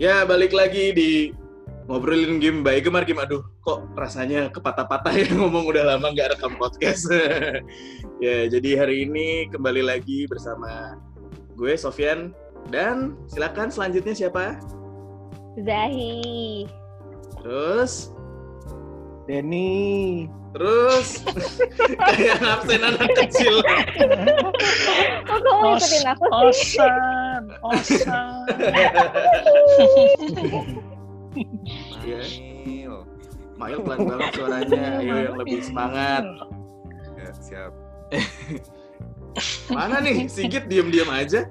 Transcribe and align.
Ya, 0.00 0.24
balik 0.24 0.56
lagi 0.56 0.96
di 0.96 1.28
ngobrolin 1.84 2.40
game 2.40 2.64
by 2.64 2.80
Gemar 2.80 3.04
Game. 3.04 3.20
Aduh, 3.20 3.44
kok 3.60 3.84
rasanya 3.92 4.48
kepatah-patah 4.48 5.12
ya 5.12 5.28
ngomong 5.36 5.68
udah 5.68 5.92
lama 5.92 6.08
nggak 6.16 6.32
rekam 6.32 6.56
podcast. 6.56 7.04
ya, 8.24 8.48
jadi 8.48 8.80
hari 8.80 9.04
ini 9.04 9.52
kembali 9.52 9.84
lagi 9.84 10.24
bersama 10.24 10.96
gue 11.52 11.76
Sofian 11.76 12.32
dan 12.72 13.12
silakan 13.28 13.68
selanjutnya 13.68 14.16
siapa? 14.16 14.56
Zahi. 15.68 16.64
Terus 17.44 18.16
Denny. 19.28 20.32
Terus 20.56 21.20
kayak 22.08 22.40
absen 22.40 22.88
anak 22.88 23.10
kecil. 23.20 23.60
Kok 25.28 25.38
kamu 25.44 25.76
ikutin 25.76 26.08
aku 26.08 26.48
sih? 26.56 26.88
Osan. 27.60 28.44
Iya. 32.00 32.20
Mail. 32.66 32.94
Mail 33.54 33.78
pelan 33.84 33.98
banget 34.08 34.30
suaranya. 34.34 34.84
Ayo 34.98 35.14
yang 35.30 35.36
lebih 35.38 35.60
semangat. 35.62 36.24
Ya, 37.14 37.30
siap. 37.38 37.72
Mana 39.70 40.02
nih 40.02 40.26
Sigit 40.26 40.66
diem-diem 40.66 41.06
aja? 41.06 41.46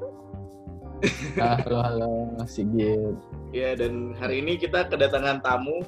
halo, 1.40 1.80
halo, 1.80 2.12
Sigit. 2.44 3.16
Ya 3.55 3.73
dan 3.80 4.14
hari 4.20 4.44
ini 4.44 4.59
kita 4.59 4.91
kedatangan 4.91 5.39
tamu 5.39 5.80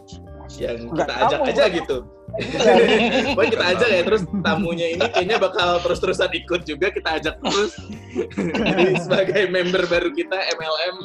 yang 0.58 0.92
kita 0.92 1.14
ajak 1.14 1.40
tamu, 1.40 1.50
aja 1.52 1.64
Bang. 1.64 1.78
gitu. 1.78 1.98
Pokoknya 3.36 3.52
kita 3.52 3.66
ajak 3.76 3.90
ya 3.92 4.02
terus 4.08 4.22
tamunya 4.40 4.88
ini 4.96 5.06
kayaknya 5.12 5.38
bakal 5.38 5.70
terus-terusan 5.84 6.32
ikut 6.32 6.62
juga 6.64 6.88
kita 6.92 7.10
ajak 7.20 7.36
terus. 7.44 7.72
Jadi 8.72 8.86
sebagai 9.04 9.42
member 9.52 9.84
baru 9.88 10.10
kita 10.16 10.38
MLM. 10.56 10.96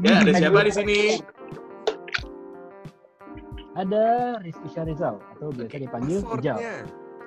Ya 0.00 0.24
ada 0.24 0.32
siapa 0.32 0.60
di 0.64 0.72
sini? 0.72 1.00
Ada 3.76 4.04
Rizky 4.40 4.68
Syarizal 4.72 5.20
atau 5.36 5.52
biasa 5.52 5.76
dipanggil 5.76 6.24
Ijal. 6.40 6.56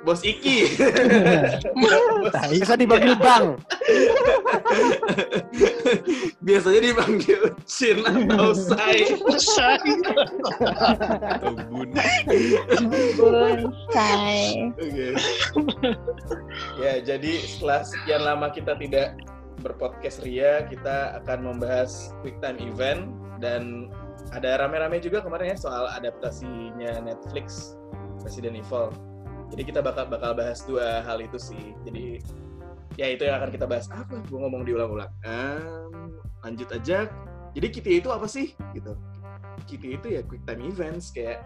Bos 0.08 0.24
Iki. 0.24 0.80
Bisa 2.56 2.80
dipanggil 2.80 3.20
Bang. 3.20 3.60
Biasanya 6.46 6.80
dipanggil 6.80 7.52
Chin 7.68 8.00
atau 8.08 8.56
Sai. 8.56 9.20
Atau 11.28 11.52
bun. 11.68 11.92
Bonsai. 13.20 14.72
Oke. 14.80 15.20
ya, 16.80 17.04
jadi 17.04 17.32
setelah 17.44 17.84
sekian 17.84 18.24
lama 18.24 18.48
kita 18.56 18.80
tidak 18.80 19.20
berpodcast 19.60 20.24
Ria, 20.24 20.64
kita 20.72 21.20
akan 21.24 21.44
membahas 21.44 22.16
quick 22.24 22.40
time 22.40 22.56
event 22.64 23.12
dan 23.44 23.92
ada 24.32 24.64
rame-rame 24.64 25.04
juga 25.04 25.20
kemarin 25.20 25.56
ya 25.56 25.58
soal 25.60 25.92
adaptasinya 25.92 27.04
Netflix 27.04 27.76
Resident 28.24 28.56
Evil. 28.56 29.09
Jadi 29.50 29.62
kita 29.66 29.80
bakal 29.82 30.06
bakal 30.08 30.32
bahas 30.38 30.62
dua 30.66 31.02
hal 31.04 31.20
itu 31.20 31.38
sih. 31.42 31.74
Jadi 31.86 32.22
ya 32.96 33.10
itu 33.10 33.26
yang 33.26 33.42
akan 33.42 33.50
kita 33.50 33.66
bahas. 33.66 33.90
Apa? 33.90 34.22
Gue 34.30 34.40
ngomong 34.40 34.64
diulang-ulang. 34.66 35.12
Em, 35.26 36.18
lanjut 36.46 36.70
aja. 36.74 37.10
Jadi 37.58 37.68
KTA 37.74 37.94
itu 38.06 38.10
apa 38.14 38.28
sih? 38.30 38.54
Gitu. 38.78 38.94
KTA 39.66 39.90
itu 39.98 40.08
ya 40.20 40.22
quick 40.26 40.46
time 40.46 40.64
events 40.70 41.10
kayak 41.10 41.42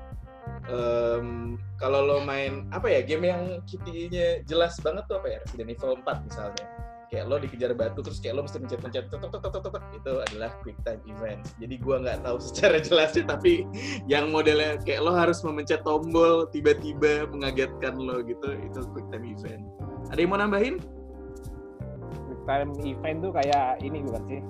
em, 0.67 1.55
kalau 1.79 2.03
lo 2.03 2.17
main 2.23 2.67
apa 2.75 2.91
ya 2.91 2.99
game 3.03 3.31
yang 3.31 3.63
KTA-nya 3.63 4.43
jelas 4.43 4.75
banget 4.83 5.07
tuh 5.07 5.19
apa 5.19 5.27
ya 5.31 5.37
Resident 5.47 5.71
Evil 5.71 5.99
4 6.03 6.27
misalnya 6.27 6.65
kayak 7.13 7.29
lo 7.29 7.37
dikejar 7.37 7.77
batu 7.77 8.01
terus 8.01 8.17
kayak 8.17 8.41
lo 8.41 8.49
mesti 8.49 8.57
mencet-mencet 8.57 9.05
tok, 9.13 9.21
tok, 9.21 9.37
tok, 9.37 9.41
tok, 9.45 9.61
tok, 9.61 9.71
tok. 9.77 9.83
itu 9.93 10.13
adalah 10.17 10.49
quick 10.65 10.77
time 10.81 10.97
events 11.05 11.53
jadi 11.61 11.77
gua 11.77 12.01
nggak 12.01 12.25
tahu 12.25 12.37
secara 12.49 12.81
jelasnya 12.81 13.29
tapi 13.29 13.69
yang 14.09 14.33
modelnya 14.33 14.81
kayak 14.81 15.05
lo 15.05 15.13
harus 15.13 15.45
memencet 15.45 15.85
tombol 15.85 16.49
tiba-tiba 16.49 17.29
mengagetkan 17.29 18.01
lo 18.01 18.25
gitu 18.25 18.57
itu 18.65 18.81
quick 18.97 19.05
time 19.13 19.29
event 19.29 19.61
ada 20.09 20.17
yang 20.17 20.33
mau 20.33 20.41
nambahin 20.41 20.81
Quick 22.25 22.41
time 22.49 22.73
event 22.81 23.17
tuh 23.23 23.31
kayak 23.31 23.79
ini 23.85 24.03
bukan 24.03 24.23
sih? 24.27 24.41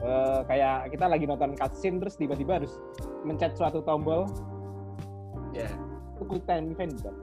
Eh, 0.00 0.40
kayak 0.48 0.96
kita 0.96 1.12
lagi 1.12 1.28
nonton 1.28 1.52
cutscene 1.52 2.00
terus 2.00 2.16
tiba-tiba 2.16 2.56
harus 2.56 2.72
mencet 3.20 3.52
suatu 3.52 3.84
tombol 3.84 4.24
ya 5.52 5.68
itu 6.16 6.24
quick 6.24 6.44
time 6.48 6.72
event 6.72 6.96
bukan? 7.04 7.14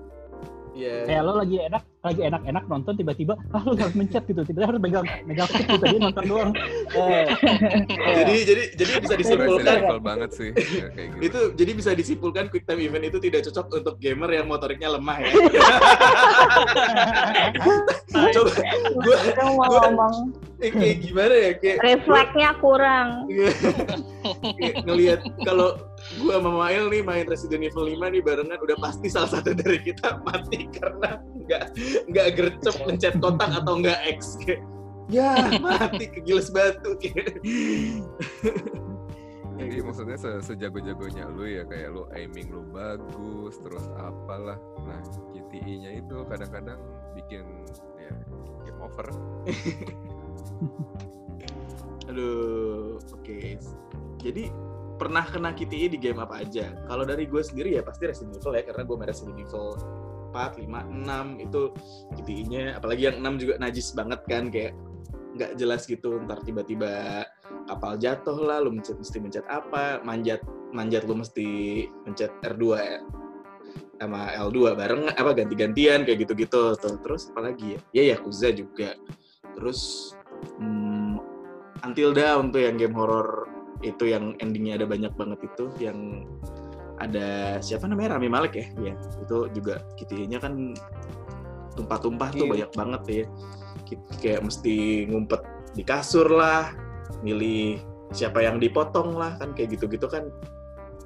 Ya 0.78 0.96
Kayak 1.04 1.22
lo 1.24 1.34
lagi 1.36 1.58
enak, 1.60 1.84
lagi 2.00 2.22
enak-enak 2.24 2.64
nonton 2.66 2.94
tiba-tiba, 2.96 3.34
ah 3.50 3.62
lo 3.62 3.74
harus 3.74 3.94
mencet 3.94 4.24
gitu, 4.24 4.42
tiba-tiba 4.42 4.68
harus 4.68 4.80
megang 4.80 5.06
megang 5.24 5.48
stick 5.48 5.66
gitu, 5.66 5.80
tadi 5.80 5.98
nonton 5.98 6.24
doang. 6.24 6.52
Eh, 6.98 7.28
jadi 8.18 8.34
jadi 8.44 8.64
jadi 8.76 8.92
bisa 8.98 9.16
disimpulkan. 9.16 9.60
Resident 9.60 9.86
Evil 9.86 10.00
banget 10.02 10.30
sih. 10.32 10.50
Ya, 10.50 10.88
kayak 10.90 11.08
gitu. 11.12 11.22
itu 11.22 11.40
jadi 11.56 11.72
bisa 11.74 11.92
disimpulkan 11.92 12.44
quick 12.48 12.64
time 12.64 12.80
event 12.80 13.06
itu 13.06 13.18
tidak 13.20 13.44
cocok 13.44 13.66
untuk 13.76 13.96
gamer 13.98 14.30
yang 14.32 14.46
motoriknya 14.46 14.90
lemah 14.90 15.18
ya. 15.20 15.30
Coba 18.08 18.52
gua 18.98 19.18
Itu 19.20 19.42
mau 19.44 19.54
Gua- 19.60 19.82
ngomong. 19.84 20.16
eh, 20.58 20.72
kayak 20.72 20.98
gimana 21.02 21.34
ya 21.36 21.52
kayak 21.56 21.78
refleksnya 21.82 22.50
kurang. 22.58 23.08
Kayak 24.58 24.76
ngelihat 24.84 25.20
kalau 25.42 25.80
gua 26.16 26.40
sama 26.40 26.52
Mail 26.64 26.84
nih 26.88 27.02
main 27.04 27.26
Resident 27.28 27.68
Evil 27.68 27.86
5 28.00 28.14
nih 28.14 28.22
barengan 28.24 28.60
udah 28.64 28.78
pasti 28.80 29.08
salah 29.12 29.30
satu 29.38 29.52
dari 29.52 29.80
kita 29.84 30.24
mati 30.24 30.68
karena 30.72 31.20
nggak 31.48 31.64
nggak 32.12 32.28
gercep 32.40 32.76
pencet 32.88 33.16
kotak 33.20 33.52
atau 33.52 33.84
nggak 33.84 34.00
X 34.16 34.40
kayak 34.44 34.64
ya 35.12 35.60
mati 35.60 36.08
kegiles 36.08 36.52
batu 36.52 36.96
kayak 37.00 37.40
Jadi 39.58 39.82
maksudnya 39.82 40.22
se 40.22 40.38
sejago-jagonya 40.46 41.34
lu 41.34 41.50
ya 41.50 41.66
kayak 41.66 41.90
lu 41.90 42.06
aiming 42.14 42.46
lu 42.54 42.62
bagus 42.70 43.58
terus 43.66 43.90
apalah. 43.98 44.54
Nah, 44.86 45.02
GTI-nya 45.34 45.98
itu 45.98 46.22
kadang-kadang 46.30 46.78
bikin 47.18 47.42
ya 47.98 48.14
game 48.70 48.82
over. 48.86 49.10
aduh 52.08 52.98
oke 53.12 53.38
jadi 54.18 54.48
pernah 54.98 55.24
kena 55.24 55.54
KTI 55.54 55.94
di 55.94 55.98
game 56.02 56.20
apa 56.20 56.42
aja? 56.42 56.74
Kalau 56.90 57.06
dari 57.06 57.30
gue 57.30 57.42
sendiri 57.42 57.78
ya 57.78 57.86
pasti 57.86 58.10
Resident 58.10 58.36
Evil 58.36 58.58
ya 58.58 58.64
karena 58.66 58.84
gue 58.84 58.96
main 58.98 59.10
Resident 59.10 59.38
Evil 59.38 59.78
4, 60.34 60.66
5, 60.66 60.68
6 60.68 61.46
itu 61.46 61.62
KTI-nya 62.18 62.64
apalagi 62.82 63.02
yang 63.08 63.18
6 63.22 63.42
juga 63.42 63.54
najis 63.62 63.88
banget 63.94 64.22
kan 64.26 64.50
kayak 64.50 64.74
nggak 65.38 65.52
jelas 65.54 65.86
gitu 65.86 66.18
ntar 66.26 66.42
tiba-tiba 66.42 67.22
kapal 67.70 67.94
jatuh 68.00 68.38
lah 68.42 68.58
lu 68.58 68.74
mencet, 68.74 68.98
mesti 68.98 69.22
mencet 69.22 69.46
apa 69.46 70.02
manjat 70.02 70.42
manjat 70.74 71.06
lu 71.06 71.22
mesti 71.22 71.48
mencet 72.04 72.34
R2 72.44 72.66
ya. 72.82 73.00
Sama 73.98 74.30
L2 74.30 74.78
bareng 74.78 75.10
apa 75.10 75.34
ganti-gantian 75.34 76.06
kayak 76.06 76.26
gitu-gitu. 76.26 76.78
Terus 76.78 77.34
apalagi 77.34 77.78
ya? 77.78 77.80
Ya 77.94 78.04
Yakuza 78.14 78.54
juga. 78.54 78.94
Terus 79.58 80.14
hmm, 80.62 81.18
Until 81.82 82.14
Dawn 82.14 82.54
tuh 82.54 82.62
yang 82.62 82.78
game 82.78 82.94
horror 82.94 83.57
itu 83.86 84.10
yang 84.10 84.34
endingnya 84.42 84.82
ada 84.82 84.86
banyak 84.90 85.14
banget 85.14 85.40
itu 85.46 85.66
yang 85.78 86.26
ada 86.98 87.58
siapa 87.62 87.86
namanya? 87.86 88.18
Rami 88.18 88.30
Malek 88.30 88.54
ya? 88.58 88.68
Ya 88.82 88.94
itu 89.22 89.38
juga 89.54 89.86
KTA-nya 90.02 90.42
kan 90.42 90.74
tumpah-tumpah 91.78 92.34
tuh 92.34 92.46
Iya. 92.50 92.52
banyak 92.54 92.72
banget 92.74 93.02
ya. 93.06 93.26
Kayak 94.20 94.42
mesti 94.50 95.06
ngumpet 95.08 95.42
di 95.78 95.84
kasur 95.86 96.26
lah 96.28 96.74
milih 97.22 97.78
siapa 98.10 98.42
yang 98.42 98.58
dipotong 98.58 99.14
lah 99.14 99.38
kan 99.38 99.54
kayak 99.54 99.78
gitu-gitu 99.78 100.10
kan. 100.10 100.26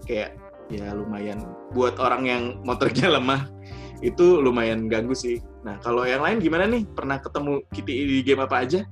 Kayak 0.07 0.39
ya 0.71 0.95
lumayan. 0.95 1.43
Buat 1.75 1.99
orang 1.99 2.23
yang 2.23 2.43
motornya 2.63 3.11
lemah 3.19 3.51
itu 3.99 4.39
lumayan 4.39 4.87
ganggu 4.87 5.13
sih. 5.13 5.43
Nah 5.67 5.77
kalau 5.83 6.07
yang 6.07 6.23
lain 6.23 6.39
gimana 6.39 6.65
nih? 6.71 6.87
Pernah 6.87 7.19
ketemu 7.19 7.61
KTA 7.69 8.03
di 8.07 8.17
game 8.23 8.41
apa 8.47 8.63
aja 8.63 8.87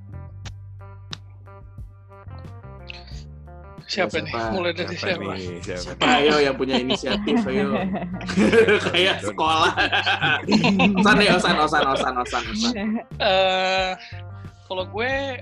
Siapa, 3.89 4.21
nih? 4.21 4.29
Siapa? 4.29 4.53
Mulai 4.53 4.71
dari 4.71 4.93
Siapa 4.93 5.01
siapa? 5.17 5.33
nih? 5.33 5.47
Siapa? 5.65 5.81
Siapa 5.81 6.01
ayo 6.05 6.35
yang 6.37 6.55
punya 6.55 6.75
inisiatif 6.77 7.37
ayo 7.49 7.67
kayak 8.93 9.17
sekolah 9.25 9.73
osan 11.01 11.15
deh 11.17 11.29
osan 11.33 11.55
osan 11.57 11.83
osan 11.89 12.13
osan 12.21 12.43
osan 12.53 12.73
Eh, 13.17 13.91
kalau 14.69 14.85
gue 14.85 15.41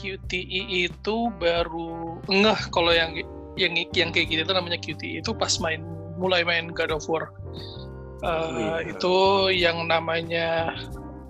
QTE 0.00 0.62
itu 0.88 1.16
baru 1.36 2.16
ngeh 2.24 2.60
kalau 2.72 2.88
yang 2.88 3.12
yang 3.60 3.74
yang 3.92 4.10
kayak 4.14 4.32
gitu 4.32 4.46
itu 4.46 4.54
namanya 4.54 4.78
QTE 4.80 5.20
itu 5.20 5.30
pas 5.36 5.52
main 5.60 5.84
mulai 6.16 6.42
main 6.42 6.72
God 6.72 6.90
of 6.90 7.04
War. 7.04 7.28
Eh, 7.28 8.26
Oh, 8.26 8.48
iya. 8.56 8.88
Itu 8.88 9.14
yang 9.52 9.86
namanya 9.86 10.72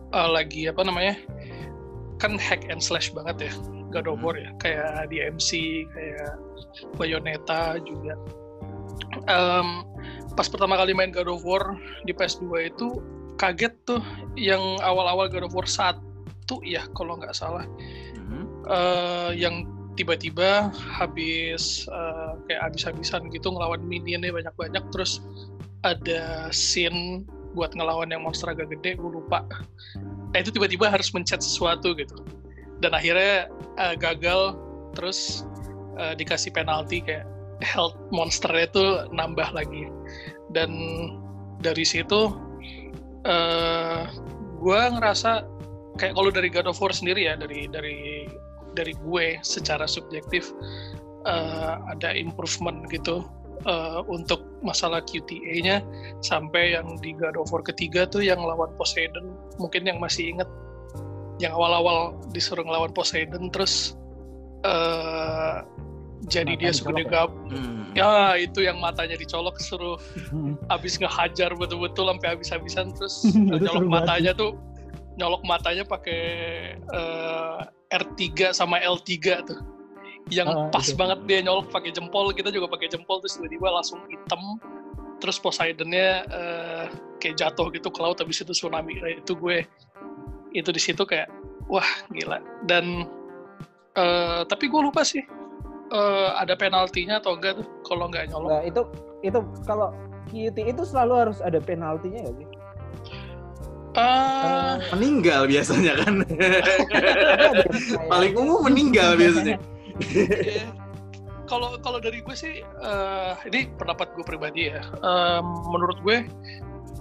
eh, 0.09 0.29
lagi 0.31 0.71
apa 0.71 0.87
namanya? 0.87 1.19
Kan 2.17 2.39
hack 2.39 2.65
and 2.71 2.79
slash 2.79 3.11
banget 3.11 3.51
ya 3.51 3.53
God 3.91 4.07
of. 4.11 4.21
War 4.21 4.37
ya, 4.37 4.51
kayak 4.59 5.09
DMC, 5.13 5.51
kayak 5.93 6.35
Bayonetta 6.99 7.79
juga. 7.83 8.15
Em, 9.29 9.69
pas 10.39 10.47
pertama 10.47 10.79
kali 10.79 10.95
main 10.95 11.11
God 11.11 11.31
of 11.31 11.43
War 11.43 11.75
di 12.07 12.13
PS2 12.15 12.71
itu 12.71 13.03
kaget 13.39 13.75
tuh 13.87 14.03
yang 14.35 14.61
awal-awal 14.83 15.31
God 15.31 15.47
of 15.47 15.55
War 15.55 15.67
1 15.67 15.99
ya 16.67 16.83
kalau 16.97 17.17
nggak 17.21 17.37
salah 17.37 17.65
eh, 18.69 19.31
yang 19.39 19.69
tiba-tiba 19.95 20.71
habis 20.75 21.87
eh, 21.91 22.33
kayak 22.47 22.71
habis-habisan 22.71 23.31
gitu 23.35 23.51
ngelawan 23.51 23.83
minionnya 23.83 24.31
banyak-banyak 24.31 24.85
terus 24.95 25.23
ada 25.83 26.51
scene 26.55 27.27
buat 27.57 27.75
ngelawan 27.75 28.11
yang 28.13 28.23
monster 28.23 28.51
agak 28.51 28.71
gede 28.79 28.99
gue 28.99 29.11
lupa 29.11 29.43
nah 30.31 30.39
itu 30.39 30.53
tiba-tiba 30.53 30.93
harus 30.93 31.11
mencet 31.11 31.41
sesuatu 31.41 31.97
gitu 31.97 32.21
dan 32.81 32.93
akhirnya 32.95 33.51
eh, 33.79 33.95
gagal. 33.99 34.57
Terus 34.97 35.47
eh, 35.99 36.15
dikasih 36.19 36.51
penalti 36.55 37.05
kayak 37.05 37.27
health 37.63 37.99
monsternya 38.11 38.71
itu 38.71 38.85
nambah 39.15 39.49
lagi. 39.55 39.91
Dan 40.55 40.71
dari 41.63 41.85
situ 41.85 42.33
eh 43.27 44.07
gue 44.59 44.81
ngerasa 44.95 45.47
kayak 45.99 46.15
kalau 46.15 46.31
dari 46.31 46.49
God 46.49 46.71
of 46.71 46.79
War 46.79 46.95
sendiri 46.95 47.27
ya 47.27 47.35
dari 47.35 47.67
dari 47.71 48.27
dari 48.79 48.95
gue 48.95 49.39
secara 49.43 49.85
subjektif 49.91 50.55
eh, 51.27 51.75
ada 51.91 52.15
improvement 52.15 52.87
gitu 52.91 53.27
eh, 53.67 54.01
untuk 54.07 54.47
masalah 54.63 55.03
QTA-nya 55.03 55.83
sampai 56.23 56.79
yang 56.79 56.99
di 57.03 57.15
God 57.15 57.39
of 57.39 57.51
War 57.51 57.63
ketiga 57.67 58.07
tuh 58.07 58.23
yang 58.23 58.39
lawan 58.39 58.71
Poseidon 58.79 59.35
mungkin 59.59 59.87
yang 59.87 59.99
masih 59.99 60.35
inget 60.35 60.49
yang 61.39 61.55
awal-awal 61.55 62.19
disuruh 62.31 62.63
ngelawan 62.63 62.91
Poseidon 62.91 63.51
terus 63.51 63.95
eh, 64.67 65.57
jadi 66.27 66.53
Mata 66.55 66.61
dia 66.61 66.73
segede 66.75 67.03
ya? 67.07 67.11
gab 67.11 67.31
Hmm. 67.49 67.95
ya 67.97 68.37
itu 68.37 68.61
yang 68.61 68.77
matanya 68.79 69.17
dicolok 69.17 69.57
suruh 69.59 69.97
abis 70.75 70.99
ngehajar 71.01 71.57
betul-betul 71.57 72.11
sampai 72.11 72.29
habis-habisan 72.37 72.93
terus 72.93 73.25
nyolok 73.65 73.87
matanya 73.89 74.35
tuh 74.35 74.59
nyolok 75.17 75.43
matanya 75.43 75.83
pakai 75.83 76.21
eh, 76.79 77.61
R3 77.89 78.53
sama 78.53 78.79
L3 78.79 79.09
tuh 79.47 79.59
yang 80.29 80.45
Ah, 80.45 80.69
pas 80.69 80.85
itu. 80.85 80.93
banget 80.93 81.19
dia 81.25 81.41
nyolok 81.41 81.73
pakai 81.73 81.89
jempol 81.89 82.29
kita 82.37 82.53
juga 82.53 82.69
pakai 82.69 82.93
jempol 82.93 83.17
terus 83.25 83.41
tiba-tiba 83.41 83.73
langsung 83.73 84.05
hitam 84.13 84.61
terus 85.19 85.41
Poseidonnya 85.41 86.29
eh, 86.29 86.85
kayak 87.19 87.41
jatuh 87.41 87.73
gitu 87.73 87.89
ke 87.89 87.99
laut 87.99 88.21
habis 88.21 88.39
itu 88.39 88.53
tsunami 88.53 89.01
Nah, 89.01 89.17
itu 89.17 89.33
gue 89.35 89.65
itu 90.53 90.71
di 90.73 90.81
situ 90.81 91.03
kayak 91.05 91.29
wah 91.69 91.87
gila 92.13 92.41
dan 92.65 93.09
eh, 93.97 94.41
tapi 94.49 94.69
gue 94.69 94.81
lupa 94.81 95.05
sih 95.05 95.23
eh, 95.93 96.31
ada 96.37 96.57
penaltinya 96.57 97.21
atau 97.21 97.37
enggak 97.37 97.61
tuh 97.61 97.67
kalau 97.85 98.09
nggak 98.09 98.33
nyolok 98.33 98.51
Nah, 98.51 98.63
itu 98.65 98.83
itu 99.21 99.39
kalau 99.67 99.93
QT 100.29 100.57
itu 100.61 100.83
selalu 100.85 101.15
harus 101.29 101.39
ada 101.41 101.59
penaltinya 101.59 102.25
nggak 102.29 102.37
sih? 102.37 102.49
Eh, 103.99 104.75
Meninggal 104.95 105.51
biasanya 105.51 105.93
kan. 106.05 106.23
Paling 108.13 108.35
umum 108.39 108.63
meninggal 108.69 109.19
biasanya. 109.19 109.59
Iya. 110.15 110.71
Kalau 111.49 111.81
kalau 111.81 111.99
dari 111.99 112.21
gue 112.21 112.37
sih, 112.37 112.61
eh, 112.63 113.33
ini 113.49 113.73
pendapat 113.81 114.13
gue 114.15 114.23
pribadi 114.23 114.69
ya. 114.71 114.85
Em, 115.01 115.47
menurut 115.73 115.99
gue, 116.05 116.29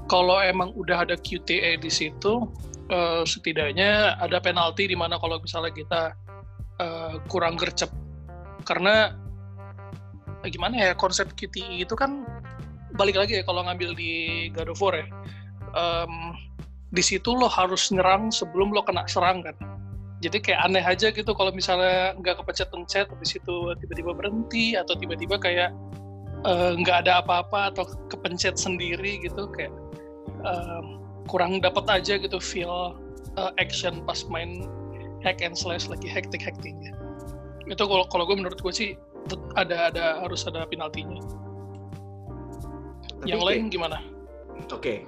kalau 0.08 0.40
emang 0.40 0.72
udah 0.74 1.04
ada 1.04 1.20
QTA 1.20 1.78
di 1.78 1.92
situ, 1.92 2.48
eh, 2.92 3.24
setidaknya 3.24 4.20
ada 4.20 4.38
penalti 4.40 4.88
di 4.88 4.98
mana 4.98 5.20
kalau 5.20 5.40
misalnya 5.40 5.72
kita 5.74 6.02
eh, 6.82 7.16
kurang 7.28 7.60
gercep. 7.60 7.92
Karena 8.64 9.14
eh, 10.44 10.50
gimana 10.50 10.76
ya 10.76 10.92
konsep 10.96 11.32
QTE 11.36 11.84
itu 11.84 11.94
kan 11.96 12.24
balik 12.96 13.20
lagi 13.20 13.40
ya 13.40 13.44
kalau 13.44 13.64
ngambil 13.68 13.94
di 13.94 14.48
God 14.56 14.72
of 14.72 14.82
War 14.82 14.96
ya. 14.96 15.08
Em, 15.76 16.34
di 16.96 17.04
situ 17.04 17.36
lo 17.36 17.52
harus 17.52 17.92
nyerang 17.92 18.32
sebelum 18.32 18.72
lo 18.72 18.80
kena 18.80 19.04
serang 19.12 19.44
kan 19.44 19.54
jadi 20.24 20.40
kayak 20.40 20.62
aneh 20.64 20.82
aja 20.82 21.12
gitu 21.12 21.36
kalau 21.36 21.52
misalnya 21.52 22.16
nggak 22.18 22.42
kepencet-pencet 22.42 23.12
habis 23.12 23.38
itu 23.38 23.56
tiba-tiba 23.84 24.16
berhenti 24.16 24.74
atau 24.80 24.96
tiba-tiba 24.96 25.36
kayak 25.38 25.76
nggak 26.48 26.98
ada 27.06 27.20
apa-apa 27.22 27.76
atau 27.76 27.84
kepencet 28.08 28.56
sendiri 28.56 29.20
gitu 29.20 29.52
kayak 29.52 29.74
eh, 30.48 30.84
kurang 31.28 31.60
dapat 31.60 31.86
aja 31.92 32.18
gitu 32.18 32.40
feel 32.42 32.96
eh, 33.36 33.52
action 33.62 34.02
pas 34.08 34.24
main 34.32 34.66
hack 35.22 35.44
and 35.44 35.54
slash 35.54 35.86
lagi 35.92 36.08
hektik 36.08 36.42
hektiknya 36.42 36.96
itu 37.68 37.84
kalau 37.84 38.08
kalau 38.08 38.24
gue 38.24 38.38
menurut 38.40 38.58
gue 38.58 38.74
sih 38.74 38.90
ada 39.60 39.92
ada 39.92 40.24
harus 40.24 40.48
ada 40.48 40.64
penaltinya 40.64 41.20
Tapi 43.18 43.28
yang 43.28 43.44
lain 43.44 43.68
gimana 43.68 44.00
Oke. 44.74 45.06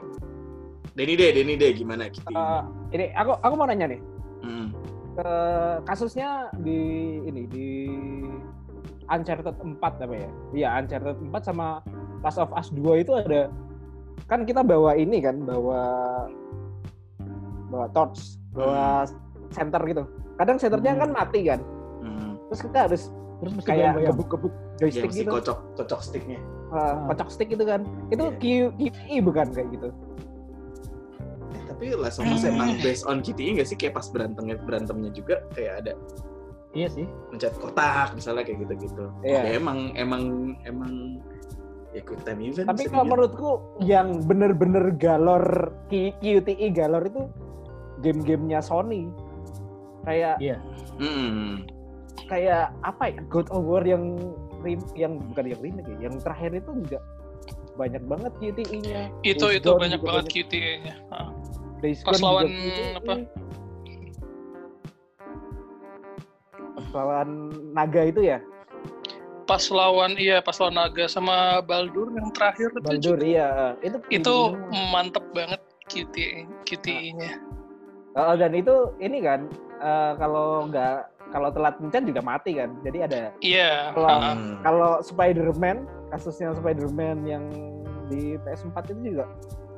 Denny 0.93 1.15
deh, 1.15 1.31
Denny 1.31 1.55
deh 1.55 1.71
gimana 1.73 2.11
gitu. 2.11 2.25
Eh, 2.27 2.61
ini 2.95 3.05
aku 3.15 3.39
aku 3.39 3.53
mau 3.55 3.67
nanya 3.67 3.95
nih. 3.95 4.01
Hmm. 4.43 4.67
Eh, 5.19 5.75
kasusnya 5.87 6.51
di 6.63 6.79
ini 7.23 7.43
di 7.47 7.67
Uncharted 9.09 9.57
4 9.57 10.05
apa 10.05 10.15
ya? 10.15 10.29
Iya, 10.53 10.67
Uncharted 10.83 11.17
4 11.17 11.33
sama 11.41 11.81
Last 12.21 12.39
of 12.39 12.51
Us 12.53 12.69
2 12.71 13.03
itu 13.03 13.11
ada 13.15 13.49
kan 14.29 14.45
kita 14.45 14.61
bawa 14.61 14.93
ini 14.93 15.17
kan, 15.19 15.41
bawa 15.41 15.81
bawa 17.67 17.85
torch, 17.89 18.37
bawa 18.49 19.09
center 19.49 19.81
gitu. 19.83 20.03
Kadang 20.37 20.55
centernya 20.55 20.93
Hmm. 20.93 21.01
kan 21.03 21.09
mati 21.11 21.39
kan. 21.43 21.59
Hmm. 21.99 22.37
Terus 22.47 22.61
kita 22.63 22.79
harus 22.85 23.03
Terus 23.39 23.53
mesti 23.55 23.67
kayak 23.67 23.91
gebuk-gebuk 24.05 24.51
Ya, 24.51 24.75
joystick 24.81 25.09
mesti 25.09 25.23
gitu. 25.23 25.31
kocok 25.33 25.57
kocok 25.75 25.99
sticknya. 26.01 26.39
Eh, 26.69 26.95
kocok 27.07 27.29
stick 27.29 27.49
itu 27.49 27.63
kan. 27.63 27.81
Itu. 28.09 28.35
Q- 28.35 28.73
QTE 28.75 29.15
bukan 29.21 29.47
kayak 29.49 29.69
gitu. 29.71 29.89
Eh, 31.49 31.63
tapi 31.65 31.85
Last 31.95 32.19
of 32.19 32.27
Us 32.27 32.43
emang 32.43 32.75
based 32.79 33.07
on 33.07 33.19
QTE 33.19 33.55
nggak 33.55 33.65
sih 33.65 33.75
kayak 33.75 33.95
pas 33.95 34.05
berantemnya 34.05 34.59
berantemnya 34.59 35.07
juga 35.09 35.39
kayak 35.49 35.73
ada 35.79 35.93
Iya 36.69 36.87
sih. 36.91 37.05
mencet 37.31 37.55
kotak 37.55 38.11
misalnya 38.13 38.43
kayak 38.43 38.59
gitu-gitu. 38.61 39.07
Iya. 39.21 39.39
Ya 39.41 39.51
emang 39.55 39.95
emang 39.95 40.23
emang 40.61 41.23
quick 41.91 42.21
time 42.21 42.39
event. 42.39 42.65
Tapi 42.65 42.85
kalau 42.85 43.01
dibilang. 43.01 43.09
menurutku 43.09 43.49
yang 43.81 44.07
bener-bener 44.23 44.93
galor 44.93 45.73
Q- 45.89 46.13
QTE 46.19 46.69
galor 46.69 47.03
itu 47.03 47.25
game-gamenya 47.99 48.61
Sony. 48.61 49.09
Kayak 50.03 50.37
Iya. 50.39 50.57
Hmm. 50.97 51.65
kayak 52.25 52.69
apa 52.83 53.09
ya 53.09 53.19
God 53.25 53.49
of 53.49 53.65
War 53.65 53.81
yang 53.81 54.15
yang 54.93 55.17
bukan 55.33 55.49
yang 55.49 55.59
remake 55.59 55.87
ya, 55.89 55.97
yang 56.05 56.15
terakhir 56.19 56.51
itu 56.53 56.71
juga 56.85 56.99
banyak 57.73 58.03
banget 58.05 58.31
QTE-nya. 58.37 59.07
itu 59.23 59.39
Days 59.39 59.57
itu 59.57 59.65
Gone 59.65 59.81
banyak 59.81 60.01
banget. 60.03 60.25
Days 61.79 62.03
Pas 62.03 62.19
lawan 62.19 62.45
QTE. 62.45 62.99
apa? 62.99 63.13
Pas 66.75 66.87
lawan 66.93 67.29
naga 67.71 68.01
itu 68.03 68.21
ya, 68.21 68.37
pas 69.49 69.63
lawan 69.69 70.13
iya 70.15 70.37
pas 70.39 70.53
lawan 70.55 70.77
naga 70.77 71.09
sama 71.09 71.57
Baldur 71.59 72.13
yang 72.13 72.29
terakhir 72.29 72.69
itu 72.69 72.85
Baldur 72.85 73.17
juga- 73.17 73.25
iya. 73.25 73.49
Itu 73.81 73.97
itu 74.07 74.35
QTE. 74.53 74.85
mantep 74.87 75.25
banget 75.33 75.61
QTE 75.89 76.45
QTE-nya. 76.63 77.33
Oh, 78.13 78.35
dan 78.35 78.53
itu 78.53 78.75
ini 78.99 79.19
kan 79.19 79.49
eh, 79.79 80.11
kalau 80.15 80.69
nggak 80.69 80.97
kalau 81.29 81.49
telat 81.49 81.77
mencet 81.77 82.05
juga 82.05 82.21
mati 82.21 82.53
kan. 82.53 82.69
Jadi 82.81 82.97
ada 83.01 83.21
Iya. 83.39 83.93
Kalau- 83.93 84.09
ah. 84.11 84.33
Hmm. 84.33 84.55
kalau 84.61 84.91
Spider-Man 85.01 85.77
kasusnya 86.09 86.53
Spider-Man 86.53 87.17
yang 87.23 87.43
di 88.05 88.37
PS4 88.39 88.77
itu 88.87 89.13
juga 89.13 89.25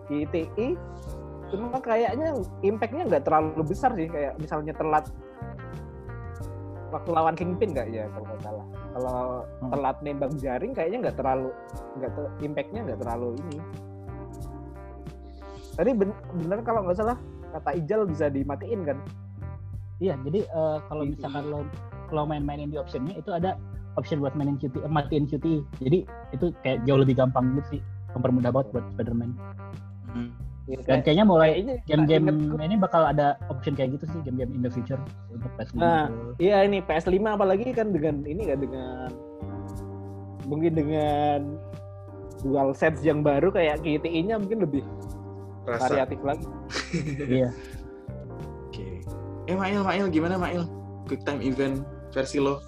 QTE 0.05 0.67
cuma 1.47 1.79
kayaknya 1.79 2.31
impact-nya 2.61 3.03
nggak 3.05 3.23
terlalu 3.23 3.63
besar 3.65 3.91
sih 3.91 4.07
kayak 4.07 4.39
misalnya 4.39 4.71
telat 4.71 5.03
waktu 6.91 7.10
lawan 7.10 7.33
Kingpin 7.33 7.71
nggak 7.71 7.88
ya 7.89 8.05
kalau 8.12 8.25
nggak 8.27 8.41
salah 8.43 8.65
kalau 8.91 9.19
Hmm. 9.63 9.71
telat 9.71 9.98
nembak 10.03 10.31
jaring 10.38 10.71
kayaknya 10.75 10.98
nggak 11.07 11.17
terlalu 11.17 11.50
nggak 11.98 12.12
ter- 12.12 12.33
impact-nya 12.43 12.81
nggak 12.83 13.00
terlalu 13.00 13.29
ini 13.39 13.57
tadi 15.71 15.89
ben- 15.95 16.21
bener 16.38 16.60
kalau 16.62 16.83
nggak 16.83 16.98
salah 17.00 17.17
kata 17.51 17.71
Ijal 17.75 18.01
bisa 18.05 18.27
dimatiin 18.27 18.83
kan 18.83 19.00
Iya, 20.01 20.17
jadi 20.25 20.41
eh, 20.41 20.77
kalau 20.89 21.05
Gitu. 21.05 21.21
misalkan 21.21 21.45
lo 21.53 21.62
kalau 22.10 22.25
main-mainin 22.25 22.74
di 22.74 22.81
optionnya 22.81 23.13
itu 23.13 23.29
ada 23.29 23.53
option 23.93 24.17
buat 24.17 24.33
mainin 24.33 24.57
QT, 24.57 24.81
eh, 24.81 24.89
matiin 24.89 25.29
QT. 25.29 25.62
Jadi 25.77 26.10
itu 26.33 26.45
kayak 26.65 26.89
jauh 26.89 26.98
lebih 26.98 27.13
gampang 27.13 27.53
gitu 27.53 27.77
sih, 27.77 27.81
mempermudah 28.17 28.50
banget 28.50 28.67
buat 28.74 28.86
Spider-Man. 28.89 29.38
Ya, 30.71 30.79
Dan 30.79 30.85
kayak- 30.87 31.03
kayaknya 31.03 31.25
mulai 31.27 31.49
game-game 31.83 32.27
ini 32.57 32.75
bakal 32.75 33.03
ada 33.03 33.35
option 33.47 33.75
kayak 33.75 33.99
gitu 33.99 34.07
sih, 34.07 34.19
game-game 34.23 34.55
in 34.55 34.61
the 34.63 34.71
future 34.71 34.95
untuk 35.27 35.51
PS5. 35.59 35.75
Nah, 35.75 36.07
gitu. 36.07 36.47
Iya 36.47 36.57
ini 36.63 36.79
PS5 36.79 37.11
apalagi 37.27 37.75
kan 37.75 37.91
dengan 37.91 38.23
ini 38.23 38.47
kan 38.47 38.57
dengan 38.57 39.11
mungkin 40.47 40.71
dengan 40.71 41.39
dual 42.39 42.71
sets 42.71 43.03
yang 43.03 43.19
baru 43.19 43.51
kayak 43.51 43.83
GTI-nya 43.83 44.39
mungkin 44.39 44.63
lebih 44.63 44.83
Rasa. 45.67 45.91
variatif 45.91 46.23
lagi. 46.23 46.47
Iya. 47.43 47.49
Oke. 48.65 49.03
Eh 49.45 49.55
Mail, 49.55 49.83
Mail 49.83 50.07
gimana 50.07 50.35
Mail? 50.35 50.63
Quick 51.05 51.21
time 51.21 51.43
event 51.43 51.83
versi 52.09 52.39
lo? 52.39 52.63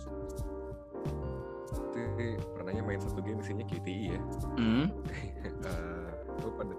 Itu 1.95 2.43
pernahnya 2.53 2.83
main 2.83 2.99
satu 2.99 3.19
game 3.19 3.39
isinya 3.39 3.63
QTE 3.63 4.11
ya. 4.11 4.19
Hmm. 4.57 4.85
Eh, 5.63 6.11
lu 6.43 6.51
pada 6.59 6.75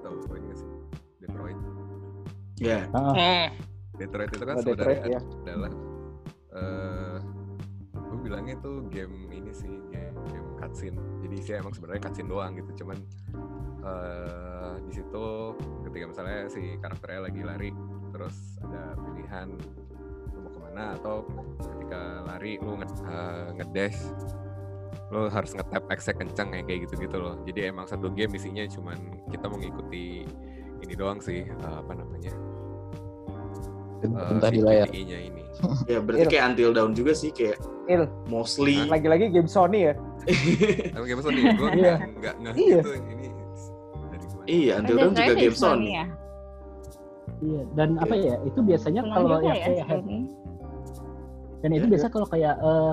Ya. 2.56 2.86
Ah, 2.90 3.10
Hmm. 3.10 3.46
Detroit 3.94 4.30
itu 4.30 4.42
kan 4.42 4.54
Oh, 4.54 4.62
sebenarnya 4.62 4.98
Detroit, 4.98 5.02
ya. 5.08 5.20
adalah 5.44 5.72
eh 6.54 7.18
gue 7.94 8.18
bilangnya 8.20 8.54
tuh 8.58 8.86
game 8.88 9.26
ini 9.28 9.50
sih 9.50 9.70
game, 9.90 10.14
game 10.28 10.48
cutscene 10.54 10.94
jadi 11.20 11.36
sih 11.40 11.54
emang 11.56 11.74
sebenarnya 11.74 12.02
cutscene 12.04 12.26
doang 12.26 12.52
gitu 12.54 12.82
cuman 12.82 12.98
eh 13.82 14.74
di 14.80 14.92
situ 14.92 15.24
ketika 15.84 16.04
misalnya 16.06 16.38
si 16.46 16.78
karakternya 16.78 17.20
lagi 17.26 17.40
lari 17.42 17.70
terus 18.10 18.34
ada 18.62 18.94
pilihan 18.96 19.48
lu 20.30 20.38
mau 20.40 20.50
ke 20.50 20.60
mana 20.62 20.84
atau 20.94 21.26
ketika 21.58 22.00
lari 22.24 22.58
lu 22.58 22.78
nge, 22.78 22.86
eh, 23.02 23.48
ngedash 23.58 23.98
lu 25.10 25.26
harus 25.26 25.50
nge-tap 25.52 25.84
X 25.90 26.10
kencang 26.10 26.48
ya 26.50 26.62
kayak 26.62 26.86
gitu-gitu 26.86 27.16
loh 27.18 27.34
jadi 27.44 27.70
emang 27.70 27.86
satu 27.86 28.10
game 28.10 28.34
isinya 28.34 28.62
cuman 28.66 28.98
kita 29.26 29.46
mau 29.46 29.58
ngikuti 29.58 30.22
ini 30.84 30.94
doang 30.94 31.18
sih 31.18 31.42
eh, 31.42 31.74
apa 31.74 31.92
namanya 31.92 32.32
eh, 34.04 34.30
Entah 34.30 34.48
si 34.48 34.54
di 34.54 34.60
layar. 34.60 34.88
Ini 34.88 35.42
Ya 35.92 35.98
berarti 36.02 36.24
Il. 36.24 36.30
kayak 36.30 36.44
Until 36.50 36.70
Dawn 36.72 36.92
juga 36.92 37.12
sih 37.12 37.30
kayak 37.30 37.56
Il, 37.84 38.04
mostly 38.26 38.84
lagi-lagi 38.84 39.28
game 39.28 39.46
Sony 39.46 39.88
ya. 39.88 39.94
Emang 40.90 41.08
game 41.10 41.22
Sony 41.22 41.40
gue 41.46 41.68
Iya. 41.74 41.94
nggak 42.12 42.34
nggak 42.38 42.54
Iya. 42.54 42.78
gitu 42.78 42.90
ini 42.94 43.26
dari 44.10 44.26
iya 44.46 44.72
Until 44.78 44.96
Dawn 44.98 45.12
juga 45.14 45.34
game 45.34 45.56
Sony. 45.56 45.88
ya. 45.92 46.04
Iya, 47.40 47.62
dan 47.74 47.88
apa 47.98 48.14
ya? 48.14 48.34
Itu 48.42 48.60
biasanya 48.60 49.02
kalau 49.06 49.36
yang 49.40 49.52
ya 49.52 49.84
kayak 49.84 49.86
dan 51.60 51.70
itu 51.72 51.86
Ya, 51.86 51.92
biasa 51.96 52.06
kalau 52.08 52.26
kayak 52.26 52.54
eh, 52.56 52.92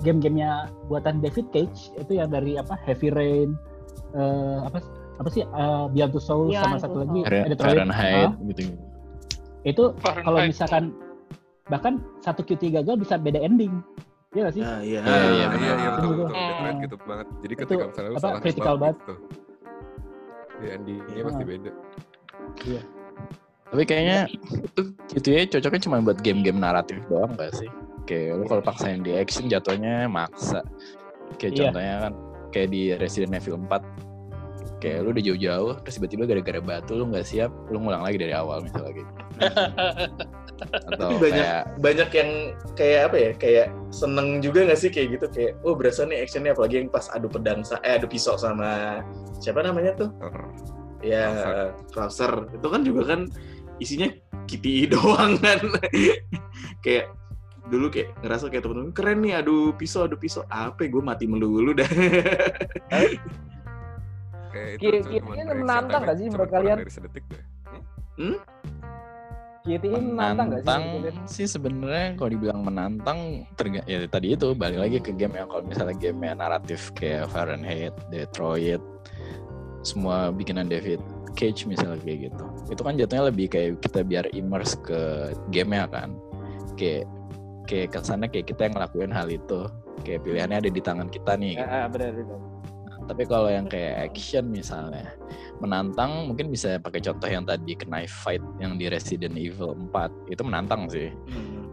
game-gamenya 0.00 0.50
buatan 0.86 1.18
David 1.18 1.46
Cage 1.50 1.90
itu 1.94 2.12
yang 2.14 2.30
dari 2.30 2.56
apa 2.56 2.74
Heavy 2.82 3.10
Rain 3.10 3.50
eh, 4.12 4.58
apa 4.64 4.78
apa 5.12 5.28
sih 5.28 5.42
eh, 5.42 5.84
Beyond 5.90 6.10
Two 6.10 6.20
Souls 6.20 6.50
sama 6.50 6.76
Beyond 6.76 6.80
satu 6.80 6.92
Two 6.92 7.02
lagi 7.02 7.20
Detroit. 7.48 7.76
Fahrenheit 7.76 8.28
Ah, 8.28 8.32
gitu. 8.46 8.62
itu 9.62 9.82
kalau 10.00 10.38
misalkan 10.42 10.84
bahkan 11.64 11.92
satu 12.18 12.42
QT 12.42 12.62
gagal 12.72 12.96
bisa 12.96 13.14
beda 13.16 13.38
ending 13.38 13.70
Iya 14.32 14.48
gak 14.48 14.54
sih? 14.56 14.62
Ah, 14.64 14.80
iya. 14.80 14.98
Iya, 14.98 15.12
iya, 15.28 15.44
Ah, 15.44 15.52
iya 15.54 15.72
iya 15.76 15.88
betul 15.92 16.10
betul 16.10 16.26
Hmm. 16.26 16.48
Detroit 16.48 16.76
gitu 16.80 16.96
banget 17.02 17.26
jadi 17.38 17.54
ketika 17.54 17.84
misalnya 17.84 18.08
lu 18.08 18.16
salah 18.18 18.40
critical 18.40 18.74
banget. 18.76 18.96
gitu 18.98 19.14
ya 20.58 20.70
endingnya 20.72 21.12
Ah. 21.14 21.26
pasti 21.26 21.42
beda 21.44 21.70
Tapi 23.66 23.82
kayaknya 23.82 24.18
itu 24.28 24.80
GTA 25.16 25.42
cocoknya 25.50 25.80
cuma 25.80 25.96
buat 26.02 26.18
game-game 26.20 26.58
naratif 26.58 27.00
doang 27.08 27.32
gak 27.34 27.52
sih? 27.54 27.68
Kayak 28.04 28.32
lu 28.34 28.44
kalau 28.46 28.60
paksain 28.60 29.00
di 29.00 29.12
action 29.12 29.48
jatuhnya 29.48 30.04
maksa. 30.06 30.60
Kayak 31.36 31.50
Iya. 31.50 31.60
contohnya 31.66 31.94
kan 31.98 32.12
kayak 32.50 32.68
di 32.68 32.82
Resident 32.92 33.32
Evil 33.32 33.56
4 33.58 33.80
kayak 34.82 35.06
lu 35.06 35.14
udah 35.14 35.22
jauh-jauh 35.22 35.72
terus 35.86 35.94
tiba-tiba 36.02 36.24
gara-gara 36.26 36.58
batu 36.58 36.98
lu 36.98 37.06
nggak 37.06 37.22
siap 37.22 37.54
lu 37.70 37.78
ngulang 37.78 38.02
lagi 38.02 38.18
dari 38.18 38.34
awal 38.34 38.66
misalnya 38.66 38.98
gitu. 38.98 39.10
Atau 40.62 41.10
Tapi 41.10 41.14
banyak 41.18 41.42
kayak 41.42 41.62
banyak 41.82 42.10
yang 42.14 42.30
kayak 42.78 43.00
apa 43.10 43.16
ya 43.18 43.30
kayak 43.34 43.66
seneng 43.90 44.38
juga 44.42 44.66
nggak 44.66 44.78
sih 44.78 44.90
kayak 44.90 45.08
gitu? 45.18 45.26
Kayak 45.30 45.52
oh 45.66 45.74
berasa 45.74 46.06
nih 46.06 46.22
actionnya 46.22 46.54
apalagi 46.54 46.74
yang 46.82 46.90
pas 46.90 47.06
adu 47.10 47.26
pedang 47.26 47.66
eh 47.82 47.94
adu 47.98 48.06
pisau 48.06 48.38
sama 48.38 49.02
siapa 49.42 49.62
namanya 49.62 49.94
tuh? 49.98 50.10
Ya 51.02 51.26
Krauser 51.90 52.46
itu 52.54 52.66
kan 52.66 52.80
juga 52.86 53.02
kan 53.14 53.20
isinya 53.82 54.06
KTI 54.46 54.86
doang 54.94 55.38
kan. 55.42 55.58
Kayak 56.82 57.10
dulu 57.70 57.90
kayak 57.90 58.14
ngerasa 58.22 58.50
kayak 58.50 58.62
temen-temen 58.66 58.94
keren 58.94 59.18
nih 59.22 59.42
adu 59.42 59.74
pisau 59.74 60.06
adu 60.06 60.14
pisau. 60.14 60.46
Apa 60.46 60.86
gue 60.86 61.02
mati 61.02 61.26
melulu 61.26 61.74
dah 61.74 61.90
kayak 64.52 64.76
itu 64.78 65.54
menantang 65.56 66.00
nggak 66.04 66.16
sih 66.20 66.26
menurut 66.28 66.50
kalian? 66.52 66.76
dari 66.78 66.92
sedetik 66.92 67.24
deh 67.32 67.42
GTA 69.62 69.94
ini 69.94 70.10
menantang 70.10 70.46
gak 70.50 70.62
sih? 70.62 70.66
menantang 70.66 71.26
sih 71.30 71.46
sebenarnya 71.46 72.18
kalau 72.18 72.30
dibilang 72.34 72.60
menantang 72.66 73.46
terga- 73.54 73.86
ya 73.86 74.02
tadi 74.10 74.34
itu 74.34 74.58
balik 74.58 74.78
lagi 74.82 74.98
ke 74.98 75.14
game 75.14 75.38
yang 75.38 75.46
kalau 75.46 75.62
misalnya 75.62 75.94
game 75.94 76.18
yang 76.18 76.42
naratif 76.42 76.90
kayak 76.98 77.30
Fahrenheit, 77.30 77.94
Detroit, 78.10 78.82
semua 79.86 80.34
bikinan 80.34 80.66
David 80.66 80.98
Cage 81.38 81.64
misalnya 81.70 82.02
kayak 82.02 82.28
gitu. 82.28 82.44
Itu 82.74 82.82
kan 82.82 82.98
jatuhnya 82.98 83.30
lebih 83.30 83.46
kayak 83.54 83.78
kita 83.80 84.02
biar 84.02 84.26
immerse 84.34 84.74
ke 84.82 85.30
gamenya 85.54 85.86
kan. 85.88 86.10
Kayak 86.74 87.06
kayak 87.70 87.88
kesannya 87.94 88.28
kayak 88.28 88.46
kita 88.50 88.66
yang 88.66 88.74
ngelakuin 88.76 89.12
hal 89.14 89.30
itu. 89.30 89.60
Kayak 90.02 90.26
pilihannya 90.26 90.58
ada 90.58 90.70
di 90.74 90.82
tangan 90.82 91.06
kita 91.06 91.38
nih. 91.38 91.54
gitu. 91.56 91.64
Ah, 91.64 91.86
ah, 91.86 91.86
benar 91.86 92.10
benar. 92.12 92.51
Tapi 93.08 93.22
kalau 93.26 93.50
yang 93.50 93.66
kayak 93.66 94.10
action 94.10 94.48
misalnya 94.48 95.12
menantang 95.58 96.26
mungkin 96.30 96.50
bisa 96.50 96.78
pakai 96.78 96.98
contoh 97.02 97.28
yang 97.28 97.44
tadi 97.46 97.74
knife 97.86 98.14
fight 98.22 98.42
yang 98.58 98.74
di 98.76 98.86
Resident 98.88 99.34
Evil 99.36 99.74
4 99.90 100.32
itu 100.32 100.42
menantang 100.42 100.86
sih. 100.88 101.10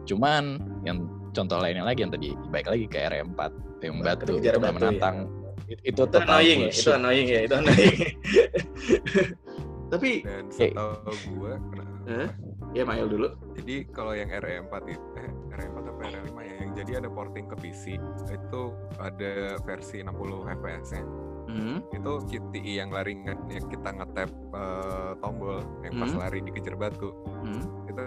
Cuman 0.06 0.58
yang 0.84 1.06
contoh 1.32 1.62
lainnya 1.62 1.86
lagi 1.86 2.02
yang 2.02 2.12
tadi 2.14 2.34
baik 2.50 2.68
lagi 2.68 2.86
ke 2.90 2.98
R4 3.02 3.40
yang 3.86 4.02
batu 4.02 4.34
itu 4.36 4.58
nggak 4.58 4.62
batu, 4.62 4.78
menantang. 4.78 5.16
It- 5.70 5.86
Itu, 5.86 6.10
itu 6.10 6.18
annoying 6.18 6.60
ya, 6.66 6.70
itu 6.74 6.82
bullshit. 6.82 6.98
annoying 6.98 7.28
ya 7.30 7.40
itu 7.46 7.54
annoying 7.62 7.98
tapi 9.90 10.10
dan 10.22 10.46
setahu 10.50 11.14
gue 11.14 11.54
Hah? 12.10 12.30
ya 12.74 12.84
Mail 12.86 13.06
dulu 13.10 13.28
jadi 13.58 13.76
kalau 13.90 14.14
yang 14.14 14.30
RE4 14.30 14.74
itu 14.86 15.06
eh 15.18 15.30
RE4 15.54 15.78
jadi 16.80 16.92
ada 16.98 17.10
porting 17.10 17.46
ke 17.46 17.56
PC 17.58 18.00
itu 18.28 18.62
ada 18.98 19.32
versi 19.60 20.00
60 20.00 20.16
fps 20.54 20.88
nya 20.92 21.04
hmm. 21.48 21.78
itu 21.92 22.12
QTE 22.26 22.74
yang 22.76 22.90
lari 22.90 23.14
nge- 23.16 23.48
yang 23.50 23.66
kita 23.68 23.90
ngetap 23.92 24.30
eh, 24.32 25.12
tombol 25.18 25.60
yang 25.82 25.94
pas 25.96 26.10
Hmm. 26.10 26.20
lari 26.20 26.40
dikejar 26.42 26.76
batu 26.76 27.12
Hmm. 27.38 27.60
itu 27.86 28.02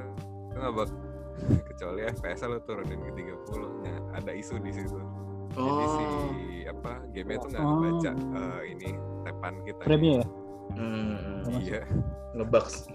itu 0.49 0.57
nggak 0.57 0.73
bak 0.73 0.89
kecuali 1.69 2.01
FPS 2.09 2.45
lu 2.45 2.61
turunin 2.63 3.01
ke 3.03 3.11
30 3.15 3.83
nya 3.83 3.95
ada 4.13 4.33
isu 4.33 4.57
di 4.59 4.71
situ 4.71 5.01
jadi 5.53 5.85
si 5.87 6.05
oh 6.05 6.29
apa 6.71 6.93
game 7.11 7.31
itu 7.31 7.47
nggak 7.47 7.61
Oh. 7.63 7.77
baca 7.79 8.11
eh, 8.13 8.61
ini 8.69 8.89
tapan 9.23 9.55
kita 9.63 9.83
Frame-nya 9.83 10.15
ya? 10.15 10.27
Hmm. 10.73 11.45
iya 11.55 11.81
ngebugs 12.33 12.89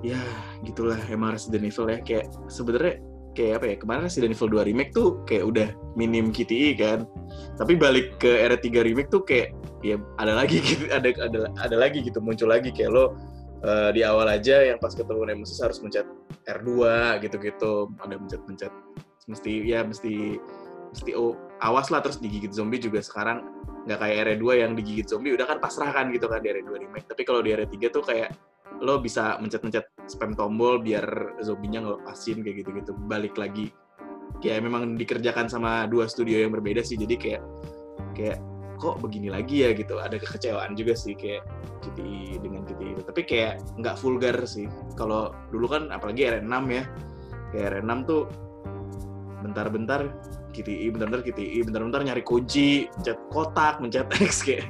ya 0.00 0.18
gitulah 0.62 0.98
emang 1.08 1.34
Resident 1.34 1.64
Evil 1.64 1.86
ya 1.88 1.98
kayak 2.00 2.26
sebenarnya 2.46 3.02
kayak 3.38 3.62
apa 3.62 3.66
ya 3.70 3.76
kemarin 3.78 4.02
Resident 4.02 4.34
Evil 4.34 4.50
2 4.50 4.68
remake 4.74 4.90
tuh 4.90 5.22
kayak 5.22 5.44
udah 5.46 5.68
minim 5.94 6.34
KTI 6.34 6.74
kan. 6.74 7.06
Tapi 7.54 7.78
balik 7.78 8.18
ke 8.18 8.26
era 8.42 8.58
3 8.58 8.66
remake 8.82 9.14
tuh 9.14 9.22
kayak 9.22 9.54
ya 9.86 9.94
ada 10.18 10.34
lagi 10.34 10.58
gitu 10.66 10.90
ada 10.90 11.14
ada 11.22 11.46
ada 11.62 11.76
lagi 11.78 12.02
gitu 12.02 12.18
muncul 12.18 12.50
lagi. 12.50 12.74
Kayak 12.74 12.90
lo 12.98 13.04
eh, 13.62 13.94
di 13.94 14.02
awal 14.02 14.26
aja 14.26 14.66
yang 14.66 14.82
pas 14.82 14.90
ketemu 14.90 15.30
Nemesis 15.30 15.62
harus 15.62 15.78
mencet 15.78 16.10
R2 16.50 16.70
gitu-gitu. 17.22 17.94
Ada 18.02 18.18
mencet-mencet 18.18 18.74
mesti 19.30 19.52
ya 19.70 19.86
mesti 19.86 20.40
mesti 20.88 21.12
oh, 21.14 21.36
awas 21.62 21.92
lah 21.92 22.02
terus 22.02 22.18
digigit 22.18 22.50
zombie 22.50 22.82
juga 22.82 22.98
sekarang. 22.98 23.46
Nggak 23.86 23.98
kayak 24.02 24.16
RE2 24.34 24.46
yang 24.66 24.72
digigit 24.74 25.06
zombie 25.06 25.30
udah 25.38 25.46
kan 25.46 25.62
pasrah 25.62 25.94
kan 25.94 26.10
gitu 26.10 26.26
kan 26.26 26.42
di 26.42 26.50
RE2 26.50 26.74
remake. 26.74 27.06
Tapi 27.06 27.22
kalau 27.22 27.38
di 27.38 27.54
RE3 27.54 27.78
tuh 27.94 28.02
kayak 28.02 28.34
lo 28.82 28.98
bisa 28.98 29.38
mencet-mencet 29.38 29.97
spam 30.08 30.32
tombol 30.32 30.80
biar 30.80 31.04
zombinya 31.44 31.84
ngelepasin 31.84 32.40
kayak 32.40 32.64
gitu-gitu. 32.64 32.96
Balik 33.06 33.36
lagi. 33.36 33.70
Kayak 34.42 34.64
memang 34.64 34.96
dikerjakan 34.96 35.46
sama 35.48 35.84
dua 35.86 36.08
studio 36.08 36.40
yang 36.40 36.52
berbeda 36.52 36.80
sih. 36.80 36.96
Jadi 36.96 37.14
kayak 37.16 37.42
kayak 38.16 38.38
kok 38.78 38.98
begini 39.02 39.28
lagi 39.28 39.66
ya 39.66 39.76
gitu. 39.76 40.00
Ada 40.00 40.16
kekecewaan 40.16 40.74
juga 40.74 40.96
sih 40.96 41.12
kayak 41.12 41.44
GTI 41.84 42.40
dengan 42.40 42.64
GTI 42.64 42.90
itu. 42.96 43.02
Tapi 43.04 43.22
kayak 43.28 43.52
nggak 43.76 43.96
vulgar 44.00 44.36
sih. 44.48 44.66
Kalau 44.96 45.34
dulu 45.52 45.66
kan 45.68 45.92
apalagi 45.92 46.26
RE6 46.26 46.54
ya. 46.72 46.82
Kayak 47.52 47.68
RE6 47.80 47.92
tuh 48.08 48.22
bentar-bentar 49.44 50.10
GTI, 50.52 50.86
bentar-bentar 50.94 51.22
GTI, 51.24 51.58
bentar-bentar 51.66 52.00
nyari 52.04 52.22
kunci, 52.24 52.88
mencet 52.98 53.18
kotak, 53.28 53.78
mencet 53.78 54.08
X 54.24 54.42
kayak 54.44 54.68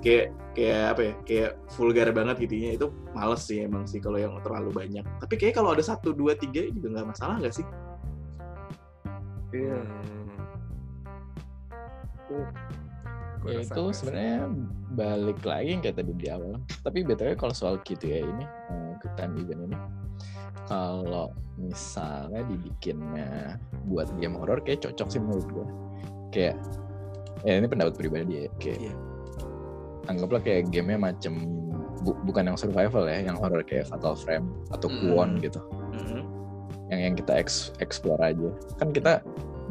kayak 0.00 0.24
kayak 0.56 0.82
apa 0.96 1.00
ya? 1.02 1.12
Kayak 1.24 1.50
vulgar 1.76 2.08
banget 2.10 2.36
gitunya 2.48 2.70
itu 2.74 2.90
males 3.12 3.42
sih 3.44 3.64
emang 3.64 3.84
sih 3.84 4.00
kalau 4.00 4.18
yang 4.18 4.34
terlalu 4.40 4.70
banyak. 4.72 5.04
Tapi 5.20 5.34
kayak 5.36 5.54
kalau 5.60 5.76
ada 5.76 5.84
satu 5.84 6.12
dua 6.16 6.34
tiga 6.34 6.66
juga 6.72 6.98
nggak 6.98 7.08
masalah 7.14 7.36
nggak 7.40 7.54
sih? 7.54 7.66
Iya. 9.52 9.80
Hmm. 12.28 12.48
Ya 13.46 13.62
rasa 13.62 13.72
itu 13.72 13.84
sebenarnya 13.94 14.38
balik 14.92 15.40
lagi 15.46 15.68
yang 15.78 15.82
kayak 15.84 15.96
tadi 16.02 16.12
di 16.12 16.26
awal. 16.28 16.58
Tapi 16.84 17.06
btw 17.06 17.38
kalau 17.38 17.54
soal 17.54 17.80
gitu 17.86 18.04
ya 18.10 18.20
ini 18.20 18.44
eh, 18.44 18.92
quick 19.00 19.14
time 19.14 19.38
event 19.40 19.72
ini, 19.72 19.78
kalau 20.66 21.32
misalnya 21.58 22.46
dibikinnya 22.46 23.58
buat 23.90 24.06
game 24.22 24.38
horror 24.38 24.62
kayak 24.62 24.86
cocok 24.86 25.08
sih 25.10 25.20
menurut 25.20 25.46
gua. 25.50 25.66
Kayak 26.30 26.56
ya 27.42 27.58
ini 27.58 27.66
pendapat 27.66 27.94
pribadi 27.98 28.46
ya. 28.46 28.48
Kayak 28.62 28.78
Iya. 28.88 28.94
anggaplah 30.08 30.40
kayak 30.40 30.72
gamenya 30.72 30.98
macem 31.12 31.34
bu- 32.00 32.16
bukan 32.24 32.48
yang 32.48 32.56
survival 32.56 33.04
ya, 33.10 33.26
yang 33.26 33.36
horror 33.36 33.60
kayak 33.66 33.90
Fatal 33.90 34.14
Frame 34.16 34.48
atau 34.72 34.88
Mm. 34.88 34.98
Kuon 35.02 35.30
gitu. 35.42 35.60
Mhm. 35.92 36.20
Yang 36.88 37.00
yang 37.04 37.14
kita 37.18 37.32
eks- 37.36 37.70
explore 37.82 38.22
aja. 38.22 38.48
Kan 38.80 38.94
kita 38.94 39.20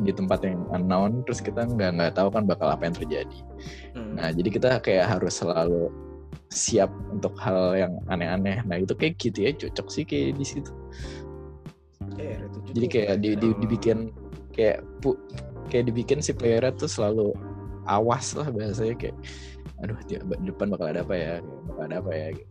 di 0.06 0.14
tempat 0.14 0.46
yang 0.46 0.62
unknown 0.70 1.26
terus 1.26 1.42
kita 1.42 1.66
nggak 1.66 1.98
nggak 1.98 2.14
tahu 2.14 2.30
kan 2.30 2.46
bakal 2.46 2.70
apa 2.70 2.86
yang 2.86 2.94
terjadi. 2.94 3.38
Hmm. 3.98 4.14
Nah, 4.14 4.30
jadi 4.30 4.50
kita 4.54 4.70
kayak 4.86 5.10
harus 5.10 5.42
selalu 5.42 5.90
siap 6.54 6.94
untuk 7.10 7.34
hal 7.42 7.74
yang 7.74 7.94
aneh-aneh. 8.06 8.62
Nah, 8.62 8.78
itu 8.78 8.94
kayak 8.94 9.18
gitu 9.18 9.50
ya 9.50 9.52
cocok 9.58 9.88
sih 9.90 10.06
kayak 10.06 10.38
di 10.38 10.46
situ. 10.46 10.70
Eh, 12.18 12.38
RE7 12.42 12.74
Jadi 12.74 12.88
kayak 12.88 13.14
di, 13.18 13.30
di- 13.30 13.36
Kalau- 13.38 13.60
dibikin 13.60 13.98
kayak 14.52 14.78
pu- 15.00 15.22
kayak 15.68 15.86
dibikin 15.88 16.20
si 16.20 16.32
playernya 16.32 16.74
tuh 16.74 16.90
selalu 16.90 17.34
awas 17.86 18.34
lah 18.34 18.50
bahasanya 18.50 18.98
kayak 18.98 19.16
aduh 19.78 19.94
di 20.06 20.18
depan 20.44 20.68
bakal 20.68 20.90
ada 20.90 21.06
apa 21.06 21.14
ya 21.14 21.34
bakal 21.70 21.84
ada 21.86 21.96
apa 22.02 22.12
ya 22.12 22.28
gitu. 22.34 22.50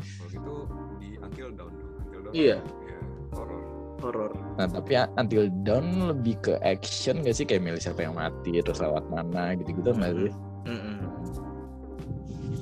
Kalau 0.00 0.28
gitu 0.28 0.54
di 0.98 1.08
Until 1.16 1.48
Dawn 1.54 1.72
dong. 1.72 1.90
Until 2.02 2.20
Dawn. 2.26 2.32
Iya. 2.34 2.56
Ya, 2.58 2.98
horror. 3.30 3.62
Horor. 4.00 4.30
Nah 4.56 4.66
tapi 4.66 4.90
ya, 4.96 5.04
Until 5.14 5.46
Dawn 5.62 5.86
lebih 6.08 6.34
ke 6.40 6.54
action 6.60 7.20
gak 7.20 7.36
sih 7.36 7.44
kayak 7.44 7.62
milih 7.62 7.78
siapa 7.78 8.02
yang 8.02 8.16
mati 8.16 8.58
terus 8.58 8.80
lewat 8.80 9.04
mana 9.06 9.54
gitu-gitu 9.54 9.92
nggak 9.92 10.14
sih? 10.16 10.32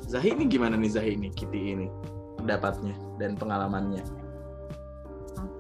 Zahi 0.09 0.33
ini 0.33 0.45
gimana 0.49 0.75
nih 0.75 0.91
Zahi 0.91 1.11
ini 1.15 1.29
Kitty 1.31 1.77
ini 1.77 1.87
pendapatnya 2.37 2.97
dan 3.17 3.37
pengalamannya? 3.37 4.01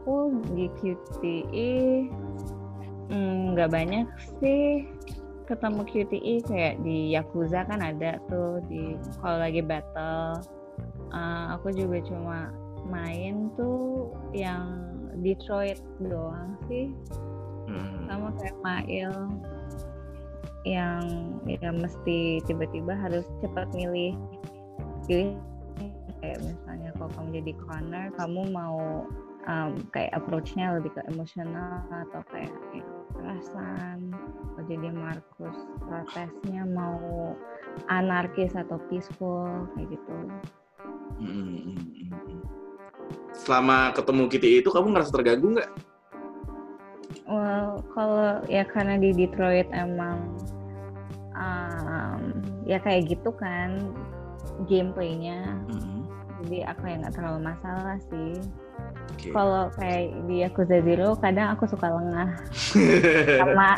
Aku 0.08 0.40
di 0.56 0.72
QTE 0.80 1.72
mm, 3.12 3.52
nggak 3.52 3.68
banyak 3.68 4.08
sih 4.40 4.88
ketemu 5.44 5.84
QTE 5.84 6.48
kayak 6.48 6.80
di 6.80 7.12
Yakuza 7.12 7.68
kan 7.68 7.84
ada 7.84 8.16
tuh 8.24 8.64
di 8.72 8.96
kalau 9.20 9.36
lagi 9.36 9.60
battle. 9.60 10.40
Uh, 11.12 11.60
aku 11.60 11.76
juga 11.76 12.00
cuma 12.08 12.56
main 12.88 13.52
tuh 13.52 14.08
yang 14.32 14.96
Detroit 15.20 15.76
doang 16.00 16.56
sih 16.72 16.88
Hmm. 17.68 18.08
sama 18.08 18.32
kayak 18.40 18.56
Mail 18.64 19.12
yang 20.64 21.04
ya 21.44 21.68
mesti 21.68 22.40
tiba-tiba 22.48 22.96
harus 22.96 23.28
cepat 23.44 23.68
milih 23.76 24.16
pilih 25.04 25.36
kayak 26.24 26.40
misalnya 26.40 26.96
kalau 26.96 27.12
kamu 27.12 27.44
jadi 27.44 27.52
corner 27.60 28.06
kamu 28.16 28.40
mau 28.56 29.04
um, 29.48 29.72
kayak 29.90 30.12
approach-nya 30.14 30.76
lebih 30.78 30.92
ke 30.94 31.02
emosional 31.08 31.82
atau 31.88 32.20
kayak 32.30 32.52
ya, 32.76 32.84
perasaan 33.16 34.12
jadi 34.68 34.92
Markus 34.92 35.56
protesnya 35.80 36.68
mau 36.68 37.34
anarkis 37.88 38.52
atau 38.52 38.76
peaceful 38.92 39.66
kayak 39.74 39.96
gitu 39.96 40.16
Mm-mm. 41.18 41.74
Selama 43.34 43.90
ketemu 43.90 44.22
Kitty 44.30 44.50
itu 44.62 44.70
kamu 44.70 44.94
ngerasa 44.94 45.10
terganggu 45.10 45.58
nggak? 45.58 45.70
Well, 47.28 47.82
kalau 47.92 48.40
ya 48.46 48.64
karena 48.64 48.96
di 48.96 49.10
Detroit 49.12 49.68
emang 49.74 50.38
um, 51.34 52.22
ya 52.64 52.78
kayak 52.80 53.10
gitu 53.10 53.34
kan 53.36 53.92
gameplaynya, 54.70 55.58
Mm-mm. 55.68 56.06
jadi 56.44 56.72
aku 56.72 56.82
ya 56.88 56.94
nggak 57.04 57.14
terlalu 57.18 57.40
masalah 57.52 57.98
sih. 58.08 58.38
Oke. 59.08 59.28
Kalau 59.32 59.72
kayak 59.74 60.14
di 60.28 60.44
Yakuza 60.44 60.78
Zero, 60.84 61.16
kadang 61.18 61.56
aku 61.56 61.64
suka 61.66 61.88
lengah 61.90 62.28
sama 63.40 63.70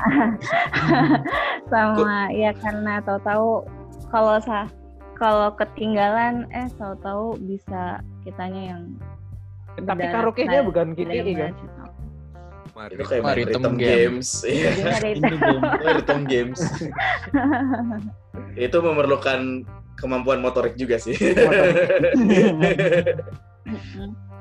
sama 1.72 2.16
ya 2.34 2.50
karena 2.58 3.00
tahu-tahu 3.06 3.64
kalau 4.10 4.36
sa 4.42 4.66
kalau 5.20 5.52
ketinggalan 5.54 6.48
eh 6.50 6.66
tahu-tahu 6.80 7.36
bisa 7.44 8.00
kitanya 8.24 8.74
yang 8.76 8.82
Tapi 9.80 10.02
udah 10.02 10.12
karaoke-nya 10.12 10.60
kayak 10.60 10.66
bukan 10.66 10.86
KTI 10.98 11.32
kan? 11.36 11.52
itu 12.88 13.04
kayak 13.04 13.22
main 13.22 13.36
Maritime 13.36 13.60
rhythm 13.60 13.74
game. 13.76 14.16
games. 14.16 14.28
Iya, 14.48 14.96
rhythm 15.84 16.20
games. 16.24 16.60
itu 18.56 18.76
memerlukan 18.80 19.68
kemampuan 20.00 20.40
motorik 20.40 20.74
juga 20.80 20.96
sih. 20.96 21.12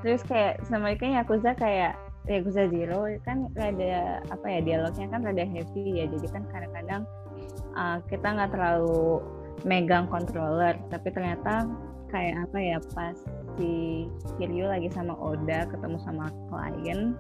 Terus 0.03 0.21
kayak 0.25 0.63
sama 0.67 0.95
kan 0.95 1.15
Yakuza 1.19 1.51
kayak 1.59 1.93
Yakuza 2.29 2.69
Zero 2.69 3.09
kan 3.25 3.49
rada 3.57 4.23
apa 4.29 4.45
ya 4.47 4.59
dialognya 4.63 5.07
kan 5.11 5.21
rada 5.25 5.43
heavy 5.43 6.03
ya. 6.03 6.05
Jadi 6.07 6.27
kan 6.31 6.43
kadang-kadang 6.51 7.01
uh, 7.75 7.97
kita 8.07 8.27
nggak 8.27 8.51
terlalu 8.55 9.23
megang 9.67 10.07
controller. 10.07 10.77
Tapi 10.87 11.07
ternyata 11.11 11.67
kayak 12.09 12.49
apa 12.49 12.57
ya 12.57 12.77
pas 12.95 13.17
si 13.57 14.05
Kiryu 14.39 14.65
lagi 14.65 14.89
sama 14.89 15.13
Oda 15.19 15.69
ketemu 15.69 15.97
sama 16.01 16.25
klien 16.49 17.13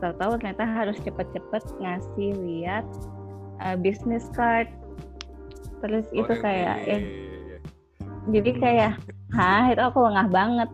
tahu-tahu 0.00 0.36
ternyata 0.40 0.64
harus 0.64 0.96
cepet-cepet 1.00 1.62
ngasih 1.80 2.30
lihat 2.44 2.84
uh, 3.64 3.76
business 3.76 4.28
card. 4.36 4.68
Terus 5.84 6.08
Oh, 6.12 6.24
itu 6.24 6.32
kayak 6.40 6.88
ya 6.88 6.96
iya, 6.96 6.96
iya, 6.96 6.98
iya. 7.04 7.58
jadi 8.32 8.50
kayak 8.56 8.92
hah 9.36 9.68
itu 9.70 9.82
aku 9.84 9.98
lengah 10.08 10.28
banget 10.32 10.70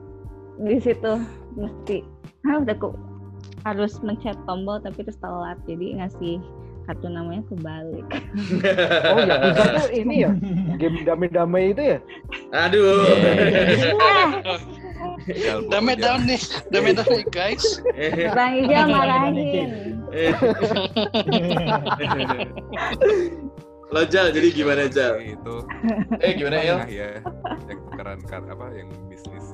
di 0.60 0.76
situ 0.80 1.12
mesti 1.56 2.04
ah 2.44 2.60
udah 2.60 2.76
kok 2.76 2.94
harus 3.62 4.02
mencet 4.02 4.34
tombol 4.44 4.82
tapi 4.82 5.06
terus 5.06 5.16
telat 5.22 5.56
jadi 5.64 6.02
ngasih 6.02 6.42
kartu 6.82 7.06
namanya 7.06 7.46
kebalik 7.46 8.06
Oh 9.14 9.18
ya, 9.22 9.38
tuh 9.78 9.88
ini 9.94 10.26
ya 10.26 10.30
game 10.76 11.06
damai-damai 11.06 11.70
itu 11.70 11.82
ya? 11.94 11.98
Aduh. 12.50 13.06
Tinggal 15.22 15.58
Damai 15.72 15.94
bekerja. 15.94 16.18
down 16.18 16.20
nih, 16.26 16.42
damai 16.74 16.92
down 16.98 17.06
nih 17.14 17.26
guys. 17.30 17.64
bang 18.34 18.52
Ijal 18.66 18.86
marahin 18.90 19.34
Lo 23.92 24.02
Jal, 24.08 24.32
jadi 24.32 24.48
gimana 24.50 24.88
Jal? 24.88 25.20
Itu 25.20 25.68
Eh 26.18 26.32
gimana 26.34 26.56
El? 26.58 26.78
ya 26.88 27.20
yang 27.68 27.78
tukeran 27.86 28.18
kar 28.24 28.42
apa 28.48 28.72
yang 28.74 28.88
bisnis 29.06 29.51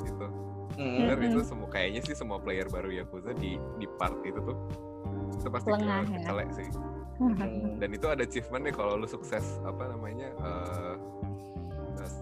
Mm. 0.79 0.95
Bener 1.11 1.19
itu 1.27 1.41
semua 1.43 1.67
kayaknya 1.67 2.01
sih 2.07 2.14
semua 2.14 2.38
player 2.38 2.71
baru 2.71 3.03
Yakuza 3.03 3.35
di 3.35 3.59
di 3.83 3.87
part 3.99 4.14
itu 4.23 4.38
tuh 4.38 4.55
itu 5.35 5.49
pasti 5.51 5.71
Lengah, 5.75 6.07
ke- 6.07 6.23
ya. 6.23 6.47
sih. 6.55 6.69
Dan 7.83 7.91
itu 7.91 8.07
ada 8.07 8.23
achievement 8.23 8.62
nih 8.62 8.75
kalau 8.79 8.95
lu 8.95 9.07
sukses 9.11 9.59
apa 9.67 9.91
namanya 9.91 10.31
eh, 10.38 10.95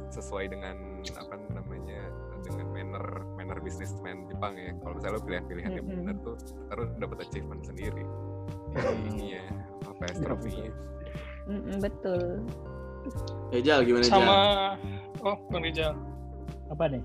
sesuai 0.09 0.49
dengan 0.49 1.05
apa 1.21 1.37
namanya 1.53 2.01
dengan 2.49 2.67
manner 2.73 3.05
manner 3.37 3.59
businessman 3.61 4.25
Jepang 4.25 4.57
ya. 4.57 4.73
Kalau 4.81 4.97
misalnya 4.97 5.17
lu 5.21 5.23
pilihan-pilihan 5.29 5.71
yang 5.77 5.85
Mm-mm. 5.85 6.01
benar 6.09 6.17
tuh 6.25 6.37
harus 6.73 6.89
dapat 6.97 7.19
achievement 7.29 7.61
sendiri. 7.61 8.05
Ini 9.13 9.25
ya 9.37 9.45
apa 9.85 10.03
ya 10.09 10.13
trofinya. 10.25 10.73
Mm-mm, 11.47 11.77
betul 11.85 12.43
Ya 13.55 13.61
Jal, 13.63 13.87
gimana 13.87 14.03
Jal? 14.09 14.19
Sama 14.19 14.39
oh 15.23 15.37
Bang 15.53 15.63
Rizal. 15.63 15.95
Apa 16.73 16.85
nih? 16.91 17.03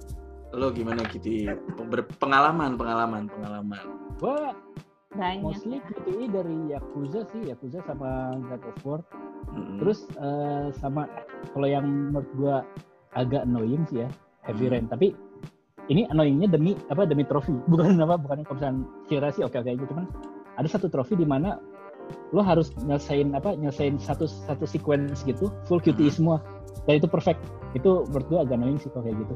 Lo 0.52 0.68
gimana 0.72 1.08
Kitty? 1.08 1.48
Berpengalaman, 1.80 2.76
pengalaman, 2.76 3.32
pengalaman. 3.32 3.84
Gua 4.20 4.52
banyak 5.12 5.44
mostly 5.44 5.80
QTE 5.84 6.32
dari 6.32 6.58
Yakuza 6.72 7.28
sih, 7.32 7.52
Yakuza 7.52 7.84
sama 7.88 8.36
God 8.48 8.64
of 8.64 8.78
War. 8.84 9.02
Mm-mm. 9.52 9.80
Terus 9.84 10.08
eh, 10.20 10.72
sama 10.80 11.08
kalau 11.56 11.68
yang 11.68 11.88
menurut 11.88 12.30
gua 12.36 12.56
agak 13.16 13.44
annoying 13.44 13.84
sih 13.92 14.04
ya, 14.04 14.10
Heavy 14.48 14.68
Hmm. 14.68 14.74
Rain. 14.76 14.86
Tapi 14.88 15.08
ini 15.92 16.08
annoyingnya 16.08 16.48
demi 16.52 16.76
apa 16.92 17.04
demi 17.08 17.24
trofi, 17.28 17.52
bukan 17.72 18.00
apa 18.00 18.16
bukan 18.20 18.44
kalau 18.48 18.56
misalnya 18.60 18.84
kira 19.08 19.28
sih 19.36 19.44
oke 19.44 19.56
oke 19.56 19.70
aja 19.72 19.86
cuman 19.88 20.06
ada 20.60 20.68
satu 20.68 20.92
trofi 20.92 21.16
di 21.16 21.28
mana 21.28 21.60
lo 22.36 22.44
harus 22.44 22.76
nyelesain 22.84 23.32
apa 23.32 23.56
nyelesain 23.56 23.96
satu 23.96 24.28
satu 24.28 24.68
sequence 24.68 25.24
gitu 25.24 25.48
full 25.64 25.80
QTE 25.80 26.12
semua 26.12 26.44
dan 26.84 27.00
itu 27.00 27.08
perfect 27.08 27.40
itu 27.72 28.04
menurut 28.12 28.28
gua 28.28 28.40
agak 28.44 28.60
annoying 28.60 28.80
sih 28.80 28.92
kalau 28.92 29.08
kayak 29.08 29.16
gitu 29.24 29.36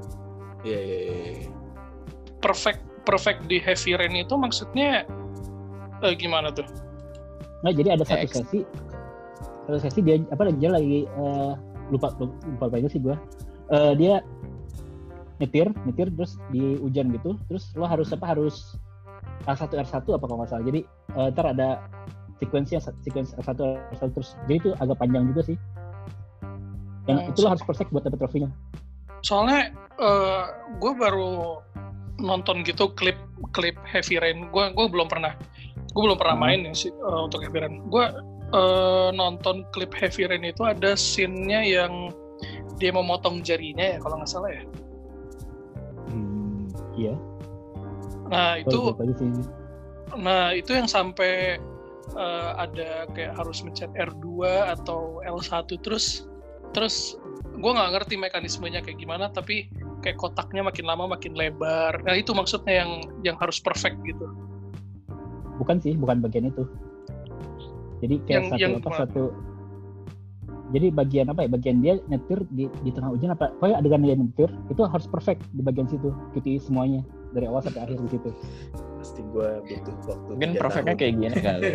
Iya, 0.66 0.80
iya, 0.82 0.98
iya. 1.06 1.48
Perfect 2.42 2.82
perfect 3.06 3.46
di 3.46 3.62
heavy 3.62 3.94
rain 3.94 4.18
itu 4.18 4.34
maksudnya 4.34 5.06
eh, 6.02 6.14
gimana 6.18 6.50
tuh? 6.50 6.66
Nah, 7.62 7.70
jadi 7.70 7.94
ada 7.98 8.04
satu 8.06 8.26
X. 8.26 8.42
sesi 8.42 8.60
satu 9.70 9.78
sesi 9.82 10.00
dia 10.02 10.22
apa 10.34 10.50
dia 10.58 10.70
lagi 10.74 11.06
eh, 11.06 11.52
lupa 11.94 12.14
lupa, 12.18 12.34
lupa 12.50 12.66
apa 12.74 12.90
sih 12.90 13.02
gua. 13.02 13.16
Eh, 13.70 13.94
dia 13.98 14.26
nyetir, 15.38 15.70
nyetir 15.86 16.10
terus 16.18 16.38
di 16.50 16.78
hujan 16.82 17.14
gitu. 17.14 17.38
Terus 17.50 17.74
lo 17.78 17.86
harus 17.86 18.10
apa 18.10 18.26
harus 18.34 18.78
R1 19.46 19.70
R1 19.86 20.06
apa 20.18 20.26
kalau 20.26 20.38
nggak 20.42 20.50
salah. 20.50 20.66
Jadi 20.66 20.82
eh, 21.18 21.28
ntar 21.34 21.46
ada 21.54 21.70
sekuensinya 22.42 22.82
sekuensi 23.06 23.38
R1 23.38 23.60
R1 24.02 24.10
terus. 24.18 24.34
Jadi 24.50 24.58
itu 24.66 24.70
agak 24.82 24.98
panjang 24.98 25.30
juga 25.30 25.42
sih. 25.54 25.58
Yang 27.06 27.18
Hmm. 27.22 27.30
itu 27.34 27.40
lo 27.46 27.50
harus 27.54 27.64
perfect 27.66 27.90
buat 27.94 28.02
dapet 28.02 28.18
trofinya. 28.18 28.50
Soalnya 29.26 29.74
gue 30.78 30.94
baru 30.94 31.66
nonton 32.22 32.62
gitu 32.64 32.94
klip 32.94 33.18
klip 33.52 33.76
Heavy 33.84 34.20
Rain. 34.22 34.48
Gue 34.52 34.72
gue 34.72 34.88
belum 34.88 35.08
pernah 35.12 35.36
gue 35.96 36.02
belum 36.04 36.20
pernah 36.20 36.36
Hmm. 36.36 36.44
main 36.44 36.60
ya 36.68 36.74
sih 36.76 36.92
eh, 36.92 37.20
untuk 37.24 37.44
Heavy 37.44 37.60
Rain. 37.64 37.76
Gue 37.88 38.06
eh, 38.52 39.10
nonton 39.16 39.64
klip 39.72 39.96
Heavy 39.96 40.28
Rain 40.28 40.44
itu 40.44 40.64
ada 40.68 40.96
scene-nya 40.96 41.64
yang 41.64 42.12
dia 42.76 42.92
memotong 42.92 43.40
jarinya 43.40 43.96
ya 43.96 43.98
kalau 44.04 44.20
nggak 44.20 44.32
salah 44.32 44.52
ya. 44.52 44.64
Hmm, 46.12 46.68
iya. 47.00 47.16
Nah 48.28 48.60
itu 48.60 48.92
nah 50.16 50.56
itu 50.56 50.72
yang 50.76 50.88
sampai 50.88 51.60
eh, 52.16 52.52
ada 52.60 53.08
kayak 53.16 53.40
harus 53.40 53.64
mencet 53.64 53.92
R2 53.96 54.44
atau 54.80 55.24
L1 55.24 55.72
terus 55.80 56.28
terus 56.76 57.16
gue 57.56 57.72
nggak 57.72 57.92
ngerti 57.96 58.16
mekanismenya 58.20 58.80
kayak 58.84 59.00
gimana 59.00 59.32
tapi 59.32 59.72
kayak 60.04 60.20
kotaknya 60.22 60.62
makin 60.62 60.86
lama 60.86 61.18
makin 61.18 61.34
lebar. 61.34 61.98
Nah 62.06 62.14
itu 62.14 62.32
maksudnya 62.36 62.86
yang 62.86 62.92
yang 63.26 63.38
harus 63.42 63.58
perfect 63.58 63.98
gitu. 64.06 64.28
Bukan 65.58 65.80
sih, 65.80 65.96
bukan 65.96 66.20
bagian 66.20 66.52
itu. 66.52 66.68
Jadi 68.04 68.16
kayak 68.28 68.32
Yang- 68.32 68.50
satu 68.52 68.62
yang 68.62 68.74
apa 68.78 68.90
satu 68.94 69.24
jadi 70.74 70.90
bagian 70.90 71.30
apa 71.30 71.46
ya 71.46 71.50
bagian 71.52 71.78
dia 71.78 71.94
nyetir 72.10 72.42
di, 72.50 72.66
di 72.82 72.90
tengah 72.90 73.14
hujan 73.14 73.38
apa 73.38 73.54
pokoknya 73.62 73.78
adegan 73.86 74.02
dia 74.02 74.18
nyetir 74.18 74.50
itu 74.74 74.82
harus 74.82 75.06
perfect 75.06 75.46
di 75.54 75.62
bagian 75.62 75.86
situ 75.86 76.10
QTE 76.34 76.58
semuanya 76.58 77.06
dari 77.38 77.46
awal 77.46 77.62
sampai 77.62 77.86
akhir 77.86 78.02
di 78.02 78.10
situ 78.18 78.30
Pasti 78.98 79.22
gue 79.30 79.50
butuh 79.62 79.94
waktu. 80.10 80.32
Mungkin 80.34 80.52
perfectnya 80.58 80.96
kayak 80.98 81.14
gini 81.22 81.38
kali. 81.38 81.70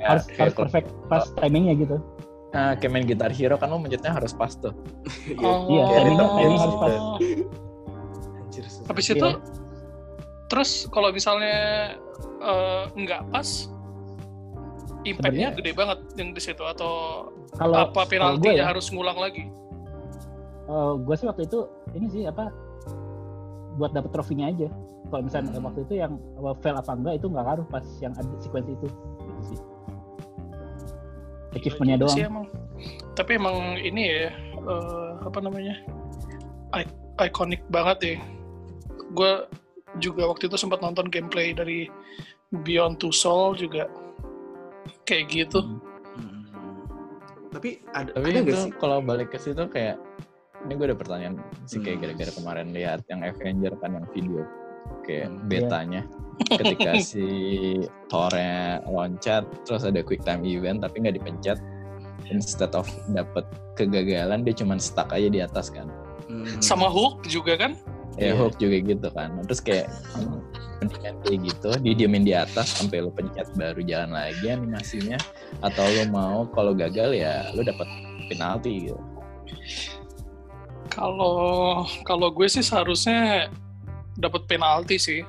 Ya, 0.00 0.16
harus 0.16 0.24
harus 0.40 0.56
perfect 0.56 0.88
pas 1.12 1.28
timingnya 1.44 1.76
gitu 1.76 2.00
Nah, 2.50 2.74
kayak 2.74 2.90
main 2.90 3.06
gitar 3.06 3.30
hero 3.30 3.54
kan 3.54 3.70
lo 3.70 3.78
mencetnya 3.78 4.10
harus 4.10 4.34
pas 4.34 4.50
tuh. 4.54 4.74
Iya. 5.38 5.86
Iya, 5.86 5.98
timingnya 6.02 6.26
timingnya 6.34 6.60
harus 6.60 6.76
pas 6.76 6.92
Anjir, 8.42 8.64
susah. 8.66 8.86
Habis 8.90 9.06
Iya. 9.06 9.14
itu, 9.14 9.28
terus 10.50 10.70
kalau 10.90 11.14
misalnya 11.14 11.58
eh, 12.40 12.82
nggak 12.96 13.30
pas, 13.30 13.70
impactnya 15.06 15.54
gede 15.56 15.72
banget 15.72 15.98
yang 16.18 16.34
di 16.34 16.40
situ 16.42 16.60
atau 16.60 17.24
kalau 17.56 17.88
apa 17.88 18.04
penaltinya 18.04 18.52
ya 18.52 18.64
harus 18.68 18.90
ngulang 18.90 19.16
lagi? 19.16 19.48
gue 21.02 21.14
sih 21.18 21.26
waktu 21.26 21.50
itu 21.50 21.66
ini 21.98 22.06
sih 22.14 22.22
apa 22.30 22.46
buat 23.74 23.90
dapet 23.90 24.14
trofinya 24.14 24.46
aja 24.46 24.70
kalau 25.10 25.26
misalnya 25.26 25.50
Hmm. 25.50 25.66
waktu 25.66 25.82
itu 25.82 25.94
yang 25.98 26.14
fail 26.62 26.78
apa 26.78 26.94
enggak 26.94 27.14
itu 27.18 27.26
nggak 27.26 27.42
ngaruh 27.42 27.66
pas 27.66 27.82
yang 27.98 28.14
ada 28.14 28.30
sequence 28.38 28.70
itu 28.70 28.86
gitu 28.86 29.42
sih 29.50 29.58
achievementnya 31.52 31.96
Juga 31.98 32.04
doang 32.06 32.16
sih 32.16 32.24
emang. 32.26 32.46
Tapi 33.14 33.30
emang 33.36 33.56
ini 33.76 34.02
ya 34.06 34.28
eh, 34.56 35.10
apa 35.20 35.38
namanya 35.42 35.74
I- 36.72 36.98
iconic 37.26 37.60
banget 37.68 37.98
ya. 38.02 38.16
Gue 39.12 39.32
juga 39.98 40.30
waktu 40.30 40.46
itu 40.46 40.54
sempat 40.54 40.78
nonton 40.78 41.10
gameplay 41.10 41.50
dari 41.50 41.90
Beyond 42.62 43.02
Two 43.02 43.10
Soul 43.10 43.58
juga 43.58 43.90
kayak 45.04 45.26
gitu. 45.30 45.60
Hmm. 46.14 46.46
Tapi 47.50 47.82
ada 47.90 48.14
Tapi 48.14 48.28
ada 48.30 48.40
itu 48.46 48.54
sih? 48.54 48.72
kalau 48.78 49.02
balik 49.02 49.34
ke 49.34 49.38
situ 49.42 49.66
kayak 49.66 49.98
ini 50.60 50.72
gue 50.76 50.86
ada 50.86 50.98
pertanyaan 50.98 51.34
sih 51.66 51.82
kayak 51.82 51.98
Hmm. 51.98 52.04
gara-gara 52.06 52.32
kemarin 52.36 52.68
lihat 52.70 53.00
yang 53.10 53.26
Avenger 53.26 53.74
kan 53.82 53.98
yang 53.98 54.06
video 54.14 54.46
kayak 55.02 55.28
Hmm. 55.28 55.46
betanya 55.46 56.02
ketika 56.56 56.96
si 57.10 57.24
Thor-nya 58.08 58.80
loncat 58.88 59.44
terus 59.64 59.84
ada 59.84 60.00
quick 60.00 60.24
time 60.24 60.42
event 60.42 60.80
tapi 60.80 61.04
nggak 61.04 61.20
dipencet 61.20 61.60
instead 62.28 62.72
of 62.72 62.86
dapet 63.10 63.42
kegagalan 63.74 64.40
dia 64.40 64.54
cuma 64.54 64.76
stuck 64.76 65.10
aja 65.10 65.28
di 65.28 65.40
atas 65.40 65.68
kan 65.68 65.88
Hmm. 66.30 66.46
Sama 66.62 66.86
Hulk 66.86 67.26
juga 67.26 67.58
kan? 67.58 67.74
ya 68.14 68.30
Iya. 68.30 68.38
Hulk 68.38 68.54
juga 68.56 68.76
gitu 68.78 69.08
kan 69.10 69.34
terus 69.42 69.58
kayak 69.58 69.90
mendingan 70.78 71.14
kayak 71.26 71.38
gitu 71.42 71.70
didiemin 71.82 72.22
di 72.22 72.34
atas 72.34 72.78
sampai 72.78 73.02
lo 73.02 73.10
pencet 73.10 73.50
baru 73.54 73.82
jalan 73.82 74.14
lagi 74.14 74.46
animasinya 74.46 75.18
atau 75.58 75.82
lo 75.82 76.04
mau 76.06 76.38
kalau 76.50 76.70
gagal 76.70 77.10
ya 77.12 77.50
lo 77.50 77.66
dapet 77.66 77.86
penalti 78.30 78.86
gitu 78.86 78.98
Kalau 80.90 81.34
kalau 82.02 82.28
gue 82.30 82.50
sih 82.50 82.62
seharusnya 82.62 83.46
dapat 84.20 84.44
penalti 84.46 84.96
sih. 84.96 85.20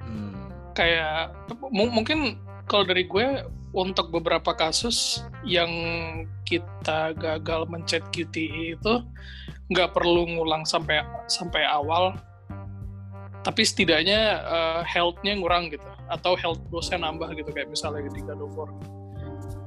Hmm. 0.00 0.48
Kayak 0.72 1.36
mu- 1.60 1.92
mungkin 1.92 2.40
kalau 2.66 2.84
dari 2.84 3.04
gue 3.04 3.44
untuk 3.70 4.08
beberapa 4.08 4.56
kasus 4.56 5.20
yang 5.44 5.68
kita 6.42 7.12
gagal 7.14 7.68
mencet 7.68 8.02
QTE 8.10 8.74
itu 8.74 8.94
nggak 9.68 9.92
perlu 9.92 10.24
ngulang 10.26 10.64
sampai 10.64 11.04
sampai 11.28 11.62
awal. 11.62 12.16
Tapi 13.42 13.62
setidaknya 13.62 14.20
eh, 14.42 14.80
health-nya 14.82 15.38
ngurang 15.38 15.70
gitu 15.70 15.86
atau 16.06 16.34
health 16.34 16.62
dosnya 16.70 17.02
nambah 17.02 17.34
gitu 17.34 17.50
kayak 17.50 17.70
misalnya 17.70 18.06
di 18.10 18.22
God 18.22 18.42
of 18.42 18.52
War. 18.54 18.70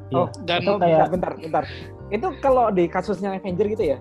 Oh, 0.09 0.25
Dan 0.41 0.65
Atau 0.65 0.81
kayak- 0.81 1.13
bentar, 1.13 1.33
bentar, 1.37 1.63
bentar. 1.63 1.63
Itu 2.09 2.27
kalau 2.41 2.73
di 2.73 2.89
kasusnya 2.89 3.37
Avenger 3.37 3.69
gitu 3.69 3.93
ya, 3.93 3.97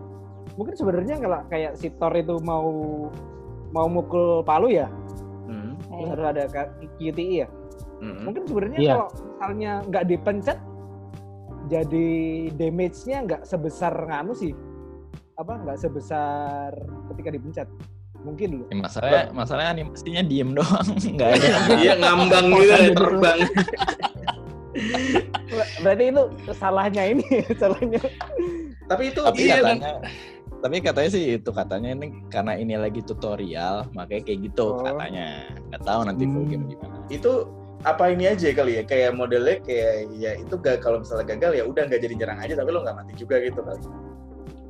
mungkin 0.56 0.72
sebenarnya 0.72 1.20
kalau 1.20 1.44
kayak 1.46 1.76
si 1.76 1.92
Thor 1.92 2.16
itu 2.16 2.40
mau 2.40 2.72
mau 3.70 3.86
mukul 3.86 4.40
palu 4.42 4.68
ya, 4.68 4.88
Hmm. 5.44 5.76
terus 5.78 6.08
harus 6.08 6.26
ada 6.26 6.42
ka- 6.46 6.72
QTE 6.96 7.44
ya. 7.44 7.48
Hmm. 7.98 8.24
Mungkin 8.24 8.42
sebenarnya 8.44 8.78
Iya. 8.78 8.92
kalau 8.94 9.08
misalnya 9.10 9.72
nggak 9.84 10.04
dipencet, 10.06 10.58
jadi 11.66 12.08
damage-nya 12.54 13.18
nggak 13.24 13.42
sebesar 13.42 13.92
nganu 13.92 14.32
sih, 14.32 14.52
apa 15.34 15.52
nggak 15.58 15.78
sebesar 15.78 16.70
ketika 17.12 17.28
dipencet. 17.30 17.68
Mungkin 18.18 18.48
dulu. 18.50 18.64
Ya, 18.66 18.76
masalahnya 18.76 19.22
masalahnya 19.30 19.70
animasinya 19.72 20.22
diem 20.22 20.50
doang 20.50 20.88
nggak 21.14 21.28
ada 21.28 21.48
Iya 21.82 21.94
ngambang 21.96 22.46
Gitu. 22.58 22.94
terbang. 22.94 23.38
Berarti 25.80 26.04
itu 26.08 26.22
salahnya 26.52 27.02
ini, 27.08 27.24
salahnya. 27.54 28.00
Tapi 28.88 29.02
itu 29.12 29.20
tapi 29.20 29.38
iya 29.42 29.54
katanya 29.60 29.92
tapi 30.58 30.76
katanya 30.78 31.10
sih 31.10 31.24
itu 31.36 31.50
katanya 31.50 31.90
ini 31.92 32.06
karena 32.26 32.52
ini 32.54 32.74
lagi 32.74 33.00
tutorial 33.00 33.86
makanya 33.92 34.22
kayak 34.24 34.40
gitu 34.44 34.66
Oh. 34.68 34.82
katanya 34.82 35.46
nggak 35.68 35.82
tahu 35.82 36.00
nanti 36.02 36.24
full 36.24 36.42
Hmm. 36.42 36.50
game 36.50 36.64
gimana 36.68 36.96
itu 37.08 37.32
apa 37.78 38.04
ini 38.10 38.24
aja 38.26 38.48
kali 38.50 38.72
ya 38.74 38.82
kayak 38.82 39.14
modelnya 39.14 39.62
kayak 39.62 40.10
ya 40.12 40.34
itu 40.34 40.54
gak 40.58 40.82
kalau 40.82 40.98
misalnya 40.98 41.30
gagal 41.30 41.52
ya 41.54 41.62
udah 41.62 41.82
nggak 41.86 42.00
jadi 42.00 42.14
nyerang 42.16 42.38
aja 42.42 42.54
tapi 42.54 42.70
lo 42.70 42.82
nggak 42.82 42.96
mati 42.96 43.12
juga 43.14 43.38
gitu 43.38 43.62
kali. 43.62 43.78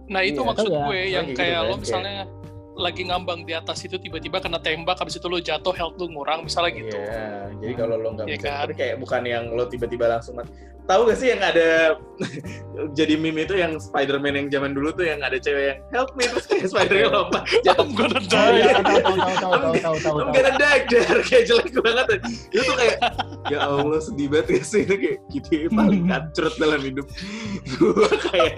Nah 0.09 0.20
itu 0.20 0.40
Iya, 0.40 0.46
maksud 0.46 0.68
iya. 0.68 0.77
gue 0.79 0.98
yang 1.07 1.24
Lagi 1.24 1.31
gitu 1.31 1.40
kayak 1.40 1.53
kan, 1.53 1.61
lo 1.61 1.68
kayak- 1.68 1.81
misalnya 1.81 2.14
lagi 2.79 3.03
ngambang 3.05 3.43
di 3.43 3.53
atas 3.53 3.83
itu 3.83 3.99
tiba-tiba 3.99 4.38
kena 4.38 4.62
tembak 4.62 4.97
habis 4.97 5.19
itu 5.19 5.27
lo 5.27 5.43
jatuh 5.43 5.75
health 5.75 5.99
lo 5.99 6.07
ngurang 6.07 6.47
misalnya 6.47 6.71
gitu. 6.73 6.95
Iya, 6.95 7.51
jadi 7.59 7.73
kalau 7.75 7.95
lo 7.99 8.09
nggak 8.14 8.27
Iya 8.31 8.38
bisa, 8.38 8.49
kan? 8.49 8.69
kayak 8.73 8.97
bukan 9.03 9.23
yang 9.27 9.45
lo 9.51 9.67
tiba-tiba 9.67 10.07
langsung 10.07 10.38
mati. 10.38 10.55
Tahu 10.88 11.05
gak 11.05 11.21
sih 11.21 11.29
yang 11.29 11.45
ada 11.45 12.01
jadi 12.99 13.21
meme 13.21 13.45
itu 13.45 13.61
yang 13.61 13.77
Spider-Man 13.77 14.41
yang 14.41 14.47
zaman 14.49 14.73
dulu 14.73 14.88
tuh 14.97 15.05
yang 15.05 15.21
ada 15.21 15.37
cewek 15.37 15.77
yang 15.77 15.79
help 15.93 16.17
me 16.17 16.25
terus 16.25 16.49
kayak 16.49 16.64
Spider-Man 16.64 17.12
lompat 17.21 17.45
jatuh. 17.61 17.85
I'm 17.85 17.93
gonna 17.93 18.21
die. 18.25 18.57
iya, 18.57 18.73
tahu 18.81 18.97
tahu 18.97 19.19
tahu 19.21 19.21
tahu 19.21 19.53
tahu 19.53 19.75
tahu 19.77 19.97
tahu. 20.01 20.17
I'm 20.25 20.31
gonna 20.33 20.53
die 20.57 20.81
dar 20.97 21.19
kayak 21.21 21.45
jelek 21.45 21.77
banget. 21.77 22.07
Itu 22.49 22.62
tuh 22.64 22.77
kayak 22.81 22.97
ya 23.53 23.59
Allah 23.69 24.01
sedih 24.01 24.27
banget 24.33 24.47
gak 24.49 24.64
sih 24.64 24.81
itu 24.88 24.95
kayak 24.97 25.19
gitu 25.29 25.69
paling 25.77 26.09
kacrut 26.09 26.55
dalam 26.57 26.81
hidup. 26.81 27.07
Gua 27.77 28.09
kayak 28.33 28.57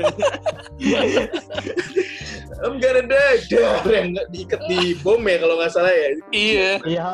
I'm 2.59 2.83
gonna 2.83 3.07
die 3.07 3.41
dar 3.47 3.87
yang 3.87 4.17
nggak 4.17 4.29
diikat 4.35 4.61
di 4.67 4.99
bom 5.01 5.23
ya 5.23 5.37
kalau 5.39 5.55
nggak 5.59 5.73
salah 5.73 5.93
ya. 5.95 6.09
Iya. 6.35 6.71
Iya, 6.83 7.07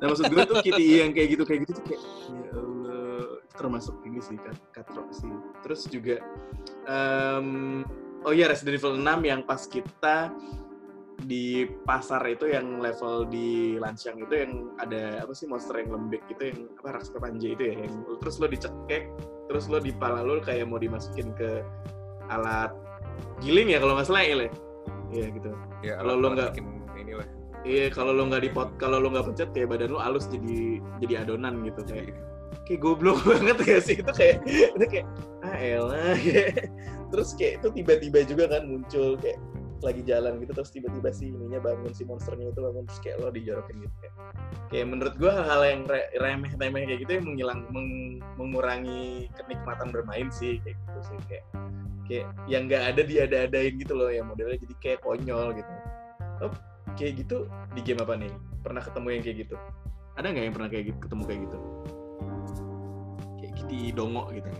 Nah 0.00 0.06
maksud 0.08 0.32
gue 0.32 0.42
tuh 0.48 0.56
Kitty 0.64 1.04
yang 1.04 1.12
kayak 1.12 1.28
gitu 1.38 1.44
kayak 1.44 1.60
gitu 1.68 1.72
tuh 1.76 1.84
kayak 1.92 2.02
ya 2.32 2.52
Allah 2.56 3.24
termasuk 3.54 3.94
ini 4.08 4.18
sih 4.24 4.36
kat 4.40 4.56
katrok 4.72 5.08
sih. 5.12 5.30
Terus 5.62 5.80
juga 5.86 6.16
em, 6.88 7.48
oh 8.24 8.32
iya 8.32 8.48
Resident 8.48 8.80
Evil 8.80 8.96
6 8.96 9.28
yang 9.28 9.40
pas 9.44 9.62
kita 9.68 10.32
di 11.20 11.68
pasar 11.84 12.24
itu 12.32 12.48
yang 12.48 12.80
level 12.80 13.28
di 13.28 13.76
Lansiang 13.76 14.24
itu 14.24 14.34
yang 14.40 14.72
ada 14.80 15.20
apa 15.20 15.36
sih 15.36 15.44
monster 15.44 15.76
yang 15.76 15.92
lembek 15.92 16.24
gitu 16.32 16.48
yang 16.48 16.58
apa 16.80 16.96
raksasa 16.96 17.20
panja 17.20 17.44
itu 17.44 17.60
ya 17.60 17.74
yang 17.84 17.94
terus 18.24 18.40
lo 18.40 18.48
dicekek 18.48 19.04
terus 19.52 19.68
lo 19.68 19.76
di 19.84 19.92
pala 19.92 20.24
lo 20.24 20.40
kayak 20.40 20.64
mau 20.64 20.80
dimasukin 20.80 21.28
ke 21.36 21.60
alat 22.32 22.72
giling 23.38 23.68
ya 23.68 23.78
kalau 23.78 23.94
nggak 23.94 24.06
salah 24.06 24.22
ya 24.22 24.34
ya? 24.36 24.50
Iya 25.10 25.26
gitu. 25.34 25.50
Ya, 25.80 25.92
Kalau 25.98 26.14
lo 26.14 26.28
nggak- 26.30 26.54
inilah. 26.94 27.28
Iya, 27.60 27.86
kalau 27.90 28.12
lo 28.12 28.24
nggak 28.24 28.42
dipot, 28.42 28.68
kalau 28.76 28.96
lo 28.96 29.08
nggak 29.10 29.26
pencet 29.26 29.50
kayak 29.52 29.68
badan 29.68 29.90
lo 29.90 30.00
halus 30.00 30.24
jadi 30.26 30.80
jadi 30.98 31.14
adonan 31.24 31.60
gitu 31.60 31.80
kayak 31.84 32.16
kayak 32.64 32.80
goblok 32.80 33.18
banget 33.28 33.56
gak 33.58 33.82
sih 33.82 33.96
itu 33.96 34.12
kayak 34.12 34.40
itu 34.46 34.84
kayak 34.86 35.06
ah 35.42 35.56
elah 35.56 36.14
kayak. 36.24 36.70
terus 37.10 37.34
kayak 37.34 37.58
itu 37.58 37.68
tiba-tiba 37.74 38.18
juga 38.24 38.44
kan 38.48 38.62
muncul 38.64 39.18
kayak 39.18 39.36
lagi 39.80 40.04
jalan 40.04 40.38
gitu 40.38 40.52
terus 40.52 40.70
tiba-tiba 40.70 41.08
si 41.10 41.28
ininya 41.28 41.58
bangun 41.58 41.90
si 41.90 42.04
monsternya 42.04 42.48
itu 42.48 42.60
bangun 42.60 42.84
terus 42.84 43.00
kayak 43.00 43.16
lo 43.18 43.28
dijorokin 43.28 43.76
gitu 43.80 43.94
kayak 43.98 44.14
kayak 44.68 44.86
menurut 44.86 45.14
gua 45.16 45.32
hal-hal 45.34 45.62
yang 45.64 45.82
re- 45.84 46.10
remeh-remeh 46.14 46.82
kayak 46.86 47.00
gitu 47.00 47.12
yang 47.16 47.26
menghilang 47.26 47.60
meng- 47.68 48.20
mengurangi 48.36 49.02
kenikmatan 49.34 49.88
bermain 49.90 50.28
sih 50.30 50.60
kayak 50.60 50.76
gitu 50.78 51.00
sih 51.02 51.18
kayak 51.26 51.44
kayak 52.10 52.26
yang 52.50 52.66
nggak 52.66 52.82
ada 52.82 53.02
diada-adain 53.06 53.78
gitu 53.78 53.94
loh 53.94 54.10
yang 54.10 54.26
modelnya 54.26 54.58
jadi 54.58 54.74
kayak 54.82 54.98
konyol 55.06 55.54
gitu. 55.54 55.72
Oh, 56.42 56.50
kayak 56.98 57.22
gitu 57.22 57.46
di 57.78 57.80
game 57.86 58.02
apa 58.02 58.18
nih? 58.18 58.32
Pernah 58.66 58.82
ketemu 58.82 59.06
yang 59.14 59.22
kayak 59.22 59.38
gitu? 59.46 59.56
Ada 60.18 60.26
nggak 60.34 60.44
yang 60.50 60.54
pernah 60.58 60.68
kayak 60.74 60.84
gitu 60.90 60.98
ketemu 61.06 61.22
kayak 61.22 61.40
gitu? 61.46 61.58
Kayak 63.38 63.52
gitu 63.54 63.74
dongo 63.94 64.24
gitu. 64.34 64.50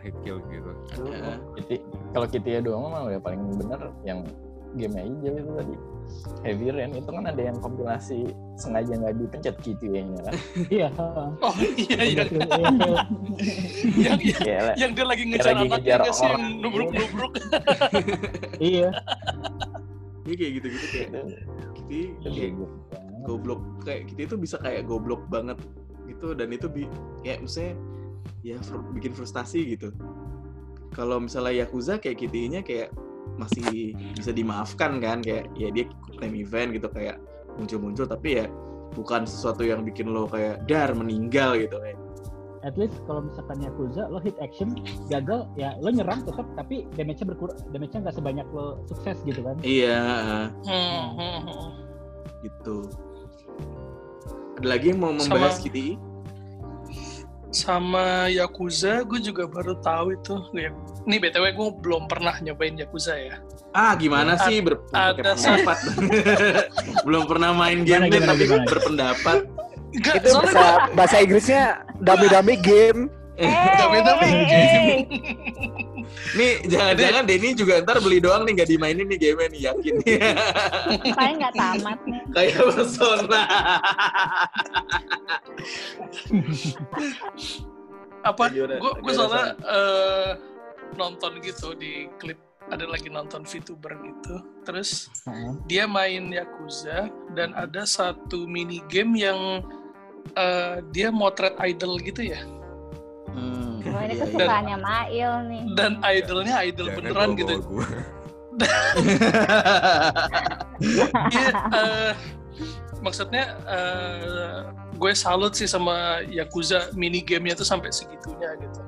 Hit 0.00 0.16
kill 0.24 0.40
gitu. 0.48 0.72
Ada. 0.96 1.36
Kitty, 1.60 1.76
kalau 2.16 2.26
Kitty 2.26 2.50
ya 2.56 2.60
doang 2.64 2.88
mah 2.88 3.12
ya 3.12 3.20
paling 3.20 3.52
bener 3.60 3.92
yang 4.02 4.24
game 4.72 4.96
aja 4.96 5.28
itu 5.28 5.52
tadi 5.60 5.74
Heavy 6.40 6.72
Rain 6.72 6.96
itu 6.96 7.10
kan 7.10 7.24
ada 7.28 7.42
yang 7.42 7.56
kompilasi 7.60 8.32
sengaja 8.56 8.96
nggak 8.96 9.12
dipencet 9.20 9.56
Kitty 9.60 9.86
nya 9.92 10.20
kan 10.24 10.34
iya. 10.72 10.88
Oh 11.40 11.54
iya 11.76 12.00
iya. 12.00 12.24
Iya, 12.24 12.24
iya. 12.24 12.96
yang, 14.00 14.18
yang, 14.20 14.40
Kayak 14.40 14.74
yang 14.80 14.90
dia 14.96 15.04
lagi 15.04 15.22
ngejar 15.28 15.52
lagi 15.52 15.64
anaknya 15.68 15.76
ngejar 15.76 16.00
sih 16.12 16.24
yang 16.24 16.40
orang. 16.40 16.60
nubruk-nubruk. 16.64 17.32
Iya. 18.60 18.88
Iya 20.24 20.34
kayak 20.36 20.52
gitu-gitu 20.60 20.86
kayak 20.86 21.08
itu 21.10 21.20
gitu 21.90 21.98
itu 22.20 22.28
kayak 22.30 22.52
banget. 22.54 22.70
goblok 23.26 23.60
kayak 23.84 24.00
gitu 24.08 24.20
itu 24.30 24.34
bisa 24.38 24.56
kayak 24.62 24.82
goblok 24.86 25.22
banget 25.28 25.58
gitu 26.06 26.32
dan 26.36 26.48
itu 26.52 26.66
bi 26.68 26.84
ya 27.26 27.36
maksudnya 27.40 27.74
ya 28.40 28.56
fr- 28.60 28.84
bikin 28.96 29.12
frustasi 29.12 29.76
gitu. 29.76 29.92
Kalau 30.90 31.22
misalnya 31.22 31.64
Yakuza 31.66 32.02
kayak 32.02 32.18
QTE-nya 32.18 32.60
kayak 32.66 32.90
masih 33.40 33.96
bisa 34.12 34.30
dimaafkan 34.30 35.00
kan 35.00 35.24
kayak 35.24 35.48
ya 35.56 35.72
dia 35.72 35.88
time 36.20 36.36
event 36.36 36.76
gitu 36.76 36.92
kayak 36.92 37.16
muncul-muncul 37.56 38.04
tapi 38.04 38.44
ya 38.44 38.46
bukan 38.92 39.24
sesuatu 39.24 39.64
yang 39.64 39.80
bikin 39.80 40.12
lo 40.12 40.28
kayak 40.28 40.60
dar 40.68 40.92
meninggal 40.92 41.56
gitu 41.56 41.80
kayak. 41.80 41.96
At 42.60 42.76
least 42.76 42.92
kalau 43.08 43.24
misalkan 43.24 43.64
Yakuza 43.64 44.04
lo 44.12 44.20
hit 44.20 44.36
action 44.36 44.76
gagal 45.08 45.48
ya 45.56 45.72
lo 45.80 45.88
nyerang 45.88 46.20
tetap 46.28 46.44
tapi 46.52 46.84
damage-nya 46.92 47.32
berkurang 47.32 47.56
damage-nya 47.72 48.04
nggak 48.04 48.16
sebanyak 48.20 48.46
lo 48.52 48.84
sukses 48.84 49.16
gitu 49.24 49.40
kan. 49.40 49.56
Iya, 49.64 50.00
Hmm, 50.68 51.72
gitu. 52.44 52.84
Ada 54.60 54.76
lagi 54.76 54.92
yang 54.92 55.00
mau 55.00 55.16
membahas 55.16 55.56
Sama- 55.56 55.64
QTE? 55.64 55.96
Sama 57.50 58.28
Yakuza, 58.28 59.02
gue 59.02 59.18
juga 59.18 59.48
baru 59.48 59.74
tahu 59.80 60.14
itu. 60.14 60.34
Ini 61.00 61.16
BTW 61.18 61.44
gue 61.52 61.68
belum 61.80 62.02
pernah 62.06 62.36
nyobain 62.38 62.74
Yakuza 62.74 63.14
ya. 63.14 63.36
Ah, 63.70 63.94
gimana 63.94 64.34
Ad- 64.34 64.44
sih 64.44 64.58
ber 64.60 64.82
ada 64.90 65.14
pakai 65.14 65.22
pendapat? 65.32 65.78
Belum 67.06 67.22
pernah 67.24 67.50
main 67.52 67.80
game 67.80 68.04
Gimana, 68.04 68.12
gimana, 68.12 68.28
tapi 68.28 68.44
gimana? 68.44 68.66
berpendapat. 68.66 69.38
Enggak, 69.90 70.14
Itu 70.16 70.26
soalnya 70.28 70.52
bahasa 70.52 70.90
bahasa 70.92 71.16
Inggrisnya 71.18 71.62
dami-dami 71.98 72.54
game. 72.58 73.00
Dami-dami 73.72 74.26
Eh, 74.26 74.44
game. 74.44 74.50
eh, 74.50 74.90
eh. 74.90 75.00
Nih, 76.30 76.52
jangan-jangan 76.64 77.22
Denny 77.24 77.50
juga 77.54 77.78
ntar 77.80 77.98
beli 77.98 78.18
doang 78.18 78.42
nih 78.42 78.52
nggak 78.52 78.68
dimainin 78.68 79.06
nih 79.06 79.18
game 79.18 79.40
nih 79.48 79.60
yakin. 79.66 79.94
Paling 81.10 81.36
nggak 81.38 81.54
tamat 81.54 81.98
nih. 82.04 82.20
Kayak 82.34 82.60
persona. 82.68 83.40
apa? 88.20 88.44
Gue 89.00 89.12
soalnya 89.12 89.44
eh, 89.58 90.30
nonton 90.96 91.38
gitu 91.42 91.74
di 91.74 92.08
klip 92.18 92.38
ada 92.70 92.86
lagi 92.86 93.10
nonton 93.10 93.42
VTuber 93.42 93.98
gitu. 93.98 94.34
Terus 94.62 95.10
Heeh. 95.26 95.52
dia 95.66 95.84
main 95.90 96.30
Yakuza 96.30 97.10
dan 97.34 97.50
ada 97.58 97.82
satu 97.82 98.46
mini 98.46 98.80
game 98.86 99.18
yang 99.18 99.64
eh, 100.38 100.84
dia 100.94 101.10
motret 101.10 101.58
idol 101.58 101.98
gitu 101.98 102.22
ya. 102.30 102.40
Hmm, 103.30 103.82
ini 103.82 103.90
iya, 103.90 104.00
iya. 104.06 104.22
kesukaannya 104.26 104.76
Mail 104.78 105.32
nih. 105.50 105.62
Dan 105.78 105.92
idolnya 106.02 106.54
idol 106.66 106.86
Jangan 106.90 106.98
beneran 106.98 107.30
gitu. 107.38 107.54
gua. 107.66 107.86
Iya, 110.80 111.52
eh, 111.76 112.12
maksudnya 113.04 113.60
eh, 113.68 114.64
gue 114.96 115.12
salut 115.12 115.52
sih 115.52 115.68
sama 115.68 116.24
Yakuza 116.28 116.88
mini 116.96 117.20
gamenya 117.20 117.60
tuh 117.60 117.68
sampai 117.68 117.92
segitunya 117.92 118.56
gitu. 118.56 118.80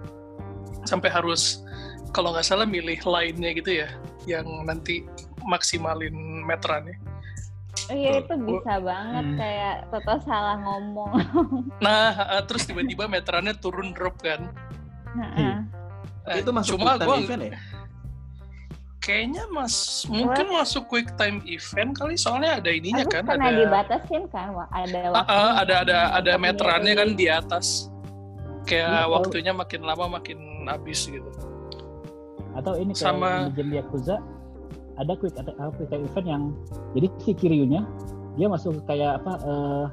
Sampai 0.89 1.13
harus 1.13 1.61
kalau 2.13 2.31
nggak 2.31 2.45
salah 2.45 2.65
milih 2.65 3.01
lainnya 3.03 3.51
gitu 3.53 3.83
ya, 3.83 3.89
yang 4.25 4.47
nanti 4.63 5.03
maksimalin 5.43 6.13
meterannya. 6.45 6.97
Iya 7.89 8.21
itu 8.21 8.35
bisa 8.39 8.79
banget 8.79 9.25
Hmm. 9.27 9.39
kayak 9.41 9.75
Toto 9.89 10.15
salah 10.23 10.57
ngomong. 10.61 11.13
Nah, 11.85 12.13
eh, 12.37 12.43
terus 12.45 12.63
tiba-tiba 12.63 13.09
meterannya 13.09 13.57
turun 13.57 13.91
drop 13.91 14.21
kan. 14.21 14.53
Heeh. 15.13 15.55
Eh, 16.23 16.37
itu 16.39 16.53
masuk 16.53 16.77
cuma 16.77 16.95
quick 16.95 17.01
time 17.01 17.09
gue 17.09 17.19
event 17.27 17.43
ya? 17.43 17.53
kayaknya 19.03 19.51
mas 19.51 20.07
mungkin 20.07 20.47
masuk 20.47 20.87
quick 20.87 21.11
time 21.19 21.43
event 21.43 21.91
kali 21.91 22.15
soalnya 22.15 22.63
ada 22.63 22.71
ininya 22.71 23.03
Aku 23.03 23.11
kan 23.11 23.27
pernah 23.27 23.51
ada 23.51 23.59
dibatasin 23.59 24.23
kan, 24.31 24.55
ada 24.71 24.99
waktu. 25.11 25.27
ah, 25.27 25.53
ada 25.59 25.75
ada 25.83 25.97
ada 26.15 26.33
meterannya 26.39 26.95
kan 26.95 27.09
di 27.13 27.27
atas 27.27 27.91
kayak 28.63 28.87
kalau- 28.87 29.11
waktunya 29.19 29.51
makin 29.51 29.83
lama 29.83 30.07
makin 30.07 30.39
habis 30.71 31.11
gitu 31.11 31.27
Atau 32.53 32.77
ini 32.77 32.93
kayak 32.93 33.09
Sama- 33.15 33.49
di 33.49 33.53
game 33.57 33.73
Yakuza 33.77 34.17
ada 35.01 35.13
quick 35.17 35.33
attack 35.35 35.57
uh, 35.57 35.73
quick 35.73 35.89
time 35.89 36.05
event 36.05 36.27
yang 36.29 36.43
jadi 36.93 37.09
si 37.19 37.33
Kiryunya 37.33 37.81
dia 38.37 38.47
masuk 38.49 38.77
ke 38.85 38.93
kayak 38.93 39.21
apa 39.21 39.33
eh, 39.41 39.85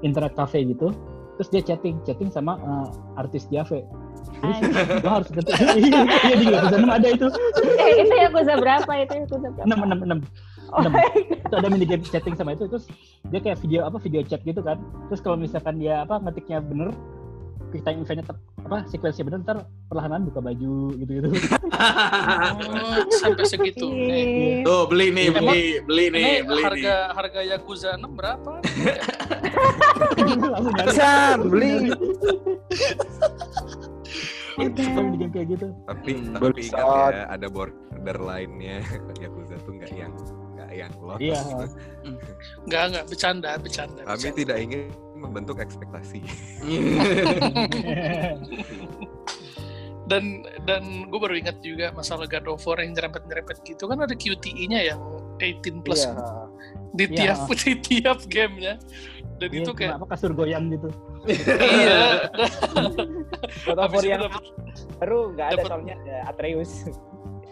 internet 0.00 0.36
cafe 0.36 0.64
gitu 0.64 0.92
terus 1.36 1.48
dia 1.48 1.64
chatting 1.64 1.96
chatting 2.04 2.28
sama 2.28 2.60
eh, 2.60 2.86
artis 3.16 3.48
Jave. 3.48 3.84
Jadi 4.34 4.56
lo 5.00 5.08
harus 5.10 5.28
ngerti 5.32 5.50
iya 5.80 6.00
iya 6.04 6.34
di 6.36 6.46
Yakuza 6.52 6.76
6 6.76 6.88
ada 6.92 7.08
itu. 7.08 7.26
Eh, 7.76 7.92
itu 8.04 8.14
Yakuza 8.14 8.52
berapa 8.60 8.92
itu 9.00 9.12
Yakuza 9.24 9.48
berapa? 9.52 9.66
6 9.68 9.72
6 9.72 10.12
6 10.12 10.44
Oh, 10.74 10.80
enam. 10.82 10.96
itu 11.22 11.54
ada 11.54 11.68
mini 11.70 11.86
game 11.86 12.02
chatting 12.02 12.34
sama 12.34 12.56
itu 12.56 12.66
terus 12.66 12.90
dia 13.30 13.38
kayak 13.38 13.62
video 13.62 13.86
apa 13.86 13.94
video 14.02 14.26
chat 14.26 14.42
gitu 14.42 14.58
kan. 14.58 14.80
Terus 15.06 15.20
kalau 15.22 15.38
misalkan 15.38 15.78
dia 15.78 16.02
apa 16.02 16.18
ngetiknya 16.18 16.58
bener 16.60 16.90
quick 17.70 17.84
time 17.86 18.02
eventnya 18.02 18.26
apa 18.64 18.88
sekuensinya 18.88 19.24
bener 19.28 19.40
ntar 19.44 19.58
perlahan 19.86 20.24
buka 20.24 20.40
baju 20.40 20.72
gitu 20.96 21.10
gitu 21.14 21.28
oh, 21.36 23.04
sampai 23.14 23.44
segitu 23.44 23.84
nih 23.86 24.24
Ih, 24.24 24.64
Tuh 24.64 24.88
beli 24.88 25.06
nih, 25.10 25.26
Emang- 25.28 25.44
beli, 25.44 25.64
beli 25.84 26.04
nih, 26.08 26.30
beli 26.40 26.56
nih. 26.56 26.64
harga 26.64 26.94
harga 27.12 27.40
Yakuza 27.44 27.90
6 28.00 28.08
berapa 28.10 28.52
San, 30.90 31.38
beli. 31.44 31.92
Game 34.54 35.28
kayak 35.28 35.46
gitu 35.50 35.66
Tapi 35.84 36.10
Hmm. 36.14 36.32
tapi 36.32 36.60
ingat 36.62 37.12
ya 37.12 37.24
ada 37.28 37.46
border 37.50 38.18
lainnya 38.18 38.80
Yakuza 39.22 39.58
tuh 39.60 39.74
nggak 39.74 39.92
yang 39.92 40.12
nggak 40.54 40.70
yang 40.72 40.92
lolos. 41.02 41.20
Iya. 41.20 41.40
nggak 42.66 42.82
nggak 42.94 43.04
bercanda 43.10 43.50
bercanda, 43.58 44.00
Kami 44.00 44.14
bercanda. 44.14 44.38
tidak 44.38 44.56
ingin 44.62 44.80
membentuk 45.24 45.56
ekspektasi. 45.58 46.20
dan 50.04 50.44
dan 50.68 51.08
gue 51.08 51.16
baru 51.16 51.32
ingat 51.34 51.64
juga 51.64 51.88
masalah 51.90 52.28
God 52.28 52.44
of 52.50 52.62
War 52.62 52.76
yang 52.76 52.92
nyerempet 52.92 53.24
nyerempet 53.24 53.64
gitu 53.64 53.88
kan 53.88 53.96
ada 53.98 54.12
QTE-nya 54.12 54.92
yang 54.92 55.00
18 55.40 55.80
plus 55.80 56.04
Iya. 56.04 56.12
di 56.92 57.04
Iya. 57.08 57.16
tiap 57.16 57.48
di 57.56 57.72
tiap 57.80 58.18
gamenya 58.28 58.76
dan 59.40 59.48
Iya, 59.48 59.64
itu 59.64 59.70
kayak 59.72 59.96
apa 59.96 60.06
kasur 60.12 60.30
goyang 60.30 60.68
gitu 60.68 60.92
iya 61.24 62.28
God 63.64 63.78
of 63.80 63.90
War 63.90 64.04
yang 64.04 64.20
dapet- 64.22 64.44
baru 65.00 65.18
nggak 65.32 65.46
ada 65.46 65.56
dapet- 65.56 65.70
soalnya 65.72 65.94
ada 65.98 66.16
Atreus. 66.28 66.72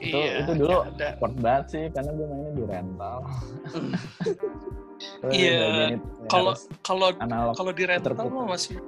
Itu 0.02 0.18
iya 0.18 0.42
itu 0.42 0.52
dulu 0.58 0.76
ada 0.82 1.14
support 1.14 1.34
banget 1.38 1.64
sih 1.70 1.84
karena 1.94 2.10
gue 2.10 2.26
mainnya 2.26 2.52
di 2.58 2.64
rental. 2.66 3.18
Iya, 5.34 5.50
ya 5.66 5.98
kalau 6.30 6.54
kalau 6.86 7.10
analog 7.18 7.58
kalau 7.58 7.74
di 7.74 7.82
rental 7.82 8.14
mah 8.30 8.54
masih 8.54 8.78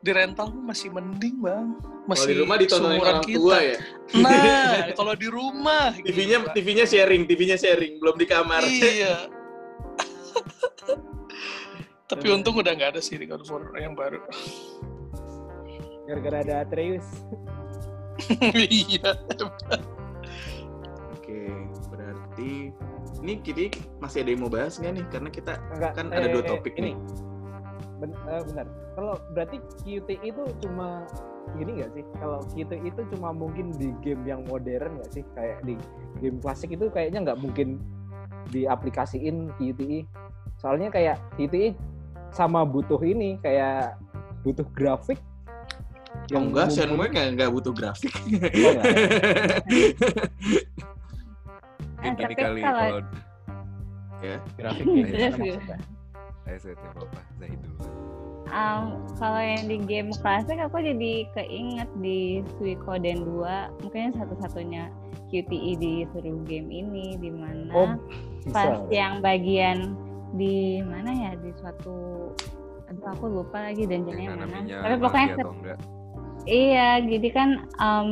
di 0.00 0.08
rental 0.12 0.48
mah 0.56 0.72
masih 0.72 0.88
mending 0.88 1.36
bang 1.40 1.68
Kalau 1.76 2.08
masih 2.08 2.28
di 2.28 2.36
rumah 2.40 2.56
ditontonin 2.56 2.96
seumuran 2.96 3.12
orang 3.12 3.24
kita. 3.28 3.40
tua 3.40 3.58
ya. 3.60 3.76
nah 4.24 4.88
kalau 5.00 5.12
di 5.16 5.28
rumah 5.28 5.92
TV-nya 6.00 6.38
gila. 6.44 6.52
TV-nya 6.56 6.84
sharing, 6.88 7.22
TV-nya 7.28 7.56
sharing, 7.60 7.92
belum 8.00 8.16
di 8.16 8.24
kamar. 8.28 8.64
iya 8.64 9.28
tapi 12.10 12.26
untung 12.28 12.56
udah 12.60 12.72
nggak 12.72 12.96
ada 12.96 13.00
sih 13.04 13.16
di 13.20 13.28
War 13.28 13.64
yang 13.80 13.92
baru 13.92 14.20
Gara-gara 16.04 16.44
ada 16.44 16.54
Atreus. 16.68 17.08
iya 18.56 19.12
Oke, 21.24 21.48
berarti 21.88 22.68
ini 23.24 23.40
kita 23.40 23.72
masih 23.96 24.28
ada 24.28 24.30
yang 24.36 24.44
mau 24.44 24.52
bahas 24.52 24.76
nggak 24.76 24.92
nih? 24.92 25.06
Karena 25.08 25.28
kita 25.32 25.56
Enggak. 25.72 25.92
Kan 25.96 26.12
ada 26.12 26.28
dua 26.28 26.44
topik 26.44 26.76
ini. 26.76 26.92
nih. 26.92 26.94
Ben- 27.96 28.20
eh, 28.28 28.42
benar. 28.44 28.66
Kalau 28.92 29.14
berarti 29.32 29.56
QTE 29.80 30.20
itu 30.20 30.42
cuma 30.60 31.08
gini 31.56 31.80
nggak 31.80 31.96
sih? 31.96 32.04
Kalau 32.20 32.44
QTE 32.52 32.92
itu 32.92 33.00
cuma 33.16 33.32
mungkin 33.32 33.72
di 33.72 33.96
game 34.04 34.20
yang 34.28 34.44
modern 34.44 35.00
nggak 35.00 35.16
sih? 35.16 35.24
Kayak 35.32 35.64
di 35.64 35.80
game 36.20 36.36
klasik 36.44 36.76
itu 36.76 36.92
kayaknya 36.92 37.32
nggak 37.32 37.40
mungkin 37.40 37.80
diaplikasiin 38.52 39.48
QTE. 39.56 40.04
Soalnya 40.60 40.92
kayak 40.92 41.24
QTE 41.40 41.72
sama 42.36 42.68
butuh 42.68 43.00
ini 43.00 43.40
kayak 43.40 43.96
butuh 44.44 44.68
grafik 44.76 45.16
Oh, 46.32 46.40
enggak, 46.40 46.72
Shenmue 46.72 47.10
nggak 47.10 47.36
nggak 47.36 47.50
butuh 47.52 47.74
grafik. 47.74 48.14
Oh, 48.14 48.70
enggak. 48.70 48.86
Eh, 52.04 52.12
Mungkin 52.12 52.20
tapi 52.20 52.34
kali 52.36 52.60
kalau- 52.60 52.80
kalau 52.84 53.00
grafiknya 54.56 55.04
Iya, 55.04 55.08
iya. 55.08 55.28
maksudnya? 55.32 55.78
saya 56.44 56.76
apa 56.76 57.20
Zahid 57.40 57.58
dulu. 57.60 57.80
Um, 58.44 58.84
kalau 59.16 59.40
yang 59.40 59.64
di 59.66 59.76
game 59.82 60.12
klasik 60.20 60.60
aku 60.60 60.76
jadi 60.78 61.26
keinget 61.32 61.88
di 61.98 62.44
Suikoden 62.54 63.24
2 63.24 63.72
mungkin 63.82 64.12
satu-satunya 64.14 64.92
QTE 65.32 65.72
di 65.74 65.92
seluruh 66.12 66.44
game 66.44 66.68
ini 66.70 67.16
di 67.18 67.32
mana 67.32 67.72
Oh, 67.72 67.88
pas 68.52 68.68
bisa. 68.78 68.92
yang 68.92 69.18
bagian 69.18 69.96
di 70.36 70.84
mana 70.84 71.10
ya 71.10 71.30
di 71.40 71.50
suatu 71.56 72.30
aduh 72.86 73.08
aku 73.10 73.24
lupa 73.32 73.72
lagi 73.72 73.88
dungeonnya 73.88 74.28
Yang 74.28 74.38
mana 74.38 74.56
tapi 74.84 74.96
pokoknya 75.00 75.28
iya 76.44 77.00
jadi 77.00 77.28
kan 77.32 77.48
um, 77.80 78.10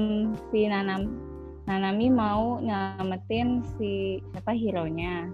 si 0.49 0.65
Nanam 0.65 1.13
Nanami 1.63 2.11
mau 2.11 2.59
nyelamatin 2.59 3.63
si 3.79 4.19
siapa 4.35 4.51
hero 4.51 4.91
nya 4.91 5.31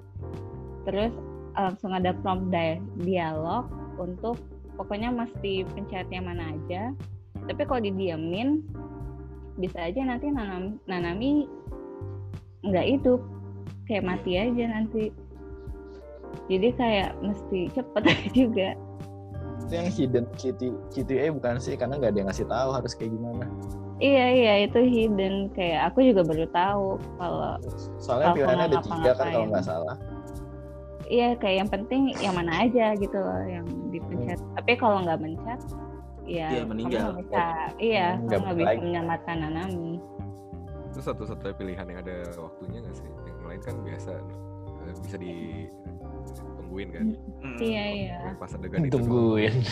terus 0.84 1.12
langsung 1.56 1.92
ada 1.92 2.14
prompt 2.24 2.48
dia- 2.52 2.80
dialog 3.02 3.68
untuk 3.98 4.38
pokoknya 4.78 5.10
mesti 5.10 5.66
pencet 5.74 6.06
yang 6.12 6.28
mana 6.28 6.54
aja. 6.54 6.94
Tapi 7.48 7.62
kalau 7.66 7.82
didiamin 7.82 8.62
bisa 9.58 9.90
aja 9.90 10.00
nanti 10.06 10.30
nanam 10.30 10.78
nanami 10.86 11.48
nggak 12.62 12.86
hidup. 12.86 13.20
Kayak 13.88 14.04
mati 14.04 14.36
aja 14.36 14.64
nanti. 14.68 15.08
Jadi 16.52 16.68
kayak 16.76 17.16
mesti 17.24 17.72
cepet 17.72 18.04
juga. 18.38 18.76
Itu 19.64 19.72
yang 19.72 19.88
hidden 19.92 20.24
QT, 20.36 21.10
bukan 21.34 21.56
sih? 21.60 21.76
Karena 21.76 21.96
nggak 21.96 22.12
ada 22.12 22.18
yang 22.20 22.28
ngasih 22.28 22.48
tahu 22.48 22.70
harus 22.72 22.92
kayak 22.96 23.12
gimana. 23.16 23.48
Iya 23.98 24.26
iya 24.30 24.52
itu 24.64 24.78
hidden. 24.78 25.50
Kayak 25.52 25.92
aku 25.92 25.98
juga 26.06 26.22
baru 26.24 26.46
tahu 26.50 26.87
kalau 27.18 27.52
Soalnya 27.98 28.26
Kalau 28.26 28.37
pilihannya 28.37 28.66
ada 28.66 28.78
tiga 28.80 29.11
kan 29.14 29.26
kalau 29.28 29.46
nggak 29.50 29.66
salah. 29.66 29.96
iya 31.08 31.32
kayak 31.40 31.56
yang 31.64 31.70
penting 31.72 32.02
yang 32.20 32.34
mana 32.37 32.68
aja 32.68 32.92
gitu 32.94 33.16
loh 33.16 33.42
yang 33.44 33.64
dipencet. 33.88 34.38
Tapi 34.54 34.72
kalau 34.76 35.00
nggak 35.02 35.18
mencet 35.18 35.61
ya 36.28 36.48
Dia 36.52 36.61
kamu 36.62 36.70
meninggal. 36.70 37.00
nggak 37.00 37.16
bisa. 37.24 37.44
Iya 37.80 38.06
Hmm, 38.12 38.28
kamu 38.28 38.28
nggak 38.28 38.40
nggak 38.44 38.56
bisa 38.56 38.84
menyelamatkan 38.84 39.37
Nanami 39.40 39.92
Itu 40.88 41.00
satu-satunya 41.04 41.54
pilihan 41.56 41.87
yang 41.88 41.98
ada 42.04 42.16
waktunya 42.37 42.78
nggak 42.84 42.96
sih? 42.96 43.08
Yang 43.24 43.46
lain 43.48 43.61
kan 43.64 43.74
biasa 43.84 44.12
bisa 45.04 45.16
ditungguin 46.34 46.88
kan. 46.92 47.06
Hmm. 47.40 47.58
iya 47.58 47.84
iya 47.88 48.16
Pas 48.36 48.52
adegan 48.52 48.84
itu 48.84 48.92
Tungguin. 48.98 49.54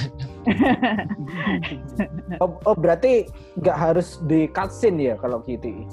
Oh, 2.43 2.51
oh 2.65 2.77
berarti 2.77 3.27
nggak 3.57 3.77
harus 3.77 4.21
di 4.25 4.47
cutscene 4.49 5.01
ya 5.03 5.15
kalau 5.17 5.41
QTE? 5.41 5.87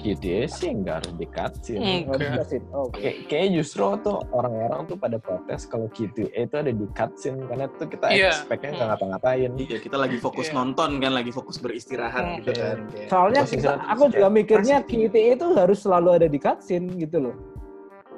QTA 0.00 0.48
sih 0.48 0.72
nggak 0.72 0.94
harus. 0.96 1.10
Oh, 1.12 1.16
di 1.20 1.26
cutscene. 1.28 2.64
Oh, 2.72 2.88
Oke. 2.88 2.98
Kayak, 2.98 3.16
kayaknya 3.28 3.50
justru 3.60 3.84
tuh 4.00 4.16
orang-orang 4.32 4.80
tuh 4.88 4.96
pada 4.96 5.20
protes 5.20 5.68
kalau 5.68 5.92
QTA 5.92 6.48
itu 6.48 6.56
ada 6.56 6.72
di 6.72 6.86
cutscene 6.88 7.44
karena 7.44 7.68
tuh 7.70 7.84
kita 7.86 8.06
Iya. 8.08 8.32
expect-nya 8.32 8.70
nggak 8.70 8.80
Hmm. 8.80 8.90
ngapa-ngapain. 8.96 9.50
Iya, 9.60 9.76
kita 9.78 9.96
lagi 10.00 10.16
fokus 10.16 10.48
Iya. 10.48 10.56
nonton 10.56 10.90
kan, 10.98 11.12
lagi 11.12 11.30
fokus 11.30 11.60
beristirahat 11.60 12.24
Iya. 12.24 12.36
gitu 12.40 12.50
kan. 12.56 12.76
Kayak- 12.88 13.08
Soalnya 13.12 13.42
kita, 13.44 13.72
aku 13.86 14.02
juga 14.08 14.28
mikirnya. 14.32 14.76
QTE 14.82 15.36
itu 15.36 15.46
harus 15.52 15.78
selalu 15.84 16.08
ada 16.16 16.26
di 16.26 16.38
cutscene 16.40 16.88
gitu 16.96 17.16
loh. 17.20 17.36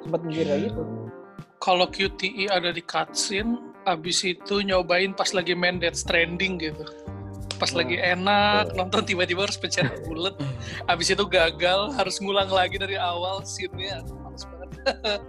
Sempat 0.01 0.21
mikir 0.23 0.45
kayak 0.47 0.61
gitu. 0.71 0.81
Kalau 1.63 1.87
QTE 1.87 2.51
ada 2.51 2.75
di 2.75 2.83
cutscene, 2.83 3.55
abis 3.87 4.27
itu 4.27 4.59
nyobain 4.59 5.15
pas 5.15 5.31
lagi 5.31 5.55
main 5.55 5.79
Death 5.79 6.03
Stranding 6.03 6.59
gitu. 6.59 6.83
Pas 7.55 7.71
Hmm. 7.71 7.79
lagi 7.79 7.95
enak, 7.95 8.75
Oh. 8.75 8.83
nonton 8.83 9.07
tiba-tiba 9.07 9.47
harus 9.47 9.55
pencet 9.55 9.87
bullet, 10.03 10.35
abis 10.91 11.15
itu 11.15 11.23
gagal, 11.23 11.95
harus 11.95 12.19
ngulang 12.19 12.51
lagi 12.51 12.75
dari 12.75 12.99
awal, 12.99 13.47
scene-nya 13.47 14.03
males 14.19 14.43
banget. 14.43 15.21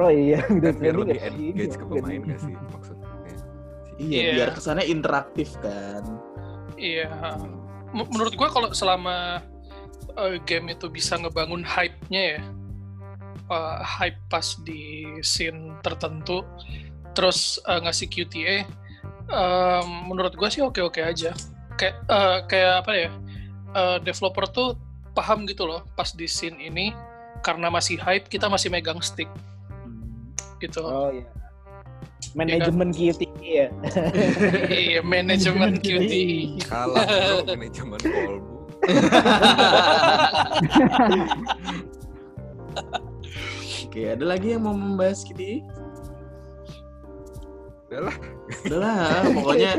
Oh 0.00 0.08
iya, 0.08 0.40
Death 0.48 0.80
biar 0.80 0.96
Stranding 0.96 1.04
lebih 1.04 1.18
engage 1.20 1.74
ke 1.76 1.84
pemain 1.84 2.20
nggak 2.24 2.40
sih 2.40 2.54
maksudnya? 2.72 3.08
Iya, 4.00 4.16
Iya. 4.16 4.32
biar 4.32 4.50
kesannya 4.56 4.86
interaktif 4.88 5.52
kan. 5.60 6.00
Iya. 6.80 7.12
M- 7.92 8.08
Menurut 8.08 8.32
gua 8.32 8.48
kalau 8.48 8.72
selama 8.72 9.44
uh, 10.16 10.36
game 10.48 10.72
itu 10.72 10.88
bisa 10.88 11.20
ngebangun 11.20 11.60
hype-nya 11.60 12.38
ya, 12.38 12.42
uh, 13.50 13.82
hype 13.82 14.16
pas 14.30 14.56
di 14.64 15.04
scene 15.20 15.76
tertentu, 15.84 16.46
terus 17.12 17.58
uh, 17.66 17.82
ngasih 17.82 18.06
QTA, 18.06 18.64
um, 19.28 20.14
menurut 20.14 20.32
gua 20.38 20.48
sih 20.48 20.62
oke-oke 20.64 21.02
aja. 21.02 21.34
Kayak 21.76 21.96
uh, 22.08 22.38
kayak 22.48 22.74
apa 22.86 22.92
ya? 22.94 23.10
uh, 23.74 23.98
developer 24.02 24.46
tuh 24.50 24.74
paham 25.14 25.46
gitu 25.46 25.66
loh 25.66 25.82
pas 25.98 26.14
di 26.14 26.26
scene 26.26 26.56
ini 26.62 26.94
karena 27.42 27.70
masih 27.72 27.98
hype 27.98 28.28
kita 28.30 28.46
masih 28.48 28.70
megang 28.70 29.00
stick 29.02 29.28
gitu. 30.60 30.84
Oh 30.84 31.10
iya. 31.10 31.24
Manajemen 32.36 32.92
QTE 32.94 33.26
ya. 33.42 33.72
Iya, 34.70 35.00
manajemen 35.02 35.80
QTE. 35.82 36.60
Kalah 36.68 37.08
bro 37.08 37.42
manajemen 37.48 37.98
kolbu. 37.98 38.54
Oke, 43.90 44.06
ada 44.06 44.22
lagi 44.22 44.54
yang 44.54 44.62
mau 44.62 44.70
membahas 44.70 45.26
Kitty? 45.26 45.66
Udahlah. 47.90 48.16
Udahlah, 48.70 49.02
pokoknya 49.42 49.70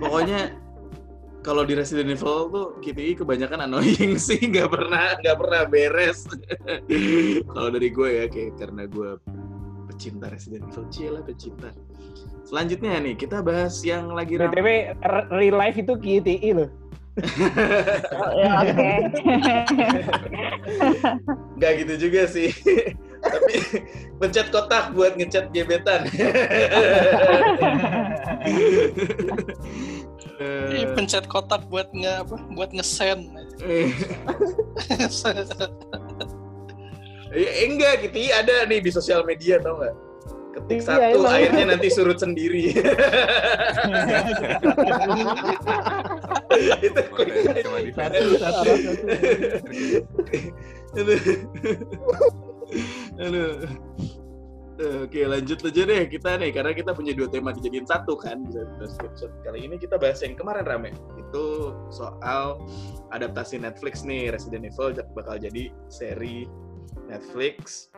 pokoknya 0.00 0.40
kalau 1.44 1.68
di 1.68 1.76
Resident 1.76 2.08
Evil 2.08 2.48
tuh 2.48 2.80
Kitty 2.80 3.20
kebanyakan 3.20 3.68
annoying 3.68 4.16
sih, 4.32 4.40
nggak 4.40 4.72
pernah 4.72 5.12
nggak 5.20 5.36
pernah 5.36 5.62
beres. 5.68 6.24
kalau 7.52 7.68
dari 7.68 7.92
gue 7.92 8.08
ya, 8.16 8.24
kayak 8.32 8.56
karena 8.56 8.88
gue 8.88 9.12
pecinta 9.92 10.32
Resident 10.32 10.72
Evil, 10.72 10.88
cila 10.88 11.20
pecinta. 11.20 11.76
Selanjutnya 12.48 12.96
nih, 12.96 13.12
kita 13.12 13.44
bahas 13.44 13.76
yang 13.84 14.08
lagi 14.16 14.40
ramai. 14.40 14.56
BTW 14.56 14.68
real 15.36 15.56
life 15.60 15.76
itu 15.76 16.00
QTE 16.00 16.50
loh. 16.56 16.79
Oh, 18.16 18.30
ya, 18.36 18.50
oke 18.62 18.72
Nggak 21.60 21.72
gitu 21.84 21.94
juga 22.08 22.22
sih. 22.28 22.48
Tapi 23.20 23.54
pencet 24.16 24.48
kotak 24.48 24.96
buat 24.96 25.12
ngecat 25.16 25.52
gebetan. 25.52 26.08
Iya, 30.72 30.96
pencet 30.96 31.28
kotak 31.28 31.68
buat 31.68 31.92
nge 31.92 32.24
apa? 32.24 32.36
Buat 32.56 32.72
ngesen. 32.72 33.28
Eh, 37.30 37.68
enggak 37.68 38.08
gitu 38.08 38.18
ada 38.34 38.66
nih 38.66 38.82
di 38.82 38.90
sosial 38.90 39.22
media 39.22 39.62
tau 39.62 39.78
nggak 39.78 40.09
ketik 40.50 40.80
Iya, 40.80 40.86
satu 40.86 41.18
emang. 41.22 41.32
akhirnya 41.34 41.64
nanti 41.76 41.88
surut 41.90 42.18
sendiri. 42.18 42.62
Itu 46.82 47.00
Satu, 47.94 48.24
satu, 48.36 48.70
satu. 48.70 48.70
aduh. 53.20 53.54
Eh, 54.80 55.04
Oke 55.04 55.28
lanjut 55.28 55.60
aja 55.60 55.82
deh 55.84 56.08
kita 56.08 56.40
nih 56.40 56.56
karena 56.56 56.72
kita 56.72 56.96
punya 56.96 57.12
dua 57.12 57.28
tema 57.28 57.52
dijadiin 57.52 57.84
satu 57.84 58.16
kan 58.16 58.48
episode 59.04 59.28
kali 59.44 59.68
ini 59.68 59.76
kita 59.76 60.00
bahas 60.00 60.24
yang 60.24 60.32
kemarin 60.32 60.64
rame. 60.64 60.90
Itu 61.20 61.76
soal 61.92 62.64
adaptasi 63.12 63.60
Netflix 63.60 64.08
nih 64.08 64.32
Resident 64.32 64.64
Evil 64.64 64.96
bakal 65.12 65.36
jadi 65.36 65.68
seri 65.92 66.48
Netflix 67.12 67.89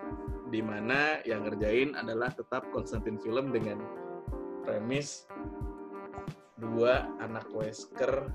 di 0.52 0.60
mana 0.60 1.24
yang 1.24 1.48
ngerjain 1.48 1.96
adalah 1.96 2.28
tetap 2.28 2.68
Konstantin 2.76 3.16
Film 3.16 3.56
dengan 3.56 3.80
premis 4.68 5.24
dua 6.60 7.08
anak 7.24 7.48
Wesker 7.56 8.28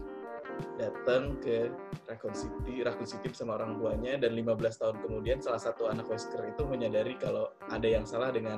datang 0.82 1.38
ke 1.38 1.70
Raccoon 2.10 2.34
City, 2.34 2.82
Raccoon 2.82 3.06
City 3.06 3.30
bersama 3.30 3.62
orang 3.62 3.78
tuanya 3.78 4.18
dan 4.18 4.34
15 4.34 4.82
tahun 4.82 4.98
kemudian 5.06 5.38
salah 5.38 5.62
satu 5.62 5.86
anak 5.86 6.10
Wesker 6.10 6.42
itu 6.50 6.66
menyadari 6.66 7.14
kalau 7.22 7.54
ada 7.70 7.86
yang 7.86 8.10
salah 8.10 8.34
dengan 8.34 8.58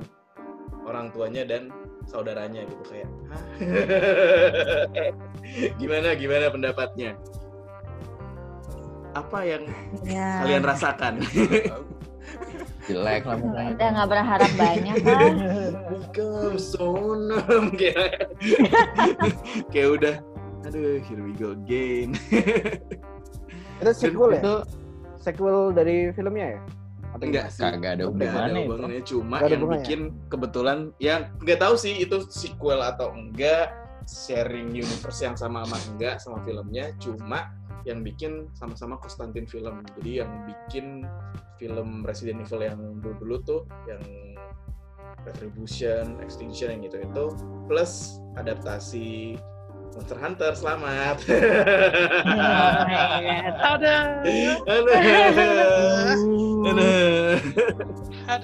orang 0.88 1.12
tuanya 1.12 1.44
dan 1.44 1.68
saudaranya 2.08 2.64
gitu 2.64 2.84
kayak 2.88 3.12
gimana 5.84 6.16
gimana 6.16 6.48
pendapatnya? 6.48 7.20
Apa 9.12 9.44
yang 9.44 9.68
ya. 10.08 10.48
kalian 10.48 10.64
rasakan 10.64 11.20
Jelek 12.90 13.22
lah 13.30 13.38
udah 13.38 13.88
nggak 13.94 14.10
berharap 14.10 14.52
banyak 14.58 14.96
kan 15.06 15.34
Welcome 15.94 16.58
sonam 16.58 17.64
kayak 17.78 18.34
kayak 19.70 19.90
udah 19.94 20.16
aduh 20.66 20.98
here 21.06 21.22
we 21.22 21.38
go 21.38 21.54
again 21.54 22.18
Itu 23.80 23.92
sequel 23.94 24.36
ya? 24.36 24.42
Itu 24.42 24.56
Sequel 25.20 25.76
dari 25.76 26.10
filmnya 26.16 26.58
ya? 26.58 26.60
Atau 27.14 27.26
enggak 27.30 27.46
sih 27.54 27.62
kagak 27.62 27.78
ada 27.78 27.80
Nggak 27.80 27.94
ada 27.94 28.06
hubungannya 28.10 28.50
itu. 28.50 28.66
hubungannya 28.66 29.02
cuma 29.06 29.36
ada 29.38 29.46
yang 29.46 29.62
hubungannya. 29.62 29.82
bikin 29.86 30.00
kebetulan 30.28 30.78
yang 30.98 31.22
nggak 31.46 31.60
tahu 31.60 31.74
sih 31.78 31.94
itu 32.02 32.18
sequel 32.28 32.80
atau 32.82 33.14
enggak 33.14 33.70
sharing 34.10 34.74
universe 34.74 35.22
yang 35.22 35.38
sama 35.38 35.62
sama 35.70 35.78
enggak 35.94 36.16
sama 36.18 36.38
filmnya 36.42 36.90
cuma 36.98 37.54
yang 37.90 38.06
bikin 38.06 38.46
sama-sama 38.54 39.02
Konstantin 39.02 39.50
film 39.50 39.82
jadi 40.00 40.24
yang 40.24 40.32
bikin 40.46 41.10
film 41.58 42.06
Resident 42.06 42.46
Evil 42.46 42.62
yang 42.62 42.80
dulu-dulu 43.02 43.42
tuh 43.44 43.62
yang 43.90 44.00
Retribution, 45.28 46.16
Extinction 46.24 46.72
yang 46.72 46.80
gitu 46.88 47.04
itu 47.04 47.26
plus 47.68 48.24
adaptasi 48.40 49.36
Monster 49.90 50.22
Hunter 50.22 50.54
selamat. 50.54 51.18
Ada. 53.58 54.22
Ada. 54.70 54.94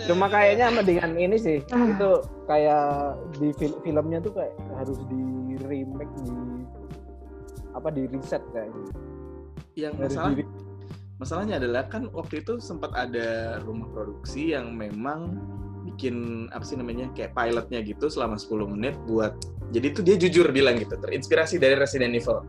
Cuma 0.10 0.26
kayaknya 0.28 0.74
sama 0.74 0.82
dengan 0.82 1.14
ini 1.16 1.38
sih, 1.38 1.62
itu 1.62 2.10
kayak 2.50 3.14
di 3.38 3.54
fil- 3.62 3.78
filmnya 3.86 4.26
tuh 4.26 4.34
kayak 4.34 4.58
harus 4.74 4.98
di 5.06 5.54
remake 5.70 6.10
di 6.26 6.34
apa 7.78 7.94
di 7.94 8.10
reset 8.10 8.42
kayaknya. 8.50 8.90
Yang 9.76 9.94
masalah 10.00 10.32
masalahnya 11.16 11.56
adalah 11.60 11.88
kan 11.88 12.12
waktu 12.12 12.44
itu 12.44 12.60
sempat 12.60 12.92
ada 12.92 13.60
rumah 13.64 13.88
produksi 13.92 14.52
yang 14.52 14.76
memang 14.76 15.40
bikin 15.86 16.48
apa 16.52 16.66
sih 16.66 16.76
namanya 16.76 17.08
kayak 17.14 17.32
pilotnya 17.38 17.80
gitu 17.86 18.12
selama 18.12 18.36
10 18.36 18.74
menit 18.74 18.96
buat 19.08 19.36
Jadi 19.74 19.86
itu 19.92 20.02
dia 20.06 20.16
jujur 20.16 20.54
bilang 20.54 20.78
gitu, 20.78 20.94
terinspirasi 20.94 21.58
dari 21.58 21.74
Resident 21.74 22.14
Evil. 22.14 22.46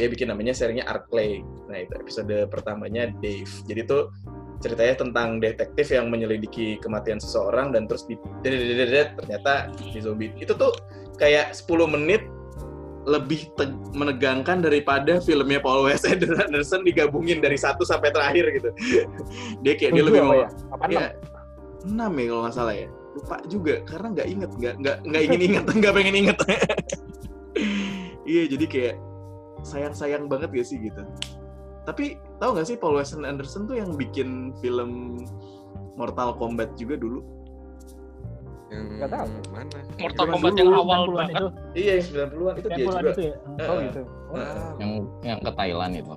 Dia 0.00 0.08
bikin 0.08 0.32
namanya 0.32 0.56
serinya 0.56 0.88
Arclay. 0.88 1.44
Nah 1.68 1.84
itu 1.84 1.92
episode 1.94 2.48
pertamanya 2.48 3.12
Dave. 3.20 3.52
Jadi 3.68 3.84
itu 3.84 4.08
ceritanya 4.64 4.94
tentang 4.96 5.44
detektif 5.44 5.92
yang 5.92 6.08
menyelidiki 6.08 6.80
kematian 6.80 7.20
seseorang 7.20 7.76
dan 7.76 7.84
terus 7.84 8.08
di 8.08 8.16
ternyata 8.42 9.70
di 9.76 10.00
zombie. 10.00 10.32
Itu 10.40 10.56
tuh 10.56 10.72
kayak 11.20 11.52
10 11.52 11.68
menit 11.84 12.24
lebih 13.04 13.52
menegangkan 13.92 14.64
daripada 14.64 15.20
filmnya 15.20 15.60
Paul 15.60 15.84
Wes 15.88 16.04
Anderson 16.08 16.84
digabungin 16.88 17.44
dari 17.44 17.60
satu 17.60 17.84
sampai 17.84 18.10
terakhir 18.10 18.48
gitu. 18.56 18.70
dia 19.64 19.74
kayak 19.76 19.92
dia 19.92 20.02
Tujuh 20.02 20.08
lebih 20.08 20.20
apa 20.20 20.28
mau 20.28 20.36
ya? 20.36 20.48
Apa 20.72 20.84
ya 20.88 21.06
enam 21.84 22.12
ya 22.16 22.24
kalau 22.32 22.42
nggak 22.48 22.56
salah 22.56 22.74
ya. 22.74 22.88
Lupa 23.14 23.36
juga 23.46 23.74
karena 23.86 24.08
nggak 24.10 24.28
inget, 24.28 24.50
nggak 24.58 24.74
nggak 24.80 24.96
nggak 25.06 25.22
ingin 25.22 25.40
inget, 25.40 25.64
nggak 25.78 25.94
pengen 25.94 26.16
inget. 26.16 26.38
iya 28.32 28.42
jadi 28.48 28.66
kayak 28.66 28.96
sayang-sayang 29.64 30.24
banget 30.28 30.50
gak 30.52 30.66
sih 30.66 30.80
gitu. 30.80 31.04
Tapi 31.84 32.16
tahu 32.40 32.56
nggak 32.56 32.68
sih 32.68 32.76
Paul 32.80 32.96
Wes 32.96 33.12
Anderson 33.12 33.68
tuh 33.68 33.76
yang 33.76 33.94
bikin 33.94 34.56
film 34.64 35.20
Mortal 36.00 36.34
Kombat 36.40 36.74
juga 36.80 36.96
dulu. 36.96 37.43
Yang 38.74 38.86
Nggak 38.92 39.10
tahu. 39.12 39.28
mana? 39.48 39.78
Mortal 39.96 40.24
Kombat 40.26 40.50
dulu, 40.50 40.58
yang 40.58 40.70
awal 40.74 41.00
90-an 41.00 41.14
banget. 41.14 41.34
itu, 41.34 41.46
Iya 41.74 41.92
yang 41.92 42.04
90-an 42.04 42.54
itu 42.54 42.68
dia 42.68 42.76
90-an 42.76 42.90
juga. 42.98 43.12
itu 43.12 43.22
ya. 43.22 43.34
Oh 43.62 43.76
gitu. 43.80 44.00
Oh, 44.26 44.38
yang 44.76 44.90
yang 45.22 45.38
ke 45.38 45.50
Thailand 45.52 45.92
itu. 45.94 46.14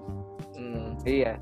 Hmm. 0.55 0.87
Iya. 1.03 1.33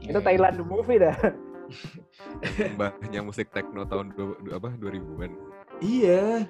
Itu 0.00 0.10
Iya. 0.12 0.20
Thailand 0.20 0.54
the 0.56 0.64
movie 0.64 0.98
dah. 0.98 1.16
Mbahnya 2.74 3.20
musik 3.22 3.48
techno 3.50 3.82
tahun 3.84 4.12
du, 4.12 4.34
du- 4.38 4.52
apa 4.52 4.74
2000-an. 4.74 5.32
Iya, 5.78 6.44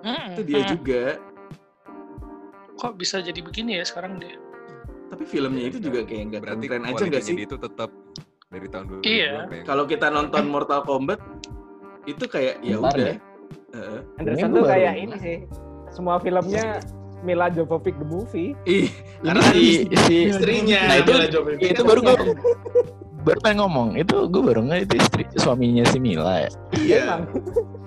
Hmm, 0.00 0.32
itu 0.32 0.42
dia 0.44 0.60
hmm. 0.60 0.70
juga. 0.72 1.02
Kok 2.74 2.94
bisa 2.96 3.18
jadi 3.18 3.38
begini 3.38 3.78
ya 3.78 3.84
sekarang 3.84 4.18
dia? 4.18 4.34
Tapi 5.06 5.22
filmnya 5.22 5.68
itu 5.68 5.78
juga 5.78 6.02
kayak 6.02 6.22
nggak 6.28 6.42
Berarti 6.42 6.66
keren 6.66 6.82
aja 6.84 7.02
nggak 7.04 7.22
sih? 7.22 7.34
dia 7.36 7.44
itu 7.44 7.54
tetap 7.54 7.90
dari 8.48 8.66
tahun 8.66 8.84
2000 8.98 9.04
Iya. 9.04 9.32
Kalau 9.62 9.84
kita 9.84 10.08
nonton 10.08 10.44
Mortal 10.48 10.82
Kombat 10.82 11.20
itu 12.04 12.24
kayak 12.26 12.54
ya 12.60 12.76
udah. 12.78 12.92
deh. 12.92 13.16
Heeh. 13.72 13.98
Anderson 14.18 14.48
tuh 14.52 14.64
kayak 14.64 14.92
ini 14.96 15.16
sih. 15.18 15.36
Semua 15.88 16.16
filmnya 16.18 16.80
Mila 17.22 17.46
Jovovich 17.48 17.94
the 17.94 18.04
movie. 18.04 18.52
Ih, 18.64 18.90
karena 19.20 19.42
si 19.54 19.86
si 20.04 20.16
istrinya 20.26 20.80
Nah, 20.82 20.96
itu- 20.98 21.14
itu 21.60 21.80
baru 21.80 22.00
gue 22.02 22.14
baru 23.22 23.38
pengen 23.40 23.58
ngomong 23.62 23.88
itu 23.94 24.26
gue 24.26 24.42
baru 24.42 24.60
nggak 24.62 24.80
itu 24.84 24.94
istri 24.98 25.22
suaminya 25.36 25.84
si 25.86 25.98
Mila 25.98 26.46
ya 26.46 26.50
Iya. 26.74 27.02
Emang. 27.06 27.22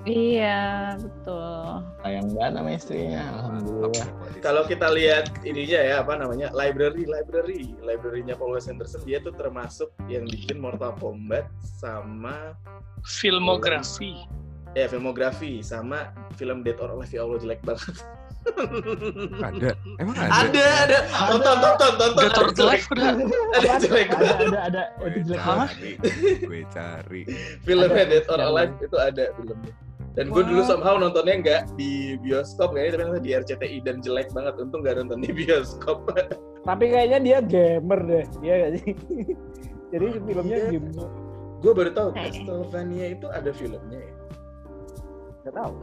Iya, 0.05 0.93
betul. 1.01 1.81
sayang 2.05 2.29
banget 2.37 2.53
sama 2.53 2.69
istrinya 2.77 3.21
alhamdulillah 3.33 4.05
Kalau 4.37 4.61
kita 4.69 4.93
lihat 4.93 5.33
ininya 5.41 5.81
ya 5.81 5.95
apa 6.05 6.13
namanya 6.13 6.53
library 6.53 7.09
library 7.09 7.73
library-nya 7.81 8.37
Paul 8.37 8.53
Wes 8.53 8.69
Anderson 8.69 9.01
dia 9.01 9.17
tuh 9.17 9.33
termasuk 9.33 9.89
yang 10.05 10.29
bikin 10.29 10.61
Mortal 10.61 10.93
Kombat 11.01 11.49
sama 11.81 12.53
Filmografi. 13.01 14.13
ya 14.73 14.85
filmografi 14.85 15.65
sama 15.65 16.13
film 16.37 16.61
Dead 16.61 16.77
or 16.77 16.93
Alive 16.93 17.09
ya 17.09 17.25
Allah 17.25 17.41
jelek 17.41 17.65
banget. 17.65 17.97
Ada. 19.41 19.69
Emang 19.97 20.15
ada? 20.15 20.31
ada 20.43 20.65
ada 20.81 20.97
tonton 21.09 21.55
tonton 21.57 21.91
tonton 21.95 22.11
Dead 22.15 22.33
or 22.33 22.43
ada 22.43 22.53
jelek 22.53 22.81
udah. 22.87 23.11
ada 23.51 23.69
jelek 23.79 24.07
ada 24.09 24.27
ada 24.37 24.59
ada 24.61 24.81
Gue 24.95 25.07
itu 25.09 25.19
jelek 25.25 25.39
cari, 25.39 25.49
banget 25.49 25.69
gue 26.41 26.61
cari. 26.69 27.21
filmnya 27.61 27.89
Ada. 27.97 28.05
Dead 28.07 28.25
or 28.27 28.39
Alive 28.41 28.73
itu 28.79 28.97
ada 28.97 29.23
filmnya. 29.33 29.73
Dan 30.15 30.25
gue 30.31 30.43
dulu 30.43 30.61
somehow 30.63 30.95
nontonnya 30.95 31.35
nggak 31.37 31.61
di 31.75 31.91
bioskop 32.17 32.71
kayaknya 32.71 32.91
tapi 32.93 33.03
nonton 33.05 33.23
di 33.23 33.31
RCTI 33.33 33.77
dan 33.81 33.95
jelek 33.99 34.27
banget. 34.31 34.53
Untung 34.55 34.79
nggak 34.79 34.95
nonton 34.97 35.19
di 35.19 35.31
bioskop. 35.33 35.97
Tapi 36.63 36.85
kayaknya 36.87 37.19
dia 37.19 37.37
gamer 37.41 37.99
deh. 38.01 38.25
Iya 38.39 38.53
gak 38.57 38.71
sih? 38.79 38.91
Jadi 39.91 40.05
filmnya 40.17 40.57
Iya. 40.57 40.69
game. 40.71 40.89
gue 41.55 41.71
baru 41.71 41.91
tahu 41.91 42.07
Eh. 42.11 42.29
Castlevania 42.29 43.05
itu 43.11 43.27
ada 43.27 43.49
filmnya 43.51 43.99
ya. 43.99 44.13
Gak 45.43 45.55
tahu. 45.55 45.73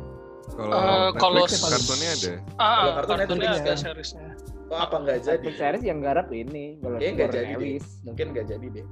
Kalau 0.53 0.73
Eh, 0.73 1.11
kalau 1.17 1.43
kartunnya 1.49 2.11
ada. 2.13 2.33
Ah, 2.55 2.69
Kalau 2.77 2.93
kartun 2.93 3.17
kartunnya 3.17 3.51
ada 3.57 3.73
seriesnya. 3.75 4.27
Oh, 4.69 4.79
apa 4.79 4.97
nggak 4.99 5.19
jadi? 5.21 5.37
Netflix 5.41 5.57
series 5.59 5.85
yang 5.85 5.99
garap 6.01 6.29
ini. 6.29 6.77
Kalau 6.79 6.97
nggak 6.97 7.29
jadi 7.31 7.53
deh. 7.55 7.81
Mungkin 8.05 8.27
nggak 8.33 8.47
jadi 8.49 8.67
deh. 8.71 8.87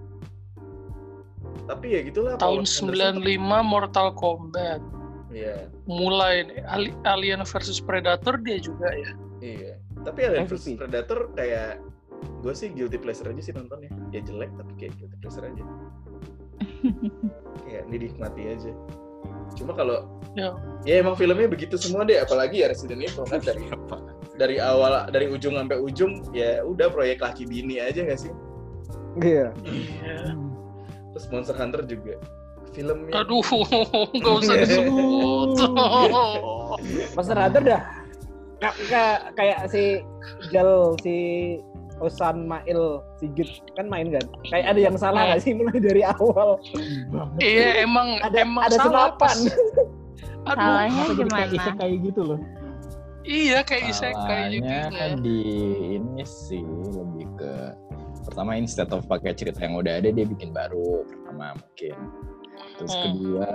Tapi 1.66 1.86
ya 1.88 2.00
gitulah. 2.02 2.32
Tahun 2.36 2.64
Paul 2.64 2.64
Anderson. 2.64 3.14
95 3.20 3.60
Mortal 3.62 4.08
Kombat. 4.12 4.80
Iya, 5.30 5.70
Mulai 5.86 6.42
nih, 6.42 6.58
Ali- 6.66 6.96
Alien 7.06 7.46
versus 7.46 7.78
Predator 7.78 8.34
dia 8.42 8.58
juga 8.58 8.90
ya. 8.90 9.14
iya. 9.38 9.78
Tapi 10.02 10.26
Alien 10.26 10.42
MVP. 10.42 10.58
vs 10.58 10.74
Predator 10.74 11.30
kayak 11.32 11.78
gue 12.42 12.50
sih 12.50 12.68
guilty 12.74 12.98
pleasure 12.98 13.30
aja 13.30 13.38
sih 13.38 13.54
nontonnya. 13.54 13.94
Ya 14.10 14.20
jelek 14.20 14.50
tapi 14.58 14.72
kayak 14.74 14.98
guilty 14.98 15.16
pleasure 15.22 15.46
aja. 15.46 15.62
kayak 17.64 17.84
dinikmati 17.88 18.42
aja. 18.50 18.72
Cuma 19.56 19.72
kalau 19.74 20.06
Ya. 20.38 20.54
ya 20.86 21.02
emang 21.02 21.18
filmnya 21.18 21.50
begitu 21.50 21.74
semua 21.74 22.06
deh, 22.06 22.22
apalagi 22.22 22.62
ya 22.62 22.70
Resident 22.70 23.02
Evil 23.02 23.26
kan 23.26 23.42
dari 23.42 23.66
Apa? 23.66 23.98
dari 24.38 24.56
awal 24.62 25.10
dari 25.10 25.26
ujung 25.26 25.58
sampai 25.58 25.76
ujung 25.82 26.22
ya 26.30 26.62
udah 26.62 26.86
proyek 26.88 27.18
laki 27.18 27.44
bini 27.50 27.82
aja 27.82 28.06
gak 28.06 28.20
sih? 28.24 28.32
Iya. 29.18 29.50
Iya. 29.66 30.38
Terus 31.10 31.26
Monster 31.34 31.58
Hunter 31.58 31.82
juga 31.82 32.14
filmnya. 32.70 33.26
Aduh, 33.26 33.42
nggak 34.14 34.34
usah 34.38 34.54
disebut. 34.62 35.58
Monster 37.18 37.38
Hunter 37.38 37.62
dah. 37.66 37.82
Kayak, 38.60 38.76
kayak, 38.86 39.18
kayak 39.34 39.58
si 39.72 39.84
Jal 40.52 40.94
si 41.02 41.16
Osan 42.00 42.44
Mail 42.44 43.04
Sigit 43.16 43.48
kan 43.76 43.86
main 43.86 44.08
kan. 44.08 44.24
Kayak 44.48 44.66
ada 44.72 44.80
yang 44.80 44.96
salah 44.96 45.20
nggak 45.28 45.40
sih 45.40 45.52
mulai 45.52 45.78
dari 45.78 46.02
awal. 46.02 46.56
Iya, 47.36 47.84
emang 47.84 48.18
Ada 48.20 48.36
emang 48.40 48.62
ada 48.64 48.76
salah 48.76 49.12
senapan. 49.12 49.16
pas. 49.20 49.38
Aduh, 50.40 50.56
Salahnya 50.56 51.02
jadi 51.04 51.12
kayak 51.28 51.28
gimana? 51.28 51.56
isekai 51.60 51.92
gitu 52.00 52.22
loh 52.24 52.40
iya 53.20 53.60
kayak 53.60 53.92
isekai 53.92 54.56
gitu. 54.56 54.64
kan 54.64 55.20
di 55.20 55.38
ini 55.92 56.24
sih 56.24 56.64
lebih 56.64 57.28
ke 57.36 57.52
pertama 58.24 58.56
instead 58.56 58.88
of 58.88 59.04
pakai 59.04 59.36
cerita 59.36 59.60
yang 59.60 59.76
udah 59.76 60.00
ada 60.00 60.08
dia 60.08 60.24
bikin 60.24 60.50
baru 60.50 61.04
pertama 61.04 61.52
mungkin 61.54 61.96
terus 62.74 62.88
Hmm. 62.90 63.02
kedua 63.04 63.48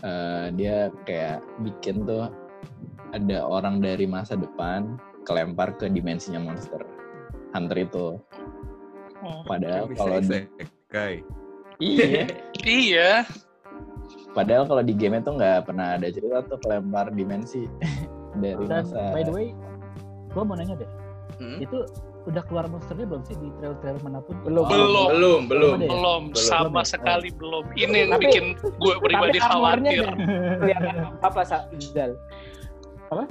eh, 0.00 0.46
dia 0.54 0.76
kayak 1.02 1.42
bikin 1.66 2.06
tuh 2.06 2.30
ada 3.10 3.38
orang 3.42 3.82
dari 3.82 4.06
masa 4.06 4.38
depan 4.38 4.94
kelempar 5.26 5.74
ke 5.74 5.90
dimensinya 5.90 6.38
monster 6.38 6.78
hunter 7.54 7.78
itu 7.78 8.06
Hmm. 9.16 9.40
padahal 9.46 9.88
kalau 9.90 10.20
di, 10.20 10.44
isekai. 10.60 11.14
iya 11.78 12.28
Iya, 12.60 13.10
padahal 14.30 14.64
kalau 14.64 14.82
di 14.82 14.92
game 14.92 15.16
itu 15.16 15.30
nggak 15.30 15.64
pernah 15.64 15.96
ada 15.96 16.06
cerita 16.06 16.44
tuh 16.44 16.60
kelempar 16.60 17.08
dimensi 17.08 17.64
dari 18.36 18.64
dan 18.66 18.84
masa 18.84 19.00
by 19.10 19.22
the 19.22 19.32
way 19.32 19.46
gua 20.30 20.42
mau 20.42 20.54
nanya 20.54 20.76
deh 20.76 20.90
Hmm? 21.34 21.58
itu 21.58 21.82
udah 22.24 22.46
keluar 22.46 22.68
monsternya 22.68 23.10
belum 23.10 23.22
sih 23.24 23.34
di 23.34 23.50
trailer-trailer 23.56 23.98
mana 24.00 24.22
pun 24.22 24.38
Belum. 24.40 24.62
Belum. 24.64 25.08
belum, 25.08 25.40
belum. 25.42 25.42
Belum 25.50 25.74
ada 25.74 25.82
ya? 25.82 25.90
belum 25.90 26.22
Belum. 26.30 26.46
sama 26.46 26.62
Belum 26.62 26.76
ya? 26.76 26.84
sekali 26.86 27.28
belum. 27.34 27.64
Ini 27.74 27.96
yang 27.96 28.10
Tapi- 28.12 28.22
bikin 28.22 28.44
gue 28.54 28.94
pribadi 29.02 29.38
khawatir. 29.40 30.04
kelihatan 30.62 30.94
apa 31.18 31.40
Sa- 31.42 31.66
Jal? 31.90 32.14
Apa? 33.08 33.24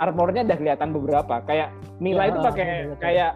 Armornya 0.00 0.44
udah 0.48 0.56
kelihatan 0.56 0.90
beberapa. 0.96 1.34
Kayak 1.44 1.72
Mila 2.00 2.26
Ya, 2.26 2.30
itu 2.32 2.38
pakai 2.40 2.44
udah 2.44 2.54
kelihatan. 2.56 2.98
kayak 3.00 3.32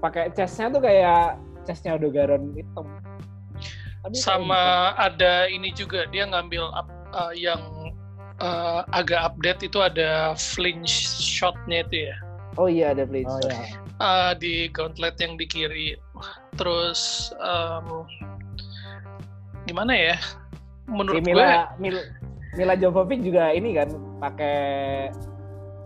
pakai 0.00 0.24
chestnya 0.36 0.66
tuh 0.68 0.82
kayak 0.84 1.40
chestnya 1.64 1.96
Odogaron 1.96 2.52
hitam. 2.52 2.86
Tapi 4.04 4.14
Sama 4.20 4.92
ada 5.00 5.48
ini 5.48 5.72
juga 5.72 6.04
dia 6.12 6.28
ngambil 6.28 6.68
up, 6.76 6.88
uh, 7.16 7.32
yang 7.32 7.60
uh, 8.36 8.84
agak 8.92 9.32
update 9.32 9.64
itu 9.64 9.80
ada 9.80 10.36
flinch 10.36 10.92
shotnya 11.16 11.80
itu 11.88 12.12
ya. 12.12 12.16
oh 12.54 12.68
iya 12.70 12.92
ada 12.94 13.02
blade. 13.08 13.26
oh 13.26 13.40
ya 13.48 13.80
Uh, 14.02 14.34
di 14.34 14.66
gauntlet 14.74 15.14
yang 15.22 15.38
di 15.38 15.46
kiri. 15.46 15.94
Terus 16.58 17.30
um, 17.38 18.02
gimana 19.70 19.94
ya? 19.94 20.16
Si 20.18 20.90
Menurut 20.90 21.22
gue 21.22 21.30
Mila 21.30 21.70
Mil, 21.78 22.02
Mila 22.58 22.74
Jovovich 22.74 23.22
juga 23.22 23.54
ini 23.54 23.70
kan 23.78 23.94
pakai 24.18 24.58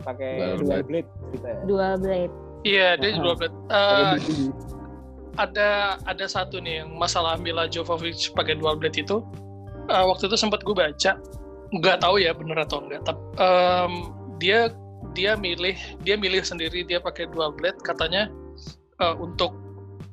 pakai 0.08 0.32
Dual 0.40 0.56
dual 0.56 0.64
blade. 0.64 0.86
blade 0.88 1.08
ceritanya. 1.28 1.60
Dual 1.68 1.94
blade. 2.00 2.34
iya 2.64 2.88
dia 2.96 3.10
update. 3.20 3.52
Pakai 3.52 3.68
Uh, 3.68 4.16
ada 5.38 6.00
ada 6.08 6.26
satu 6.26 6.58
nih 6.58 6.82
yang 6.82 6.98
masalah 6.98 7.38
Mila 7.38 7.70
Jovovich 7.70 8.34
pakai 8.34 8.58
dual 8.58 8.74
blade 8.74 8.98
itu 8.98 9.22
uh, 9.92 10.04
waktu 10.10 10.26
itu 10.26 10.36
sempat 10.40 10.66
gue 10.66 10.74
baca 10.74 11.14
nggak 11.68 11.96
tahu 12.02 12.16
ya 12.18 12.34
bener 12.34 12.58
atau 12.64 12.82
enggak 12.82 13.04
tapi 13.06 13.22
um, 13.38 13.92
dia 14.42 14.72
dia 15.14 15.38
milih 15.38 15.76
dia 16.02 16.18
milih 16.18 16.42
sendiri 16.42 16.82
dia 16.82 16.98
pakai 16.98 17.30
dual 17.30 17.54
blade 17.54 17.78
katanya 17.86 18.26
uh, 18.98 19.14
untuk 19.20 19.54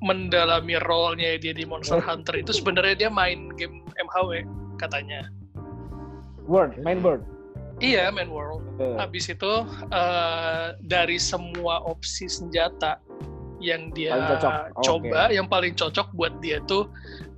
mendalami 0.03 0.77
role-nya 0.85 1.41
dia 1.41 1.55
di 1.55 1.65
Monster 1.65 1.97
Hunter 2.03 2.37
itu 2.37 2.53
sebenarnya 2.53 3.07
dia 3.07 3.09
main 3.09 3.49
game 3.57 3.81
MHW 3.97 4.45
katanya 4.77 5.25
Word, 6.45 6.77
main 6.85 7.01
word. 7.01 7.25
Iya, 7.83 8.07
main 8.11 8.31
world. 8.31 8.63
Eh, 8.79 8.95
Habis 8.95 9.27
itu 9.31 9.53
eh, 9.91 10.67
dari 10.83 11.19
semua 11.19 11.83
opsi 11.83 12.27
senjata 12.31 12.99
yang 13.63 13.91
dia 13.95 14.35
cocok. 14.35 14.83
coba, 14.83 15.21
yang 15.31 15.47
paling 15.47 15.73
cocok 15.75 16.11
buat 16.15 16.33
dia 16.39 16.63
tuh 16.67 16.87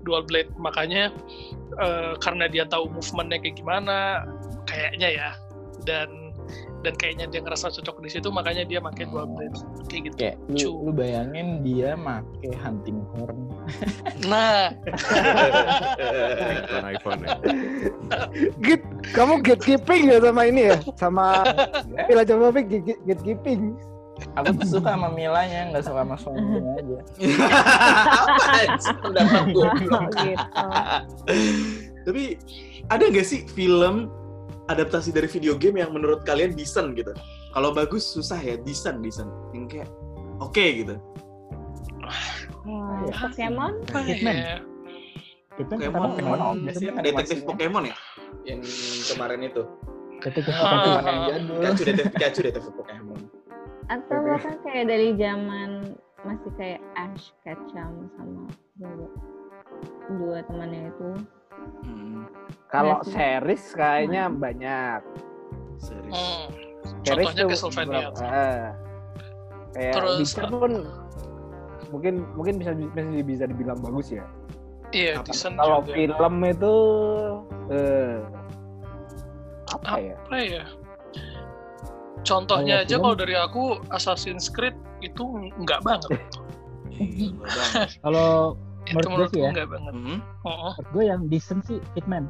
dual 0.06 0.26
blade. 0.26 0.50
Makanya 0.62 1.10
eh, 1.82 2.14
karena 2.22 2.46
dia 2.50 2.70
tahu 2.70 2.90
movementnya 2.94 3.42
kayak 3.42 3.58
gimana, 3.58 4.26
kayaknya 4.70 5.10
ya, 5.14 5.30
dan 5.86 6.27
dan 6.88 6.96
kayaknya 6.96 7.28
dia 7.28 7.44
ngerasa 7.44 7.68
cocok 7.68 8.00
di 8.00 8.10
situ, 8.16 8.32
makanya 8.32 8.64
dia 8.64 8.80
pakai 8.80 9.12
dual 9.12 9.28
blade 9.28 9.60
kayak 9.92 10.02
gitu. 10.08 10.16
Kayak 10.16 10.36
lu, 10.56 10.88
lu 10.88 10.92
bayangin 10.96 11.60
dia 11.68 12.00
make 12.00 12.48
hunting 12.64 13.04
horn. 13.12 13.36
Nah, 14.24 14.72
Ringtone 16.48 16.88
iPhone 16.96 17.20
ya. 17.28 17.30
Git, 18.64 18.82
kamu 19.12 19.44
gatekeeping 19.44 20.08
ya 20.08 20.24
sama 20.24 20.48
ini 20.48 20.72
ya? 20.72 20.78
Sama 20.96 21.44
Mila 22.08 22.24
gate- 22.24 23.04
gatekeeping. 23.04 23.76
Aku 24.40 24.50
tuh 24.64 24.80
suka 24.80 24.96
sama 24.96 25.12
Milanya, 25.12 25.68
nggak 25.76 25.84
suka 25.84 26.08
sama 26.08 26.16
suaminya 26.16 26.72
aja. 26.80 26.98
Sih 28.88 28.96
pendapat 29.04 29.44
gue? 29.52 29.70
Tapi 32.08 32.24
ada 32.88 33.04
nggak 33.04 33.28
sih 33.28 33.44
film 33.52 34.08
adaptasi 34.68 35.16
dari 35.16 35.28
video 35.28 35.56
game 35.56 35.80
yang 35.82 35.92
menurut 35.96 36.24
kalian 36.28 36.54
decent 36.54 36.96
gitu? 36.96 37.12
Kalau 37.56 37.72
bagus 37.72 38.04
susah 38.08 38.38
ya, 38.40 38.56
decent, 38.62 39.02
decent. 39.02 39.28
Yang 39.56 39.66
kayak 39.82 39.90
oke 40.44 40.66
gitu. 40.84 40.96
Wah, 42.68 43.04
Pokemon? 43.32 43.74
apa 43.88 44.00
Hitman. 44.04 44.36
ya? 44.36 44.56
Hitman 45.56 45.78
Pokemon, 45.80 45.92
pertama 45.92 46.08
Pokemon 46.08 46.38
Pokemon, 46.68 47.04
Detektif. 47.04 47.38
Pokemon 47.48 47.84
ya? 47.88 47.96
Yang 48.44 48.60
kemarin 49.16 49.40
itu. 49.44 49.64
Detektif. 50.22 50.54
Pokemon. 50.54 50.84
Pokemon 50.84 51.04
yang 51.08 51.24
jadul. 51.32 51.56
Pikachu, 51.58 51.82
detektif 51.84 52.12
Pikachu, 52.14 52.40
detektif 52.44 52.74
Pokemon. 52.76 53.20
Atau 53.88 54.18
bahkan 54.20 54.56
kayak 54.68 54.86
dari 54.92 55.10
zaman 55.16 55.96
masih 56.28 56.52
kayak 56.60 56.82
Ash 57.00 57.32
Ketchum 57.48 58.12
sama 58.20 58.44
dua 60.20 60.44
temannya 60.44 60.92
itu. 60.92 61.10
Hmm, 61.84 62.24
Kalau 62.68 63.00
Iya 63.00 63.08
series 63.08 63.64
kayaknya 63.72 64.24
banyak. 64.28 65.00
serius. 65.78 66.14
Hmm. 66.14 66.46
Series 67.02 67.26
Contohnya 67.28 67.44
tuh 67.44 67.50
Castlevania. 67.50 68.08
eh, 68.18 68.64
kayak 69.72 69.94
Terus, 69.94 70.18
Witcher 70.20 70.46
pun 70.50 70.72
mungkin 71.88 72.14
mungkin 72.34 72.54
bisa 72.58 72.72
bisa 72.76 73.24
bisa 73.24 73.44
dibilang 73.46 73.80
bagus 73.80 74.12
ya. 74.12 74.26
Iya, 74.90 75.20
Kalau 75.22 75.84
juga. 75.84 75.94
film 75.94 76.34
itu 76.44 76.76
eh 77.70 78.20
apa 79.68 79.92
ya? 79.98 80.16
apa 80.18 80.38
ya? 80.40 80.64
Contohnya 82.24 82.76
Kalau 82.80 82.84
aja 82.84 82.92
film- 82.92 83.04
kalau 83.04 83.16
dari 83.16 83.36
aku 83.36 83.64
Assassin's 83.90 84.48
Creed 84.48 84.76
itu 85.00 85.24
enggak 85.56 85.80
banget. 85.82 86.12
Iya, 86.90 87.32
nggak 87.32 87.52
banget. 87.54 87.90
Kalau 88.02 88.32
itu 88.90 88.96
Menurut 88.98 89.18
gue 89.20 89.28
sih 89.30 89.40
ya. 89.40 89.50
enggak 89.52 89.68
banget. 89.70 89.94
Hmm, 89.94 90.20
Oh, 90.42 90.72
menurut 90.72 90.90
gue 90.92 91.04
yang 91.06 91.22
decent 91.28 91.62
sih 91.64 91.80
Hitman. 91.94 92.24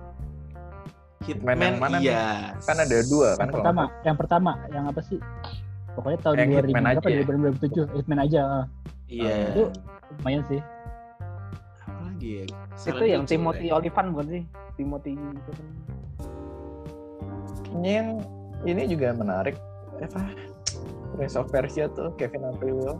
Hitman, 1.19 1.57
yang 1.57 1.77
mana 1.77 1.97
nih? 1.97 2.07
iya. 2.07 2.55
Kan 2.59 2.77
ada 2.77 2.97
dua 3.03 3.33
kan 3.33 3.37
Yang 3.37 3.49
kalau 3.49 3.55
pertama, 3.59 3.83
yang 4.01 4.17
pertama, 4.17 4.51
yang 4.69 4.85
apa 4.85 5.01
sih? 5.01 5.19
Pokoknya 5.91 6.19
tahun 6.21 6.35
Yang 6.37 6.47
2000 6.47 6.57
Hitman 6.63 6.83
berapa? 6.83 6.99
aja 6.99 7.09
ya? 7.09 7.23
2007, 7.25 7.97
Hitman 7.97 8.19
aja. 8.19 8.41
Iya. 9.07 9.35
Itu 9.49 9.63
lumayan 10.13 10.43
sih. 10.45 10.61
Apa 11.81 12.01
lagi 12.03 12.29
ya? 12.29 12.43
Itu 12.43 12.75
Silent 12.77 13.01
yang 13.03 13.23
Hill 13.23 13.31
Timothy 13.31 13.65
ya. 13.65 13.73
Olyphant 13.75 14.07
bukan 14.13 14.27
sih? 14.29 14.43
Timothy 14.75 15.11
itu 15.11 15.51
kan. 15.51 15.67
Kayaknya 17.67 17.91
yang 17.91 18.09
ini 18.63 18.81
juga 18.87 19.07
menarik. 19.11 19.55
Apa? 19.97 20.21
Prince 21.17 21.33
of 21.33 21.49
Persia 21.49 21.89
tuh 21.89 22.13
Kevin 22.15 22.45
Aprilio. 22.45 22.93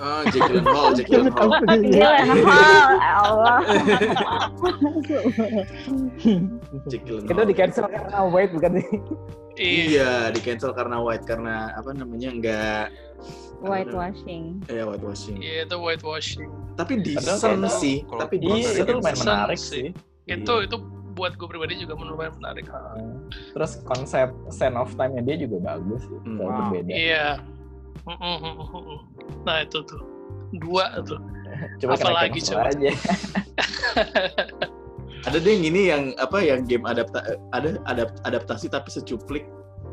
Oh, 0.00 0.24
Jake 0.26 0.40
Gyllenhaal, 0.40 0.96
Jake 0.96 1.12
Gyllenhaal. 1.12 1.48
Gila, 1.60 2.16
hal, 2.48 2.96
Allah. 3.20 3.58
Jake 6.88 7.04
Itu 7.04 7.20
Gyllenhaal. 7.20 7.44
di 7.44 7.54
cancel 7.54 7.84
karena 7.86 8.18
Wade 8.24 8.52
bukan 8.56 8.70
sih? 8.80 8.86
iya. 9.60 9.84
Iya, 9.84 10.10
di 10.32 10.40
cancel 10.40 10.72
karena 10.72 10.96
white 10.98 11.28
karena 11.28 11.68
apa 11.76 11.92
namanya 11.92 12.28
enggak 12.32 12.84
Whitewashing. 13.60 14.64
ya 14.72 14.88
whitewashing. 14.88 15.36
Iya, 15.36 15.68
itu 15.68 15.76
whitewashing. 15.76 16.48
Tapi 16.80 17.04
decent 17.04 17.60
sih, 17.68 18.00
kalau- 18.08 18.24
tapi 18.24 18.40
Iya, 18.40 18.48
Iya, 18.48 18.56
decent. 18.56 18.80
itu 18.80 18.92
lumayan 18.96 19.18
menarik 19.20 19.60
sih. 19.60 19.68
sih. 19.68 19.86
Itu 20.24 20.54
itu 20.64 20.76
buat 21.20 21.36
gue 21.36 21.48
pribadi 21.52 21.76
juga 21.76 21.92
lumayan 22.00 22.32
menarik. 22.40 22.64
Terus 23.52 23.84
konsep 23.84 24.32
Sand 24.48 24.80
of 24.80 24.88
Time-nya 24.96 25.20
dia 25.20 25.36
juga 25.44 25.76
bagus. 25.76 26.00
Hmm. 26.24 26.40
Wow. 26.40 26.72
berbeda. 26.72 26.92
Iya. 26.96 27.26
Mm-mm, 28.08 28.36
mm-mm, 28.40 28.66
mm-mm. 28.72 28.98
Nah 29.44 29.60
itu 29.60 29.84
tuh 29.84 30.00
dua 30.56 31.04
tuh. 31.04 31.20
Coba 31.84 32.00
Apalagi 32.00 32.40
coba? 32.40 32.72
aja. 32.72 32.90
Ada 35.28 35.36
deh 35.36 35.52
yang 35.52 35.64
ini 35.68 35.80
yang 35.92 36.02
apa 36.16 36.40
yang 36.40 36.64
game 36.64 36.88
adapta 36.88 37.20
ada 37.52 37.76
adap- 37.84 38.16
adaptasi 38.24 38.72
tapi 38.72 38.88
secuplik 38.88 39.44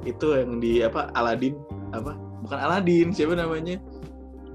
itu 0.07 0.23
yang 0.39 0.63
di 0.63 0.80
apa 0.80 1.11
Aladdin 1.19 1.59
apa 1.91 2.15
bukan 2.47 2.55
Aladdin 2.55 3.11
siapa 3.11 3.36
namanya 3.36 3.75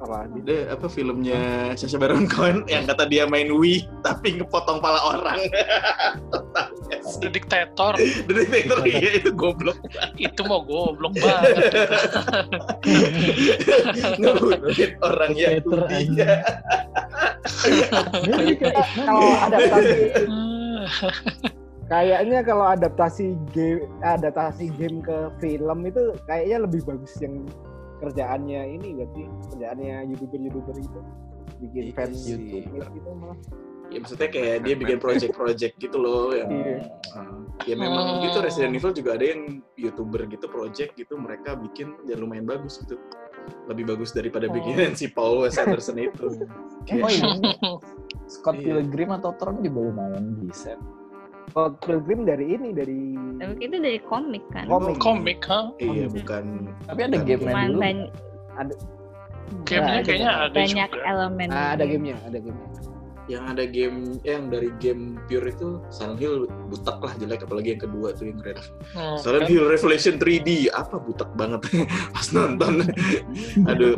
Apa? 0.03 0.27
ada 0.27 0.75
apa 0.75 0.91
filmnya 0.91 1.71
Sacha 1.79 1.95
Baron 1.95 2.27
Cohen 2.27 2.67
yang 2.73 2.91
kata 2.91 3.07
dia 3.07 3.23
main 3.23 3.55
Wii 3.55 3.87
tapi 4.03 4.35
ngepotong 4.35 4.83
pala 4.83 4.99
orang 4.99 5.39
nggak 6.91 7.03
sih? 7.07 7.23
The 7.23 7.31
Dictator 7.31 7.95
iya 8.91 9.23
itu 9.23 9.31
goblok 9.31 9.79
itu 10.19 10.43
mau 10.43 10.67
goblok 10.67 11.15
banget. 11.23 11.71
ngebunuhin 14.19 14.91
orang 15.07 15.33
yang 15.39 15.63
Dictator, 15.63 15.87
anjing. 15.87 16.31
Kalau 19.07 19.31
adaptasi 19.47 19.99
kayaknya 21.87 22.39
kalau 22.43 22.65
adaptasi 22.75 23.27
game 23.55 23.87
adaptasi 24.03 24.73
game 24.75 24.99
ke 24.99 25.31
film 25.39 25.87
itu 25.87 26.17
kayaknya 26.27 26.67
lebih 26.67 26.81
bagus 26.89 27.13
yang 27.23 27.47
kerjaannya 28.03 28.61
ini 28.73 28.87
gak 28.99 29.09
sih 29.11 29.25
kerjaannya 29.49 29.95
youtuber 30.11 30.41
youtuber 30.41 30.75
itu 30.77 31.01
bikin 31.63 31.83
Iya 31.85 31.93
fans 31.95 32.17
sih. 32.19 32.35
YouTuber 32.35 32.87
gitu 32.91 33.09
malah 33.15 33.39
ya 33.87 33.99
maksudnya 34.01 34.29
kayak 34.29 34.57
dia 34.63 34.75
bikin 34.75 34.99
project-project 34.99 35.75
gitu 35.79 35.97
loh 35.97 36.33
yang 36.33 36.49
Iya. 36.49 36.77
ya 37.63 37.75
memang 37.77 38.05
Hmm. 38.09 38.21
gitu 38.25 38.39
Resident 38.41 38.73
Evil 38.73 38.91
juga 38.91 39.11
ada 39.15 39.25
yang 39.27 39.43
youtuber 39.77 40.21
gitu 40.27 40.47
project 40.49 40.97
gitu 40.97 41.15
mereka 41.15 41.55
bikin 41.55 41.95
ya 42.03 42.17
lumayan 42.17 42.43
bagus 42.43 42.81
gitu 42.81 42.97
lebih 43.69 43.85
bagus 43.87 44.11
daripada 44.11 44.49
Oh. 44.49 44.55
bikinan 44.55 44.95
si 44.95 45.07
Paul 45.07 45.45
Wes 45.45 45.55
Anderson 45.55 46.01
itu 46.01 46.27
Oh 46.95 47.07
ini 47.07 47.53
Scott 48.27 48.57
Iya. 48.57 48.81
Pilgrim 48.81 49.13
atau 49.13 49.31
Thorn 49.37 49.61
juga 49.61 49.81
lumayan 49.85 50.41
bisa. 50.41 50.75
Scott 51.45 51.75
Pilgrim 51.81 52.23
dari 52.23 52.47
ini 52.51 52.71
dari 52.71 53.01
Tapi 53.37 53.59
itu 53.61 53.77
dari 53.77 53.99
komik 54.01 54.45
kan. 54.49 54.65
Komik. 54.65 54.97
Komik, 54.99 55.41
ha? 55.47 55.69
iya 55.77 56.07
bukan 56.07 56.71
Tapi 56.87 57.01
ada 57.03 57.11
bukan- 57.13 57.27
game 57.27 57.43
Cuman 57.43 57.67
dulu. 57.69 57.81
ban- 57.81 58.11
Gamenya 59.63 59.93
ada- 59.93 60.07
kayaknya 60.07 60.31
ada 60.33 60.49
banyak 60.51 60.91
juga. 60.91 61.05
elemen. 61.05 61.49
ah, 61.51 61.69
ada 61.73 61.85
gamenya 61.85 62.17
ada 62.23 62.39
gamenya 62.39 62.69
yang 63.29 63.45
ada 63.47 63.65
game 63.65 63.99
yang 64.23 64.43
dari 64.49 64.69
game 64.77 65.03
pure 65.25 65.47
itu 65.47 65.79
Silent 65.89 66.19
Hill 66.19 66.37
butak 66.67 66.99
lah 66.99 67.15
jelek 67.15 67.45
apalagi 67.45 67.69
yang 67.71 67.83
kedua 67.83 68.11
tuh 68.11 68.27
yang 68.27 68.41
Red 68.41 68.59
Hmm, 68.91 69.15
Silent 69.17 69.47
kan? 69.47 69.49
Hill 69.49 69.67
Revelation 69.69 70.15
3D 70.17 70.49
apa 70.69 70.97
butak 70.99 71.31
banget 71.33 71.63
pas 72.13 72.27
nonton 72.31 72.83
aduh 73.63 73.95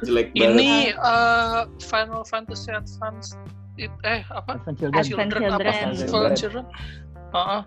jelek 0.00 0.30
banget 0.32 0.54
Ini 0.54 0.70
eh, 0.92 1.60
Final 1.82 2.22
Fantasy 2.22 2.70
Advance 2.70 3.34
it- 3.76 4.02
eh 4.02 4.20
apa? 4.26 4.52
Advent 4.56 4.76
Children. 4.76 4.94
Advent 4.96 5.30
Children 5.30 5.50
apa? 5.50 5.62
Children. 5.62 6.14
Advent 6.14 6.36
Children. 6.36 6.64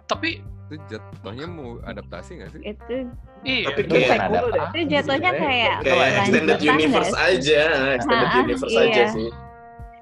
Tapi 0.06 0.30
Itu 0.68 0.76
jatuhnya 0.90 1.48
mau 1.48 1.80
adaptasi 1.82 2.32
nggak 2.38 2.50
sih? 2.52 2.60
Itu 2.62 2.96
iya. 3.42 3.72
Tapi 3.72 3.82
Itu 3.82 3.94
kayak- 3.94 4.20
ada 4.22 4.38
apa 4.38 4.68
itu 4.70 4.84
jatuhnya 4.90 5.32
kayak 5.34 5.74
kayak 5.80 6.10
extended 6.18 6.60
universe 6.60 7.16
aja 7.16 7.62
extended 7.96 8.28
Ah, 8.28 8.36
universe 8.38 8.68
iya. 8.70 8.84
aja 8.86 9.04
sih 9.10 9.30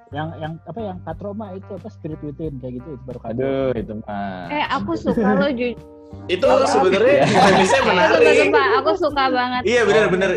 Yang 0.10 0.28
yang 0.40 0.54
apa 0.64 0.80
yang 0.80 0.98
Katroma 1.02 1.46
itu 1.54 1.70
apa 1.72 1.90
Spirit 1.92 2.18
Within 2.20 2.58
kayak 2.58 2.74
gitu 2.78 2.90
itu 2.92 3.04
baru. 3.04 3.20
Aduh, 3.26 3.70
itu 3.76 3.94
mah. 4.00 4.48
Eh 4.48 4.66
aku 4.72 4.92
suka 4.96 5.30
lo 5.36 5.48
jujur. 5.50 5.76
itu 6.26 6.46
sebenarnya 6.66 7.16
premisnya 7.28 7.82
menarik 7.84 8.38
Sumpah, 8.40 8.68
aku 8.80 8.92
suka 8.96 9.24
banget. 9.28 9.62
Iya, 9.66 9.82
benar-benar. 9.84 10.30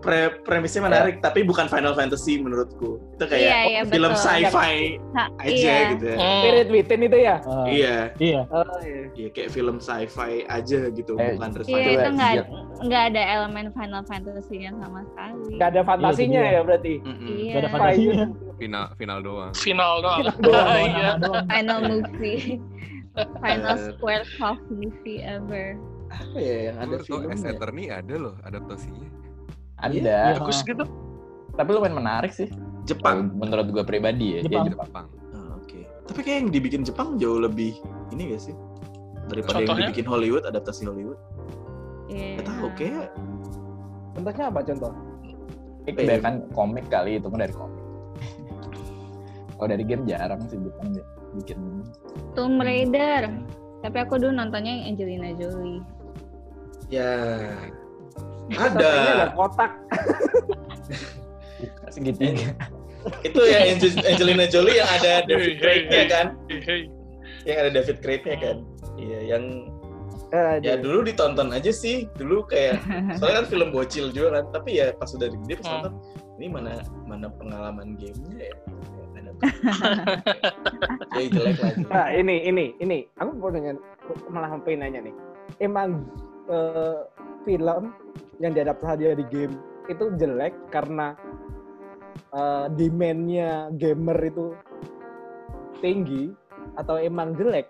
Pre- 0.00 0.40
premisnya 0.40 0.80
menarik 0.82 1.20
tapi 1.20 1.40
bukan 1.42 1.64
Final 1.66 1.92
Fantasy 1.92 2.36
menurutku 2.36 2.96
itu 3.12 3.24
kayak 3.24 3.40
Iya, 3.42 3.58
iya, 3.62 3.80
film 3.84 4.10
betul. 4.10 4.24
sci-fi 4.24 4.96
aja 5.14 5.44
iya. 5.46 5.76
gitu 5.92 6.04
ya. 6.06 6.16
Hmm. 6.16 6.40
Spirit 6.40 6.68
Within 6.68 7.00
itu 7.02 7.18
ya 7.18 7.36
Ah, 7.42 7.66
iya 7.66 7.96
Iya. 8.16 8.40
oh 8.48 8.64
iya 8.80 9.00
iya 9.12 9.28
kayak 9.28 9.50
film 9.50 9.76
sci-fi 9.76 10.32
aja 10.46 10.80
gitu 10.88 11.12
Eh, 11.14 11.36
bukan 11.36 11.48
Iya 11.50 11.58
Resident 11.58 11.84
itu 11.92 12.08
nggak 12.10 12.32
nggak 12.82 13.02
ada 13.06 13.22
elemen 13.30 13.66
Final 13.70 14.02
Fantasy-nya 14.02 14.70
sama 14.74 15.00
sekali. 15.06 15.52
nggak 15.54 15.68
ada 15.68 15.80
fantasinya 15.82 16.40
Iya, 16.40 16.40
itu 16.42 16.50
ya 16.50 16.60
berarti 16.62 16.94
Mm-mm. 16.98 17.26
Iya. 17.30 17.50
Gak 17.50 17.60
ada 17.60 17.68
fantasinya. 17.70 18.26
Final 18.56 18.84
final 18.94 19.18
doang. 19.20 19.50
Final 19.54 19.92
doang. 20.00 20.20
Doang, 20.38 20.56
Ah, 20.60 20.64
doang, 20.64 20.90
iya. 20.90 21.10
doang. 21.18 21.44
Final 21.46 21.78
movie. 21.82 22.42
Final 23.42 23.74
Eh. 23.74 23.82
Square 23.90 24.24
Soft 24.34 24.64
movie 24.70 25.20
ever. 25.20 25.76
apa 26.08 26.36
ya 26.36 26.56
yang 26.66 26.76
ada 26.80 26.96
tau 26.96 27.02
S 27.02 27.06
filmnya? 27.06 27.50
Attorney 27.52 27.84
ada 27.86 28.14
loh 28.16 28.34
adaptasinya. 28.42 29.08
Ada. 29.80 29.96
Iya. 29.96 30.20
Bagus 30.40 30.60
gitu. 30.64 30.84
Tapi 31.56 31.68
lumayan 31.72 31.96
menarik 31.96 32.32
sih. 32.32 32.48
Jepang. 32.88 33.32
Menurut 33.36 33.68
gue 33.72 33.84
pribadi 33.84 34.38
ya. 34.38 34.40
Jepang. 34.44 34.64
Dia 34.68 34.72
Jepang. 34.76 35.06
Ah, 35.36 35.56
Oke. 35.60 35.80
Tapi 36.08 36.20
kayak 36.24 36.36
yang 36.44 36.48
dibikin 36.52 36.82
Jepang 36.84 37.16
jauh 37.20 37.40
lebih 37.40 37.76
ini 38.10 38.34
gak 38.34 38.42
sih? 38.50 38.54
Daripada 39.30 39.62
yang 39.62 39.68
Contohnya? 39.68 39.86
dibikin 39.92 40.06
Hollywood, 40.08 40.44
adaptasi 40.48 40.82
Hollywood. 40.88 41.18
Iya. 42.10 42.42
Gak 42.42 42.46
tahu 42.48 42.68
kayak 42.74 43.06
Contohnya 44.10 44.44
apa 44.50 44.60
contoh? 44.66 44.92
Ini 45.86 45.90
kebanyakan 45.96 46.34
komik 46.52 46.86
kali 46.90 47.16
itu 47.16 47.28
dari 47.30 47.54
komik. 47.54 47.84
Kalau 49.56 49.68
dari 49.68 49.84
game 49.84 50.04
jarang 50.08 50.40
sih 50.48 50.56
Jepang 50.56 50.88
dia 50.96 51.04
bikin. 51.36 51.58
Tomb 52.34 52.58
Raider. 52.58 53.28
Tapi 53.80 53.96
aku 53.96 54.20
dulu 54.20 54.32
nontonnya 54.36 54.72
yang 54.76 54.92
Angelina 54.92 55.30
Jolie. 55.36 55.80
ya 56.90 57.06
ada. 58.54 58.90
ada 58.90 59.26
kotak. 59.32 59.72
Segitiga. 61.90 62.54
Itu 63.24 63.40
ya 63.42 63.58
Angel- 63.66 64.04
Angelina 64.04 64.46
Jolie 64.46 64.76
yang 64.76 64.90
ada 64.90 65.24
David 65.24 65.54
Craig-nya 65.58 66.02
kan? 66.06 66.26
Yang 67.42 67.56
ada 67.58 67.70
David 67.72 67.96
Craig-nya 68.00 68.36
kan? 68.38 68.56
Iya, 68.96 69.20
yang 69.36 69.44
Eh, 70.30 70.62
ya 70.62 70.78
di- 70.78 70.86
dulu 70.86 71.02
ditonton 71.02 71.50
aja 71.50 71.68
sih. 71.68 72.06
Dulu 72.14 72.46
kayak 72.46 72.78
soalnya 73.18 73.42
kan 73.42 73.46
film 73.50 73.68
bocil 73.74 74.14
juga 74.14 74.38
kan. 74.38 74.44
Tapi 74.54 74.78
ya 74.78 74.94
pas 74.94 75.10
udah 75.10 75.26
gede 75.26 75.58
pas 75.58 75.66
Hmm. 75.66 75.74
nonton 75.74 75.92
ini 76.38 76.46
mana 76.46 76.72
mana 77.02 77.26
pengalaman 77.34 77.98
gamenya 77.98 78.46
ya? 78.46 78.46
Ya, 78.46 78.54
ya 81.18 81.26
jelek 81.34 81.58
lagi. 81.58 81.82
Nah, 81.84 82.06
ini 82.14 82.36
ini 82.46 82.64
ini 82.78 82.98
aku 83.18 83.30
mau 83.36 83.50
dengan 83.50 83.74
malah 84.28 84.54
pengen 84.62 84.86
nanya 84.86 85.00
nih. 85.02 85.14
Emang 85.58 86.06
eh, 86.46 86.98
film 87.42 87.90
yang 88.40 88.52
diadaptasi 88.56 89.12
dari 89.12 89.24
game 89.28 89.54
itu 89.90 90.04
jelek 90.16 90.54
karena 90.70 91.18
eh, 92.32 92.66
demand-nya 92.74 93.74
gamer 93.76 94.18
itu 94.22 94.54
tinggi 95.80 96.32
atau 96.78 96.96
emang 97.00 97.34
jelek? 97.36 97.68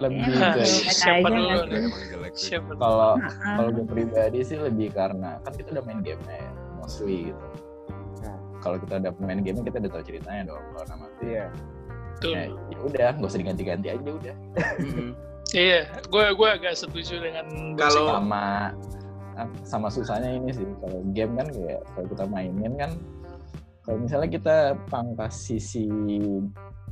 Lebih 0.00 0.34
ke 0.34 0.64
Jelek 0.66 2.34
Siapa 2.34 2.74
dulu 2.74 2.80
kalau 2.80 3.20
kalau 3.44 3.70
gue 3.70 3.86
pribadi 3.86 4.40
sih 4.42 4.58
lebih 4.58 4.90
karena 4.90 5.38
kan 5.44 5.52
kita 5.54 5.78
udah 5.78 5.84
main 5.84 6.00
game 6.00 6.22
ya 6.26 6.48
mostly 6.80 7.30
gitu. 7.30 7.46
Nah. 8.24 8.38
Kalau 8.64 8.76
kita 8.82 8.98
udah 8.98 9.12
main 9.22 9.44
game 9.44 9.62
kita 9.62 9.78
udah 9.78 9.90
tahu 9.92 10.02
ceritanya 10.02 10.42
dong 10.50 10.64
kalau 10.74 10.86
nama 10.90 11.06
Iya. 11.22 11.46
Betul. 12.18 12.32
Ya, 12.38 12.42
ya 12.70 12.78
udah, 12.86 13.08
nggak 13.18 13.30
usah 13.30 13.40
diganti-ganti 13.42 13.86
aja 13.90 14.10
udah. 14.10 14.36
Iya, 15.52 15.80
gue 16.02 16.24
gue 16.32 16.48
agak 16.48 16.74
setuju 16.74 17.20
dengan 17.20 17.44
Kalau- 17.76 18.08
Sama 18.10 18.72
sama 19.64 19.88
susahnya 19.88 20.28
ini 20.36 20.52
sih 20.52 20.68
kalau 20.78 21.00
game 21.10 21.32
kan 21.34 21.48
kayak 21.48 21.80
kalau 21.88 22.06
kita 22.06 22.24
mainin 22.26 22.72
kan 22.76 22.90
kalau 23.80 23.96
misalnya 23.98 24.28
kita 24.28 24.56
pangkas 24.86 25.34
sisi 25.48 25.88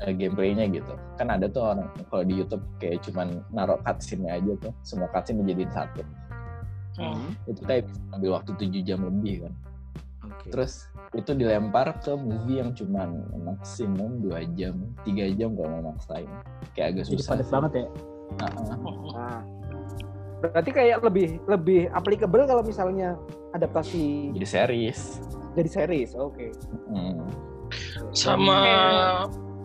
eh, 0.01 0.13
gameplaynya 0.17 0.65
gitu 0.73 0.89
kan 1.15 1.29
ada 1.29 1.47
tuh 1.47 1.69
orang 1.69 1.93
kalau 2.09 2.25
di 2.25 2.41
YouTube 2.41 2.65
kayak 2.77 3.05
cuman 3.05 3.45
naruh 3.53 3.77
cutscene-nya 3.85 4.41
aja 4.41 4.53
tuh 4.59 4.73
semua 4.81 5.13
cutscene 5.13 5.45
dijadiin 5.45 5.69
satu 5.71 6.01
Hmm. 6.97 7.33
itu 7.45 7.61
kayak 7.63 7.87
bisa 7.87 8.01
ambil 8.13 8.31
waktu 8.35 8.51
7 8.57 8.83
jam 8.83 9.01
lebih 9.05 9.47
kan 9.47 9.53
Oke. 10.27 10.49
terus 10.51 10.73
itu 11.13 11.31
dilempar 11.33 11.97
ke 12.01 12.13
movie 12.13 12.59
yang 12.59 12.73
cuman 12.73 13.21
maksimum 13.37 14.21
dua 14.21 14.43
jam 14.53 14.75
tiga 15.05 15.29
jam 15.31 15.53
kalau 15.55 15.71
mau 15.77 15.93
maksain 15.93 16.27
kayak 16.73 16.97
agak 16.97 17.05
Jadi 17.05 17.15
susah 17.15 17.31
padat 17.37 17.47
sih. 17.47 17.53
banget 17.53 17.73
ya. 17.73 17.87
Nah, 18.39 19.43
berarti 20.41 20.71
kayak 20.73 21.05
lebih 21.05 21.37
lebih 21.45 21.93
applicable 21.93 22.49
kalau 22.49 22.65
misalnya 22.65 23.17
adaptasi 23.53 24.33
jadi 24.33 24.49
series 24.49 25.21
jadi 25.55 25.71
series. 25.71 26.11
Oke. 26.17 26.55
Hmm. 26.91 27.27
sama 28.11 28.59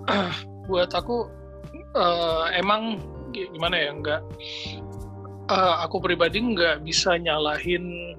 buat 0.69 0.93
aku 0.93 1.25
eh, 1.97 2.45
emang 2.61 3.01
gi- 3.33 3.49
gimana 3.49 3.81
ya 3.81 3.89
nggak 3.97 4.21
eh, 5.49 5.75
aku 5.81 5.97
pribadi 6.05 6.37
nggak 6.41 6.85
bisa 6.85 7.17
nyalahin 7.17 8.13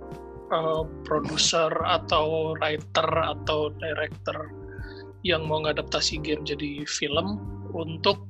eh, 0.50 0.82
produser 1.06 1.70
atau 1.86 2.58
writer 2.58 3.08
atau 3.38 3.70
director 3.78 4.50
yang 5.22 5.46
mau 5.46 5.62
ngadaptasi 5.62 6.18
game 6.22 6.42
jadi 6.42 6.82
film 6.86 7.38
untuk 7.70 8.26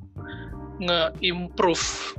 nge-improve 0.82 2.16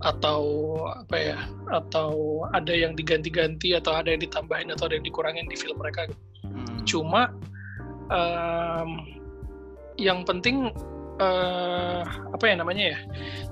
atau 0.00 0.40
apa 0.88 1.16
ya 1.16 1.38
atau 1.68 2.42
ada 2.56 2.72
yang 2.72 2.96
diganti-ganti 2.96 3.76
atau 3.76 4.00
ada 4.00 4.16
yang 4.16 4.24
ditambahin 4.24 4.72
atau 4.72 4.88
ada 4.88 4.96
yang 4.96 5.04
dikurangin 5.04 5.44
di 5.44 5.56
film 5.60 5.76
mereka 5.76 6.08
Hmm. 6.40 6.82
cuma 6.88 7.30
em, 8.10 8.90
yang 10.00 10.24
penting 10.24 10.72
eh, 11.20 12.02
apa 12.06 12.44
ya 12.48 12.56
namanya 12.56 12.96
ya 12.96 12.98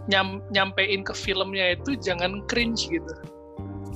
nyam, 0.09 0.41
nyampein 0.51 1.05
ke 1.05 1.13
filmnya 1.13 1.77
itu 1.77 1.95
jangan 2.01 2.41
cringe 2.49 2.89
gitu. 2.89 3.13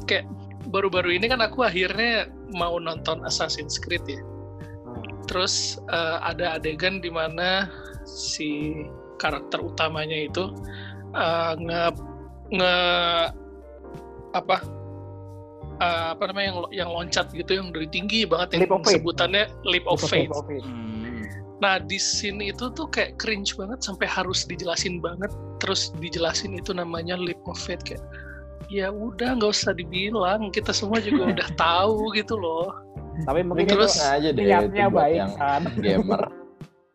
Kayak 0.04 0.28
baru-baru 0.68 1.16
ini 1.16 1.32
kan 1.32 1.40
aku 1.40 1.64
akhirnya 1.64 2.28
mau 2.52 2.76
nonton 2.76 3.24
Assassin's 3.24 3.80
Creed 3.80 4.04
ya. 4.04 4.20
Terus 5.26 5.80
eh, 5.88 6.18
ada 6.20 6.60
adegan 6.60 7.00
di 7.00 7.08
mana 7.08 7.72
si 8.04 8.84
karakter 9.22 9.62
utamanya 9.62 10.18
itu 10.18 10.50
eh, 11.14 11.52
nge 11.56 11.82
nge 12.50 12.74
apa 14.34 14.56
eh, 15.78 16.06
apa 16.12 16.22
namanya 16.30 16.46
yang 16.48 16.58
yang 16.84 16.90
loncat 16.90 17.30
gitu 17.30 17.54
yang 17.54 17.70
dari 17.70 17.86
tinggi 17.88 18.26
banget 18.26 18.58
yang 18.58 18.62
Leap 18.66 18.74
of 18.74 18.82
faith. 18.82 18.94
sebutannya 18.98 19.44
leap 19.62 19.86
of 19.86 20.00
faith. 20.02 20.32
Oke. 20.32 20.58
Hmm. 20.58 21.22
Nah 21.62 21.78
di 21.78 21.94
scene 21.94 22.42
itu 22.42 22.74
tuh 22.74 22.90
kayak 22.90 23.16
cringe 23.16 23.54
banget 23.54 23.78
sampai 23.80 24.10
harus 24.10 24.42
dijelasin 24.42 24.98
banget 24.98 25.30
terus 25.62 25.94
dijelasin 25.96 26.58
itu 26.58 26.74
namanya 26.74 27.14
leap 27.14 27.38
of 27.46 27.54
faith 27.54 27.86
kayak 27.86 28.02
ya 28.66 28.90
udah 28.90 29.36
nggak 29.36 29.52
usah 29.52 29.70
dibilang 29.70 30.50
kita 30.50 30.74
semua 30.74 30.98
juga 30.98 31.30
udah 31.30 31.48
tahu 31.62 32.10
gitu 32.12 32.34
loh. 32.34 32.72
Tapi 33.22 33.44
mungkin 33.44 33.68
Terus- 33.68 33.94
itu 33.94 34.08
aja 34.08 34.28
deh 34.32 34.42
niatnya 34.42 34.88
itu 34.88 34.90
buat 34.90 35.02
baik 35.04 35.14
yang 35.14 35.32
kan. 35.36 35.62
gamer 35.78 36.22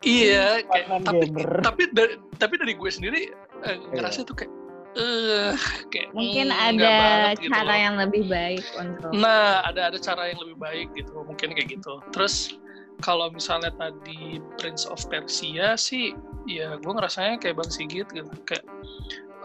Iya 0.05 0.61
kayak 0.69 0.85
Konten 0.93 1.05
tapi 1.09 1.25
tapi 1.65 1.81
dari 1.89 2.15
tapi 2.37 2.53
dari 2.61 2.73
gue 2.77 2.91
sendiri 2.91 3.21
eh, 3.65 3.77
ngerasa 3.97 4.21
tuh 4.29 4.37
kayak 4.37 4.53
eh 4.97 5.53
kayak 5.89 6.09
Mungkin 6.13 6.53
mm, 6.53 6.57
ada 6.69 6.89
banget 6.89 7.35
gitu 7.41 7.51
cara 7.53 7.65
loh. 7.65 7.77
yang 7.77 7.95
lebih 8.01 8.23
baik 8.29 8.65
untuk 8.77 9.09
Nah, 9.13 9.61
ada 9.65 9.89
ada 9.93 9.97
cara 9.97 10.29
yang 10.29 10.39
lebih 10.41 10.57
baik 10.57 10.87
gitu, 10.97 11.21
mungkin 11.25 11.53
kayak 11.53 11.69
gitu. 11.81 12.01
Terus 12.13 12.57
kalau 13.01 13.29
misalnya 13.29 13.69
tadi 13.77 14.41
Prince 14.57 14.89
of 14.89 15.01
Persia 15.05 15.77
sih, 15.77 16.17
ya 16.49 16.77
gue 16.81 16.91
ngerasanya 16.93 17.37
kayak 17.37 17.61
Bang 17.61 17.69
Sigit 17.69 18.09
gitu, 18.09 18.29
kayak 18.49 18.65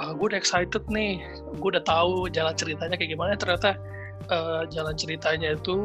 ah, 0.01 0.17
gue 0.17 0.25
udah 0.33 0.41
excited 0.41 0.85
nih, 0.89 1.21
gue 1.61 1.69
udah 1.69 1.85
tahu 1.85 2.33
jalan 2.33 2.57
ceritanya 2.57 2.97
kayak 2.97 3.13
gimana. 3.13 3.37
Ternyata 3.37 3.77
eh, 4.33 4.63
jalan 4.73 4.97
ceritanya 4.97 5.53
itu 5.57 5.77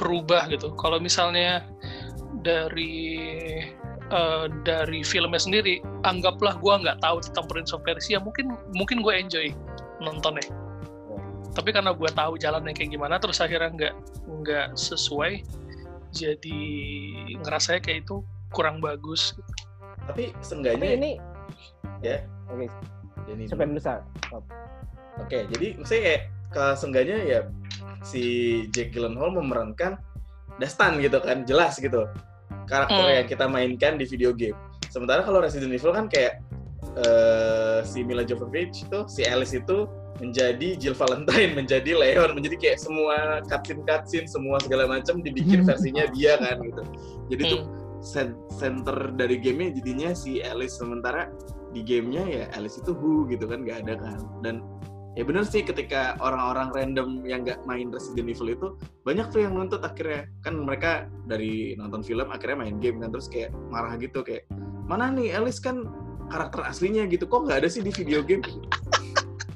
berubah 0.00 0.48
gitu. 0.48 0.72
Kalau 0.80 0.96
misalnya 0.96 1.68
dari 2.40 3.18
eh, 4.10 4.46
dari 4.62 5.00
filmnya 5.02 5.40
sendiri, 5.42 5.82
anggaplah 6.06 6.58
gue 6.58 6.74
nggak 6.86 6.98
tahu 7.02 7.18
tentang 7.24 7.46
Prince 7.50 7.74
of 7.74 7.82
Persia, 7.82 8.22
mungkin 8.22 8.54
mungkin 8.74 9.02
gue 9.02 9.14
enjoy 9.14 9.50
nontonnya 10.00 10.46
tapi 11.50 11.74
karena 11.74 11.90
gue 11.90 12.10
tahu 12.14 12.38
jalannya 12.38 12.72
kayak 12.72 12.94
gimana 12.94 13.18
terus 13.18 13.42
akhirnya 13.42 13.70
nggak 13.74 13.94
nggak 14.42 14.68
sesuai 14.78 15.42
jadi 16.14 16.60
ngerasanya 17.42 17.80
kayak 17.82 18.06
itu 18.06 18.22
kurang 18.54 18.82
bagus 18.82 19.34
Tapi 20.06 20.30
Tapi 20.34 20.42
seenggaknya 20.42 20.90
ini 20.98 21.12
Ya. 22.00 22.24
Oke, 22.48 22.64
siapa 23.44 23.60
yang 23.68 23.76
dulu 23.76 23.82
Sal? 23.84 24.00
Oke, 25.20 25.44
jadi 25.52 25.76
maksudnya 25.76 26.02
kayak 26.02 26.22
ke 26.48 26.64
seenggaknya 26.80 27.16
ya 27.28 27.40
si 28.00 28.22
Jack 28.72 28.96
Gyllenhaal 28.96 29.36
memerankan 29.36 30.00
Dastan 30.60 31.00
gitu 31.00 31.18
kan, 31.18 31.42
jelas 31.42 31.80
gitu. 31.80 32.04
Karakter 32.68 33.02
Hmm. 33.02 33.16
yang 33.18 33.26
kita 33.26 33.48
mainkan 33.48 33.96
di 33.96 34.04
video 34.04 34.30
game. 34.30 34.54
Sementara 34.86 35.24
kalau 35.24 35.40
Resident 35.40 35.72
Evil 35.72 35.90
kan 35.90 36.06
kayak 36.06 36.38
eh, 36.96 37.80
si 37.84 38.02
Mila 38.02 38.24
Jovovich 38.24 38.82
itu, 38.82 38.98
si 39.06 39.22
Alice 39.22 39.52
itu 39.52 39.86
menjadi 40.18 40.76
Jill 40.76 40.96
Valentine, 40.96 41.52
menjadi 41.60 41.92
Leon, 41.94 42.34
menjadi 42.34 42.56
kayak 42.56 42.78
semua 42.78 43.40
cutscene-cutscene, 43.46 44.26
semua 44.26 44.58
segala 44.60 44.88
macam 44.88 45.20
dibikin 45.20 45.62
versinya 45.68 46.04
dia 46.10 46.36
kan 46.40 46.60
gitu. 46.60 46.82
Jadi 47.30 47.42
tuh 47.46 47.60
Hmm. 47.60 47.70
sen- 48.00 48.40
center 48.56 49.12
dari 49.12 49.36
gamenya 49.36 49.76
jadinya 49.76 50.10
si 50.12 50.40
Alice 50.40 50.76
sementara 50.76 51.28
di 51.70 51.84
gamenya 51.84 52.24
ya 52.26 52.44
Alice 52.56 52.80
itu 52.80 52.90
Who 52.90 53.28
gitu 53.28 53.44
kan 53.46 53.62
nggak 53.62 53.86
ada 53.86 53.94
kan 53.94 54.18
dan 54.42 54.64
ya 55.20 55.28
bener 55.28 55.44
sih 55.44 55.60
ketika 55.60 56.16
orang-orang 56.24 56.72
random 56.72 57.20
yang 57.28 57.44
nggak 57.44 57.60
main 57.68 57.92
Resident 57.92 58.32
Evil 58.32 58.56
itu 58.56 58.66
banyak 59.04 59.28
tuh 59.28 59.44
yang 59.44 59.52
nuntut 59.52 59.84
akhirnya 59.84 60.32
kan 60.40 60.56
mereka 60.56 61.12
dari 61.28 61.76
nonton 61.76 62.00
film 62.00 62.32
akhirnya 62.32 62.64
main 62.64 62.80
game 62.80 63.04
kan 63.04 63.12
terus 63.12 63.28
kayak 63.28 63.52
marah 63.68 64.00
gitu 64.00 64.24
kayak 64.24 64.48
mana 64.88 65.12
nih 65.12 65.36
Alice 65.36 65.60
kan 65.60 65.84
karakter 66.32 66.64
aslinya 66.64 67.04
gitu 67.04 67.28
kok 67.28 67.44
nggak 67.44 67.60
ada 67.60 67.68
sih 67.68 67.84
di 67.84 67.92
video 67.92 68.24
game 68.24 68.40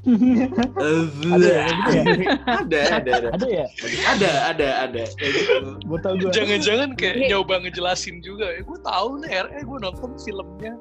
Ada 0.05 1.49
ya, 1.49 1.65
ya? 1.65 2.05
ada, 2.45 2.81
ada, 2.93 3.11
ada, 3.17 3.29
Ada 3.33 3.49
ya? 3.49 3.67
ada, 4.05 4.31
ada, 4.53 4.69
ada, 4.85 5.05
kayak 5.17 5.33
gitu. 5.33 5.81
Gue 5.81 5.99
tau 6.05 6.13
gue. 6.21 6.29
Jangan-jangan 6.29 6.93
kayak 6.93 7.33
nyoba 7.33 7.65
ngejelasin 7.65 8.21
juga. 8.21 8.53
Eh, 8.53 8.61
gue 8.61 8.79
tahu 8.85 9.25
nih 9.25 9.49
RE, 9.49 9.65
gue 9.65 9.79
nonton 9.81 10.13
filmnya. 10.21 10.77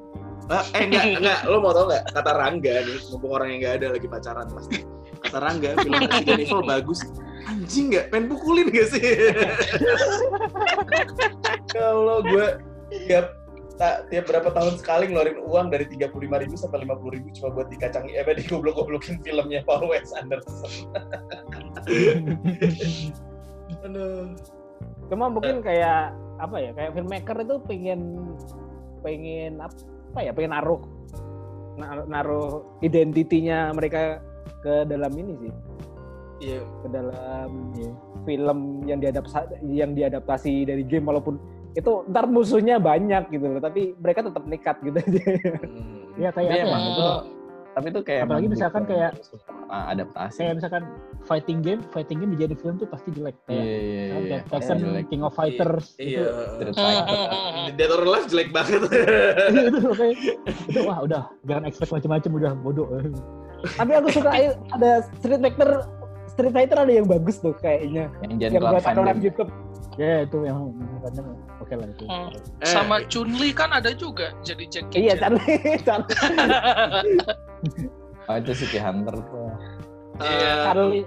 Ah, 0.52 0.60
eh 0.76 0.84
enggak, 0.84 1.24
enggak, 1.24 1.40
lo 1.48 1.56
mau 1.64 1.72
tau 1.72 1.88
nggak 1.88 2.04
kata 2.12 2.32
Rangga 2.36 2.84
nih, 2.84 3.00
mumpung 3.08 3.32
orang 3.32 3.48
yang 3.56 3.60
nggak 3.64 3.74
ada 3.80 3.86
lagi 3.96 4.06
pacaran 4.12 4.48
pasti. 4.52 4.84
Kata 5.24 5.38
Rangga, 5.40 5.70
film 5.80 5.96
Resident 6.04 6.40
Evil 6.44 6.62
bagus. 6.76 7.00
Anjing 7.48 7.86
nggak, 7.92 8.04
pengen 8.12 8.24
pukulin 8.28 8.68
gak 8.68 8.88
sih? 8.92 9.04
Kalau 11.76 12.24
gue 12.24 12.60
tiap 13.08 13.36
tiap 14.12 14.24
berapa 14.30 14.54
tahun 14.54 14.78
sekali 14.78 15.10
ngeluarin 15.10 15.42
uang 15.42 15.66
dari 15.72 15.88
35.000 15.90 16.42
ribu 16.46 16.54
sampai 16.54 16.86
50.000 16.86 17.14
ribu 17.16 17.26
cuma 17.40 17.48
buat 17.56 17.68
dikacangi, 17.72 18.12
eh 18.14 18.22
di 18.36 18.44
goblok-goblokin 18.46 19.18
filmnya 19.24 19.64
Paul 19.64 19.90
Wes 19.90 20.12
Anderson. 20.12 20.92
Aduh. 23.84 24.36
Cuma 25.08 25.32
mungkin 25.32 25.60
kayak 25.60 26.12
apa 26.36 26.56
ya? 26.60 26.70
Kayak 26.76 26.92
filmmaker 26.96 27.36
itu 27.44 27.56
pengen 27.66 28.00
pengen 29.04 29.60
apa 29.60 29.93
ya? 30.22 30.30
Pengen 30.36 30.54
naruh 30.54 30.80
naruh, 32.06 32.78
identitinya 32.86 33.74
mereka 33.74 34.22
ke 34.62 34.86
dalam 34.86 35.10
ini 35.18 35.32
sih, 35.42 35.52
Iya, 36.42 36.60
ke 36.82 36.88
dalam 36.90 37.50
film 38.26 38.58
yang 38.86 38.98
diadaptasi 39.02 39.58
yang 39.62 39.92
diadaptasi 39.94 40.66
dari 40.66 40.82
game 40.86 41.06
walaupun 41.06 41.38
itu 41.74 42.06
ntar 42.10 42.30
musuhnya 42.30 42.78
banyak 42.78 43.34
gitu 43.34 43.58
loh, 43.58 43.60
tapi 43.62 43.98
mereka 43.98 44.22
tetap 44.22 44.44
nekat 44.46 44.76
gitu 44.86 44.98
aja. 44.98 45.22
hmm. 45.66 46.14
Ya 46.14 46.30
kayak 46.30 46.50
apa 46.50 46.62
emang 46.62 46.82
ya? 46.82 46.90
itu 46.94 47.06
tapi 47.74 47.86
itu 47.90 48.00
kayak 48.00 48.22
Apalagi 48.24 48.46
misalkan 48.46 48.82
kayak- 48.84 49.14
adaptasi. 49.66 50.38
Kayak 50.38 50.54
misalkan 50.56 50.82
fighting 51.22 51.58
game, 51.58 51.82
fighting 51.90 52.18
game 52.18 52.30
dijadi 52.30 52.54
film 52.54 52.74
tuh 52.76 52.86
pasti 52.86 53.10
jelek. 53.10 53.34
Iya 53.44 53.50
Kayak 53.50 53.58
iya 53.58 53.74
iya. 53.74 54.04
kayak 54.06 54.22
iya. 54.22 54.38
Tekken, 54.46 54.78
Jelek. 54.78 55.04
King 55.08 55.22
of 55.22 55.32
Fighters 55.32 55.86
Iya. 55.96 56.22
itu. 56.62 56.70
Fighter. 56.70 56.70
hmm. 56.70 57.66
Dead 57.76 57.90
or 57.90 58.02
Alive 58.04 58.26
jelek 58.28 58.48
banget. 58.48 58.80
itu 59.50 59.78
loh 59.80 59.92
kayak 59.92 60.14
itu 60.64 60.80
wah 60.80 60.98
udah 61.00 61.22
jangan 61.42 61.64
expect 61.64 61.90
macam-macam 61.90 62.30
udah 62.32 62.52
bodoh. 62.56 62.86
tapi 63.64 63.92
aku 63.92 64.08
suka 64.12 64.30
ada 64.76 64.90
Street 65.16 65.40
Fighter 65.40 65.70
Street 66.28 66.52
Fighter 66.52 66.78
ada 66.78 66.92
yang 66.92 67.06
bagus 67.06 67.38
tuh 67.38 67.56
kayaknya 67.56 68.06
Yang 68.22 68.52
yang 68.52 68.62
buat 68.62 68.84
orang. 68.84 69.18
YouTube. 69.18 69.50
ya 69.94 70.22
itu 70.22 70.38
yang 70.42 70.74
oke 71.64 71.74
lah 71.74 71.88
itu. 71.88 72.04
Hmm. 72.04 72.28
Eh, 72.60 72.68
Sama 72.68 72.96
Chun-Li 73.04 73.50
kan 73.50 73.72
ada 73.72 73.90
juga 73.90 74.36
jadi 74.40 74.64
Jackie 74.68 75.08
Iya, 75.08 75.16
Charlie, 75.16 75.80
Oh 78.24 78.34
itu 78.34 78.52
City 78.54 78.76
Hunter 78.76 79.16
tuh. 79.20 79.48
eh, 80.20 80.62
Charlie. 80.62 81.04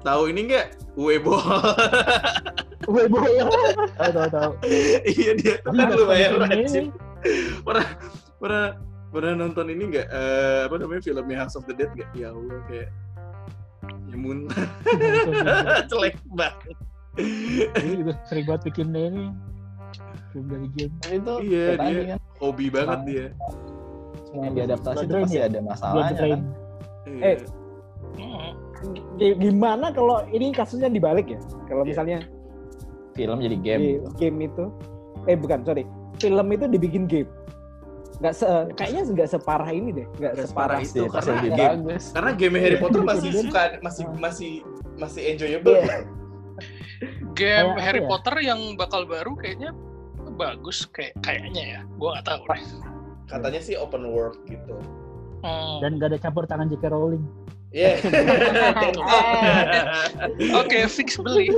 tahu 0.00 0.22
ini 0.28 0.40
nggak? 0.46 0.66
Weibo. 0.94 1.36
Wih 2.92 3.06
boy, 3.06 3.30
tahu 3.94 4.10
tahu 4.10 4.28
tahu. 4.28 4.50
iya 5.06 5.38
dia 5.38 5.54
tuh 5.62 5.70
kan 5.70 5.86
Tapi 5.86 5.94
lumayan 5.96 6.32
rajin. 6.36 6.84
Pernah 7.62 7.86
pernah 8.36 8.66
pernah 9.08 9.32
nonton 9.38 9.70
ini 9.70 9.82
nggak? 9.86 10.06
Eh, 10.10 10.60
apa 10.66 10.74
namanya 10.76 11.00
filmnya 11.00 11.36
House 11.38 11.54
of 11.54 11.62
the 11.64 11.74
Dead 11.74 11.94
nggak? 11.94 12.10
Ya 12.12 12.34
Allah 12.34 12.58
kayak 12.66 12.90
ya 14.10 14.16
muntah 14.18 14.66
jelek 15.90 16.18
banget. 16.34 16.74
Ini 17.14 17.92
juga 17.98 18.12
sering 18.24 18.44
banget 18.46 18.62
bikin 18.66 18.86
ini 18.90 19.24
film 20.30 20.46
dari 20.48 20.68
game. 20.70 20.94
Itu 21.06 21.32
Iya, 21.42 21.66
dia- 21.76 22.06
kan 22.08 22.20
Hobi 22.38 22.66
banget 22.68 22.98
dia. 23.04 23.26
semua 24.24 24.42
yang 24.42 24.54
diadaptasi 24.56 25.02
itu 25.02 25.14
pasti 25.18 25.36
ya? 25.36 25.44
ada 25.44 25.58
masalahnya 25.60 26.14
kan. 26.16 26.40
Iya. 27.04 27.22
Eh, 27.22 27.36
Gimana 29.36 29.94
kalau 29.94 30.26
ini 30.26 30.50
kasusnya 30.50 30.88
dibalik 30.88 31.28
ya? 31.28 31.40
Kalau 31.68 31.84
Iya. 31.84 31.90
misalnya 31.92 32.18
Film 33.12 33.38
jadi 33.38 33.56
game. 33.56 33.78
di 33.78 33.90
gitu. 33.94 34.08
game 34.16 34.38
itu, 34.42 34.64
eh 35.26 35.36
bukan 35.36 35.60
sorry, 35.62 35.84
film 36.16 36.46
itu 36.48 36.64
dibikin 36.66 37.04
game. 37.04 37.28
Nggak 38.18 38.34
se, 38.34 38.46
kayaknya 38.72 39.02
nggak 39.06 39.28
separah 39.28 39.68
ini 39.68 39.88
deh, 39.92 40.06
nggak 40.16 40.32
Nggak 40.32 40.48
separah. 40.48 40.78
separah 40.78 40.78
itu. 40.80 41.02
Pasti 41.06 41.28
karena 41.28 41.42
game- 41.44 41.76
bagus. 41.84 42.04
Karena 42.10 42.30
game 42.32 42.56
Harry 42.56 42.78
Potter 42.78 43.00
masih 43.04 43.30
suka 43.44 43.62
masih 43.78 44.04
masih 44.16 44.52
masih 44.96 45.22
enjoyable. 45.28 45.76
Iya. 45.76 45.96
Game 47.32 47.74
Kayak 47.74 47.82
Harry 47.82 48.00
ya? 48.04 48.08
Potter 48.08 48.36
yang 48.40 48.60
bakal 48.76 49.08
baru 49.08 49.32
kayaknya 49.34 49.72
bagus 50.36 50.86
kayak 50.88 51.16
kayaknya 51.20 51.62
ya. 51.78 51.80
Gua 51.96 52.18
nggak 52.18 52.26
tahu 52.28 52.42
deh. 52.52 52.62
Katanya 53.28 53.60
sih 53.60 53.74
open 53.76 54.12
world 54.12 54.36
gitu. 54.44 54.76
Hmm. 55.42 55.82
Dan 55.82 55.98
gak 55.98 56.14
ada 56.14 56.18
campur 56.22 56.46
tangan 56.46 56.70
J.K. 56.70 56.86
Rowling. 56.94 57.24
Iya. 57.72 57.98
Oke, 60.62 60.86
fix 60.86 61.18
beli. 61.18 61.50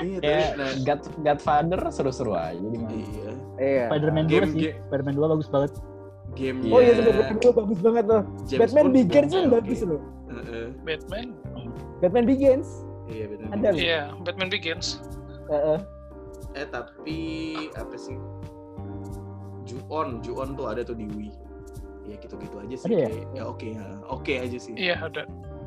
Iya, 0.00 0.18
Kayak 0.22 0.48
nah, 0.56 0.70
God, 0.86 1.00
Godfather 1.20 1.80
seru-seru 1.90 2.32
aja 2.32 2.56
di 2.56 2.78
mana. 2.78 2.94
iya. 2.94 3.30
Iya. 3.60 3.84
Spider-Man 3.92 4.24
2 4.26 4.32
Game- 4.32 4.52
sih. 4.54 4.72
Spider-Man 4.88 5.14
2 5.18 5.32
bagus 5.36 5.48
banget. 5.50 5.72
Game 6.34 6.58
Oh 6.66 6.82
iya, 6.82 6.98
Spider-Man 6.98 7.38
dua 7.38 7.52
bagus 7.54 7.78
banget 7.78 8.04
loh. 8.10 8.22
James 8.48 8.58
Batman 8.58 8.82
Bond 8.82 8.94
Begins 8.96 9.30
juga 9.30 9.38
kan 9.38 9.54
bagus 9.54 9.80
loh. 9.86 10.00
Heeh. 10.34 10.66
Batman. 10.82 11.26
Batman 12.02 12.26
Begins 12.26 12.84
Iya, 13.04 13.24
Batman 13.36 13.52
ada 13.52 13.68
loh. 13.68 13.76
Iya, 13.80 14.00
Batman 14.24 14.48
Begins. 14.48 14.86
Heeh. 15.52 15.78
Eh 16.56 16.66
tapi 16.72 17.18
apa 17.76 17.96
sih? 18.00 18.16
Ju-on, 19.68 20.24
Ju-on 20.24 20.56
tuh 20.56 20.72
ada 20.72 20.80
tuh 20.80 20.96
di 20.96 21.04
Wii. 21.08 21.32
Ya 22.04 22.16
gitu-gitu 22.20 22.56
aja 22.60 22.76
sih. 22.76 22.88
Ada 22.88 22.96
ya? 22.96 23.08
Kayak, 23.08 23.26
ya 23.32 23.42
oke, 23.48 23.68
oke 24.08 24.32
aja 24.40 24.58
sih. 24.60 24.72
Iya, 24.76 24.96
ada. 25.04 25.22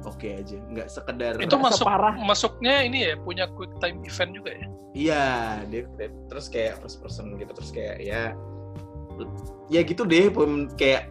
Oke 0.06 0.38
aja, 0.38 0.58
nggak 0.70 0.88
sekedar. 0.94 1.34
Itu 1.42 1.58
masuk 1.58 1.84
separah. 1.86 2.14
masuknya 2.22 2.86
ini 2.86 3.10
ya, 3.10 3.14
punya 3.18 3.50
quick 3.58 3.74
time 3.82 4.02
event 4.06 4.32
juga 4.38 4.52
ya. 4.54 4.66
Iya, 4.94 5.24
dia, 5.68 5.82
dia- 5.98 6.14
terus 6.30 6.46
kayak 6.48 6.78
first 6.82 7.02
person 7.02 7.34
gitu, 7.42 7.50
terus 7.54 7.74
kayak 7.74 7.98
ya, 8.06 8.38
ya 9.68 9.82
gitu 9.82 10.06
deh, 10.06 10.30
pem- 10.30 10.70
kayak 10.78 11.10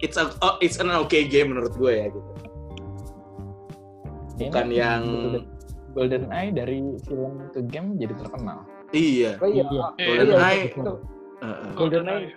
it's 0.00 0.16
a 0.16 0.32
oh, 0.40 0.56
it's 0.64 0.80
an 0.80 0.88
okay 0.92 1.28
game 1.28 1.52
menurut 1.52 1.76
gue 1.76 1.92
ya 1.92 2.08
gitu. 2.08 2.30
Bukan 4.34 4.66
Ini 4.66 4.74
yang 4.74 5.02
Golden, 5.06 5.44
Golden 5.94 6.24
Eye 6.28 6.50
dari 6.50 6.78
film 7.06 7.32
ke 7.54 7.60
game 7.64 7.94
jadi 7.96 8.14
terkenal. 8.18 8.66
iya, 8.90 9.38
Oh 9.38 9.46
iya. 9.46 9.62
Iya. 9.64 9.86
Golden 9.96 10.28
Iya, 10.28 10.38
Eye. 10.42 10.62
itu. 10.68 10.94
Heeh. 11.38 11.70
Golden 11.74 12.04
Eye. 12.06 12.28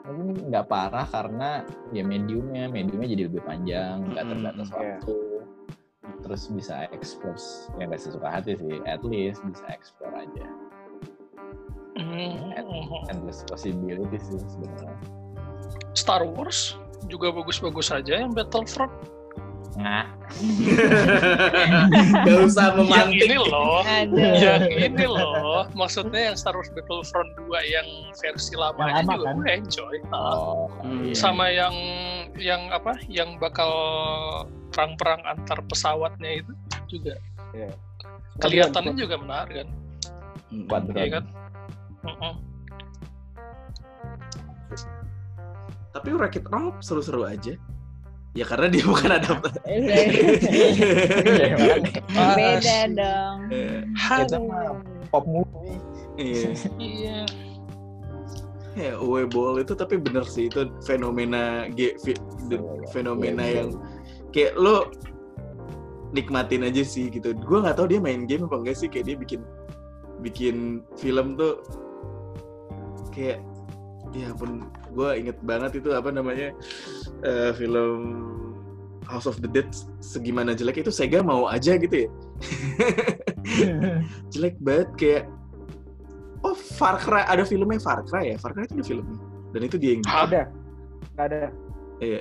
Tapi 0.00 0.20
nggak 0.50 0.66
parah 0.66 1.06
karena 1.06 1.50
ya 1.94 2.02
mediumnya, 2.02 2.66
mediumnya 2.66 3.08
jadi 3.08 3.22
lebih 3.30 3.42
panjang, 3.46 4.04
nggak 4.10 4.24
Mm-mm. 4.26 4.32
terbatas 4.36 4.68
Iya. 4.68 4.76
waktu. 4.76 5.14
Terus 6.20 6.42
bisa 6.52 6.74
explore, 6.92 7.40
ya 7.80 7.88
nggak 7.88 8.00
sesuka 8.02 8.28
hati 8.28 8.52
sih, 8.58 8.76
at 8.84 9.00
least 9.00 9.40
bisa 9.46 9.64
explore 9.70 10.12
aja. 10.18 10.46
Hmm. 11.96 12.52
Endless 13.08 13.44
possibilities 13.44 14.24
sih 14.28 14.40
sebenarnya. 14.40 14.92
Star 15.92 16.22
Wars 16.24 16.76
juga 17.06 17.30
bagus-bagus 17.30 17.88
aja 17.90 18.20
yang 18.20 18.30
Battlefront. 18.30 18.90
Nah, 19.78 20.04
Gak 22.26 22.38
usah 22.42 22.66
Yang 22.68 22.76
memantik. 22.76 23.22
ini 23.22 23.36
loh. 23.38 23.80
Ada. 23.80 24.24
yang 24.36 24.62
ini 24.68 25.04
loh, 25.06 25.64
maksudnya 25.72 26.20
yang 26.28 26.36
Star 26.36 26.52
Wars 26.52 26.68
Battlefront 26.70 27.30
2 27.38 27.48
yang 27.66 27.86
versi 28.12 28.54
lamanya 28.54 28.92
Yang 28.92 28.98
lama, 29.00 29.12
juga 29.14 29.24
kan? 29.24 29.34
gue 29.36 29.48
enjoy. 29.54 29.96
Oh, 30.10 30.66
iya. 31.00 31.14
Sama 31.14 31.46
yang 31.48 31.74
yang 32.36 32.62
apa? 32.68 32.98
Yang 33.06 33.38
bakal 33.38 33.70
perang-perang 34.70 35.22
antar 35.24 35.58
pesawatnya 35.64 36.42
itu 36.42 36.52
juga 36.88 37.14
Iya. 37.50 37.70
kelihatannya 38.38 38.94
juga 38.94 39.16
menarik 39.16 39.54
kan, 39.56 39.68
iya 40.92 41.08
kan? 41.10 41.24
Mm-mm. 42.00 42.34
Tapi 45.90 46.08
Wreck-It 46.14 46.46
Ralph 46.48 46.78
seru-seru 46.80 47.26
aja. 47.26 47.54
Ya 48.30 48.46
karena 48.46 48.70
dia 48.70 48.86
bukan 48.86 49.10
adaptasi. 49.10 49.58
Iya, 49.66 51.50
makanya. 51.58 52.34
Beda 52.38 52.78
dong. 52.94 53.38
Kita 53.98 54.38
mah 54.38 54.78
pop 55.10 55.26
movie. 55.26 55.82
Iya. 56.14 56.54
Iya. 56.78 57.18
Ya, 58.78 58.94
Uwe 59.02 59.26
Boll 59.26 59.66
itu 59.66 59.74
tapi 59.74 59.98
bener 59.98 60.22
sih 60.22 60.46
itu 60.46 60.70
fenomena 60.86 61.66
ge- 61.74 61.98
fe- 62.06 62.14
Iya, 62.46 62.62
fenomena 62.94 63.42
iya. 63.42 63.66
yang 63.66 63.74
kayak 64.30 64.54
lo 64.54 64.94
nikmatin 66.14 66.62
aja 66.62 66.86
sih 66.86 67.10
gitu. 67.10 67.34
Gue 67.34 67.58
nggak 67.66 67.82
tahu 67.82 67.90
dia 67.90 67.98
main 67.98 68.30
game 68.30 68.46
apa 68.46 68.62
enggak 68.62 68.78
sih 68.78 68.86
kayak 68.86 69.10
dia 69.10 69.16
bikin 69.18 69.40
bikin 70.22 70.86
film 70.94 71.34
tuh 71.34 71.58
kayak 73.10 73.42
ya 74.10 74.34
pun 74.34 74.66
gue 74.90 75.10
inget 75.16 75.38
banget 75.44 75.84
itu 75.84 75.94
apa 75.94 76.10
namanya 76.10 76.50
eh, 77.22 77.50
film 77.54 78.00
House 79.06 79.26
of 79.26 79.38
the 79.42 79.50
Dead 79.50 79.66
segimana 80.02 80.54
jelek 80.54 80.82
itu 80.82 80.90
Sega 80.94 81.22
mau 81.22 81.46
aja 81.46 81.78
gitu 81.78 82.06
ya 82.06 82.08
jelek 84.32 84.58
banget 84.62 84.88
kayak 84.98 85.24
oh 86.46 86.56
Far 86.78 86.98
Cry 86.98 87.26
ada 87.26 87.46
filmnya 87.46 87.78
Far 87.78 88.02
Cry 88.06 88.34
ya 88.34 88.36
Far 88.38 88.54
Cry 88.54 88.66
itu 88.66 88.78
ada 88.78 88.86
filmnya 88.86 89.18
dan 89.50 89.60
itu 89.66 89.76
dia 89.76 89.90
yang. 89.98 90.02
Ada. 90.06 90.42
Nggak 91.14 91.26
ada. 91.26 91.42
Iya. 92.00 92.20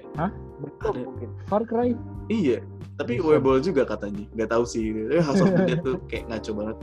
Belum 0.60 0.74
Ada. 0.82 1.00
mungkin. 1.06 1.30
Far 1.48 1.64
Cry. 1.64 1.90
Iya, 2.30 2.60
tapi 3.00 3.18
Bisa. 3.18 3.26
Weibo 3.26 3.52
juga 3.62 3.84
katanya. 3.86 4.26
Nggak 4.36 4.50
tahu 4.50 4.64
sih. 4.66 4.92
Eh, 5.14 5.24
House 5.24 5.42
of 5.42 5.54
the 5.54 5.64
Dead 5.66 5.80
tuh 5.86 5.98
kayak 6.10 6.26
ngaco 6.30 6.52
banget. 6.58 6.78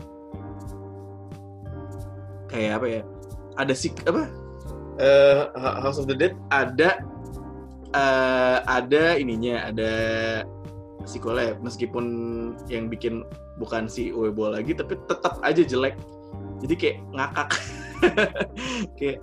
Kayak 2.46 2.72
apa 2.80 2.86
ya? 2.86 3.02
Ada 3.58 3.74
sih 3.74 3.90
apa? 4.06 4.30
Eh, 4.96 5.40
House 5.60 6.00
of 6.00 6.08
the 6.08 6.16
Dead 6.16 6.32
ada 6.48 7.04
eh, 7.92 8.58
ada 8.64 9.20
ininya, 9.20 9.68
ada 9.68 9.92
sequelnya 11.04 11.54
meskipun 11.60 12.04
yang 12.66 12.88
bikin 12.88 13.22
bukan 13.60 13.86
si 13.86 14.10
Weibo 14.10 14.50
lagi 14.52 14.72
tapi 14.72 14.96
tetap 15.04 15.36
aja 15.44 15.60
jelek. 15.60 16.00
Jadi 16.64 16.74
kayak 16.80 16.98
ngakak. 17.12 17.50
kayak 18.98 19.20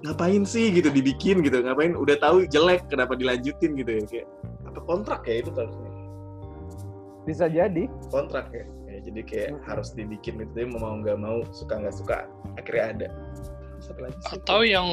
ngapain 0.00 0.48
sih? 0.48 0.72
gitu 0.72 0.88
dibikin 0.88 1.44
gitu. 1.44 1.60
Ngapain? 1.60 1.92
Udah 1.92 2.16
tahu 2.16 2.48
jelek 2.48 2.88
kenapa 2.88 3.12
dilanjutin 3.20 3.76
gitu 3.76 3.90
ya 4.00 4.02
kayak. 4.08 4.28
Apa 4.64 4.80
kontrak 4.88 5.20
ya 5.28 5.44
itu 5.44 5.52
harusnya? 5.52 5.90
Bisa 7.28 7.44
jadi. 7.52 7.84
kontrak 8.08 8.48
ya, 8.56 8.64
Ya, 8.88 8.98
jadi 9.04 9.20
kayak 9.22 9.50
harus 9.68 9.92
dibikin 9.92 10.40
gitu. 10.40 10.64
Mau 10.80 10.96
nggak 11.04 11.20
mau 11.20 11.44
suka 11.52 11.76
nggak 11.76 11.94
suka 11.94 12.24
akhirnya 12.56 12.84
ada 12.96 13.08
Satu 13.80 14.00
lagi 14.00 14.16
sih. 14.20 14.30
Atau 14.36 14.58
yang 14.62 14.86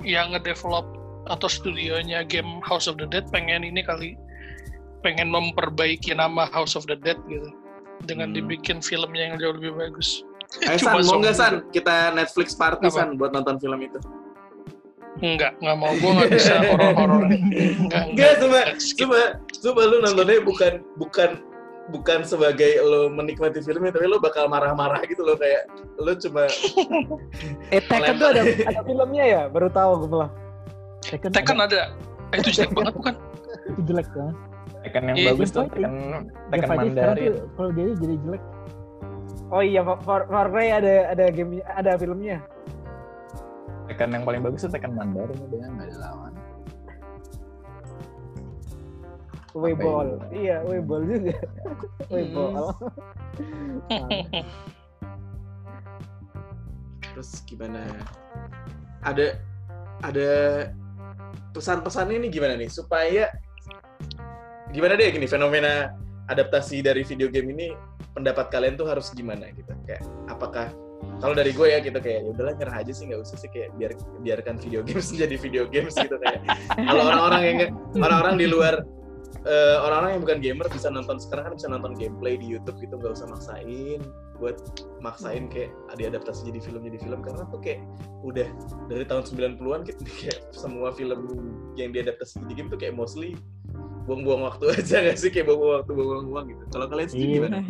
yang 0.00 0.32
ngedevelop 0.32 0.86
atau 1.26 1.46
studionya 1.46 2.24
game 2.24 2.62
House 2.64 2.86
of 2.86 2.96
the 2.96 3.04
Dead 3.04 3.26
pengen 3.28 3.60
ini 3.60 3.82
kali 3.82 4.16
pengen 5.02 5.28
memperbaiki 5.28 6.10
nama 6.10 6.48
House 6.48 6.74
of 6.74 6.86
the 6.86 6.96
Dead 6.96 7.18
gitu 7.26 7.50
dengan 8.06 8.30
Hmm. 8.30 8.38
dibikin 8.38 8.78
filmnya 8.78 9.30
yang 9.30 9.36
jauh 9.36 9.54
lebih 9.54 9.74
bagus. 9.74 10.22
eh 10.64 10.78
Cuma 10.80 10.98
San 10.98 11.04
mau 11.04 11.18
nggak. 11.20 11.34
San 11.34 11.54
kita 11.68 12.14
Netflix 12.14 12.54
party 12.54 12.88
Apa? 12.88 12.94
San 12.94 13.08
buat 13.14 13.30
nonton 13.30 13.58
film 13.58 13.82
itu 13.82 13.98
Enggak, 15.18 15.58
enggak 15.58 15.76
mau. 15.76 15.90
Gue 15.98 16.10
nggak 16.14 16.30
bisa 16.30 16.54
horor-horor. 16.62 17.26
Enggak, 17.82 18.02
Enggak, 18.06 18.32
coba 18.38 18.60
coba 18.78 19.20
coba 19.50 19.80
lu 19.84 19.96
nontonnya 19.98 20.38
bukan 20.40 20.72
bukan 20.94 21.30
bukan 21.88 22.20
sebagai 22.20 22.80
lo 22.80 23.08
menikmati 23.08 23.64
filmnya 23.64 23.88
tapi 23.90 24.06
lo 24.06 24.20
bakal 24.20 24.44
marah-marah 24.44 25.00
gitu 25.08 25.24
loh 25.24 25.36
kayak 25.36 25.64
lo 25.96 26.12
cuma 26.14 26.44
Eh, 27.74 27.80
Tekken 27.80 28.16
tuh 28.16 28.28
ada, 28.32 28.42
ada 28.44 28.80
filmnya 28.84 29.24
ya? 29.24 29.42
Baru 29.48 29.68
tahu 29.68 30.04
gue 30.04 30.10
malah. 30.10 30.30
Tekken, 31.00 31.32
Tekken 31.32 31.56
ada. 31.56 31.64
ada. 31.64 31.80
Eh, 32.32 32.38
itu 32.40 32.50
jelek 32.52 32.72
banget 32.76 32.92
bukan? 32.92 33.14
itu 33.68 33.80
jelek 33.84 34.08
kan. 34.12 34.32
Tekken 34.84 35.02
yang 35.04 35.16
Iya, 35.16 35.28
bagus 35.32 35.48
tuh. 35.50 35.64
Tekken 35.68 35.92
Tekken 36.52 36.68
Mandarin. 36.70 37.34
kalau 37.56 37.70
dia 37.72 37.84
jadi 37.96 38.16
jelek. 38.20 38.42
Oh 39.48 39.62
iya, 39.64 39.80
Far, 40.04 40.28
Far 40.28 40.46
Cry 40.52 40.68
ada 40.70 41.08
ada 41.08 41.24
game 41.32 41.64
ada 41.64 41.96
filmnya. 41.96 42.44
Tekken 43.88 44.12
yang 44.12 44.24
paling 44.24 44.44
bagus 44.44 44.60
tuh 44.60 44.70
Tekken 44.70 44.92
Mandarin 44.92 45.40
dia 45.48 45.64
nggak 45.64 45.88
ada 45.88 45.96
lawan. 46.04 46.32
Weibol. 49.58 50.08
Iya, 50.30 50.62
Weibol 50.62 51.02
juga. 51.04 51.34
Weibol. 52.12 52.70
terus 57.18 57.42
gimana? 57.50 57.82
Ada 59.02 59.42
ada 60.06 60.30
pesan-pesannya 61.50 62.22
ini 62.22 62.28
gimana 62.30 62.54
nih? 62.54 62.70
Supaya 62.70 63.34
gimana 64.70 64.94
deh 64.94 65.10
gini 65.10 65.26
fenomena 65.26 65.90
adaptasi 66.30 66.84
dari 66.84 67.02
video 67.02 67.26
game 67.26 67.50
ini 67.58 67.66
pendapat 68.14 68.54
kalian 68.54 68.78
tuh 68.78 68.86
harus 68.86 69.10
gimana 69.10 69.50
gitu? 69.50 69.74
Kayak 69.82 70.06
apakah 70.30 70.70
kalau 71.18 71.34
dari 71.34 71.50
gue 71.50 71.66
ya 71.66 71.82
gitu 71.82 71.98
kayak 71.98 72.22
ya 72.22 72.30
udahlah 72.30 72.54
nyerah 72.58 72.76
aja 72.82 72.92
sih 72.94 73.10
nggak 73.10 73.22
usah 73.22 73.36
sih 73.38 73.50
kayak 73.50 73.74
biar 73.78 73.92
biarkan 74.22 74.54
video 74.62 74.82
games 74.86 75.10
jadi 75.10 75.34
video 75.34 75.66
games 75.66 75.98
gitu 75.98 76.14
kayak. 76.22 76.46
Kalau 76.74 77.02
orang-orang 77.02 77.42
yang 77.42 77.58
orang-orang 77.98 78.36
di 78.38 78.46
luar 78.46 78.74
eh, 79.48 79.76
orang-orang 79.80 80.10
yang 80.12 80.22
bukan 80.22 80.38
gamer 80.38 80.66
bisa 80.68 80.88
nonton 80.88 81.16
sekarang 81.16 81.44
kan 81.48 81.54
bisa 81.56 81.66
nonton 81.66 81.92
gameplay 81.92 82.36
di 82.36 82.46
YouTube 82.46 82.76
gitu 82.78 82.94
nggak 82.94 83.16
usah 83.16 83.26
maksain 83.26 84.00
buat 84.36 84.54
maksain 85.00 85.48
kayak 85.48 85.74
diadaptasi 85.94 86.46
jadi 86.46 86.60
film 86.62 86.84
jadi 86.84 86.98
film 87.00 87.20
karena 87.20 87.42
tuh 87.48 87.58
kayak 87.58 87.82
udah 88.22 88.46
dari 88.86 89.02
tahun 89.02 89.26
90-an 89.26 89.80
kayak, 89.82 89.98
kayak 90.20 90.38
semua 90.52 90.92
film 90.92 91.20
yang 91.74 91.90
diadaptasi 91.90 92.44
jadi 92.46 92.54
game 92.54 92.68
tuh 92.68 92.78
kayak 92.78 92.94
mostly 92.94 93.34
buang-buang 94.04 94.46
waktu 94.46 94.64
aja 94.78 95.02
gak 95.02 95.16
sih 95.16 95.28
kayak 95.28 95.48
buang-buang 95.48 95.82
waktu 95.82 95.92
buang-buang 95.92 96.26
uang 96.28 96.44
gitu 96.48 96.62
kalau 96.70 96.86
kalian 96.86 97.08
sendiri 97.08 97.26
Iya. 97.26 97.36
gimana? 97.40 97.58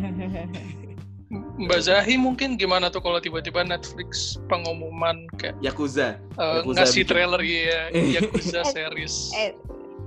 Mbak 1.59 1.81
Zahi 1.85 2.17
mungkin 2.17 2.57
gimana 2.57 2.89
tuh 2.89 3.05
kalau 3.05 3.21
tiba-tiba 3.21 3.61
Netflix 3.61 4.39
pengumuman 4.49 5.29
kayak 5.37 5.53
Yakuza 5.61 6.17
eh, 6.17 6.53
Yakuza 6.57 6.81
ngasih 6.81 7.03
bikin. 7.03 7.09
trailer 7.11 7.41
ya 7.43 7.81
Yakuza 8.17 8.61
series. 8.65 9.29
eh 9.37 9.53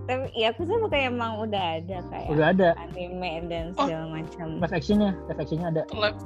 tapi 0.03 0.27
ya 0.35 0.51
aku 0.51 0.67
sih 0.67 0.77
bukan 0.83 1.01
emang 1.15 1.33
udah 1.39 1.79
ada 1.79 1.99
kayak 2.11 2.29
Udah 2.33 2.47
ada 2.51 2.69
anime 2.79 3.47
dan 3.47 3.71
Oh. 3.79 3.87
segala 3.87 4.07
macam 4.11 4.47
live 4.59 4.75
actionnya, 4.75 5.11
live 5.31 5.41
actionnya 5.41 5.67
ada. 5.71 5.83
Live, 5.95 6.19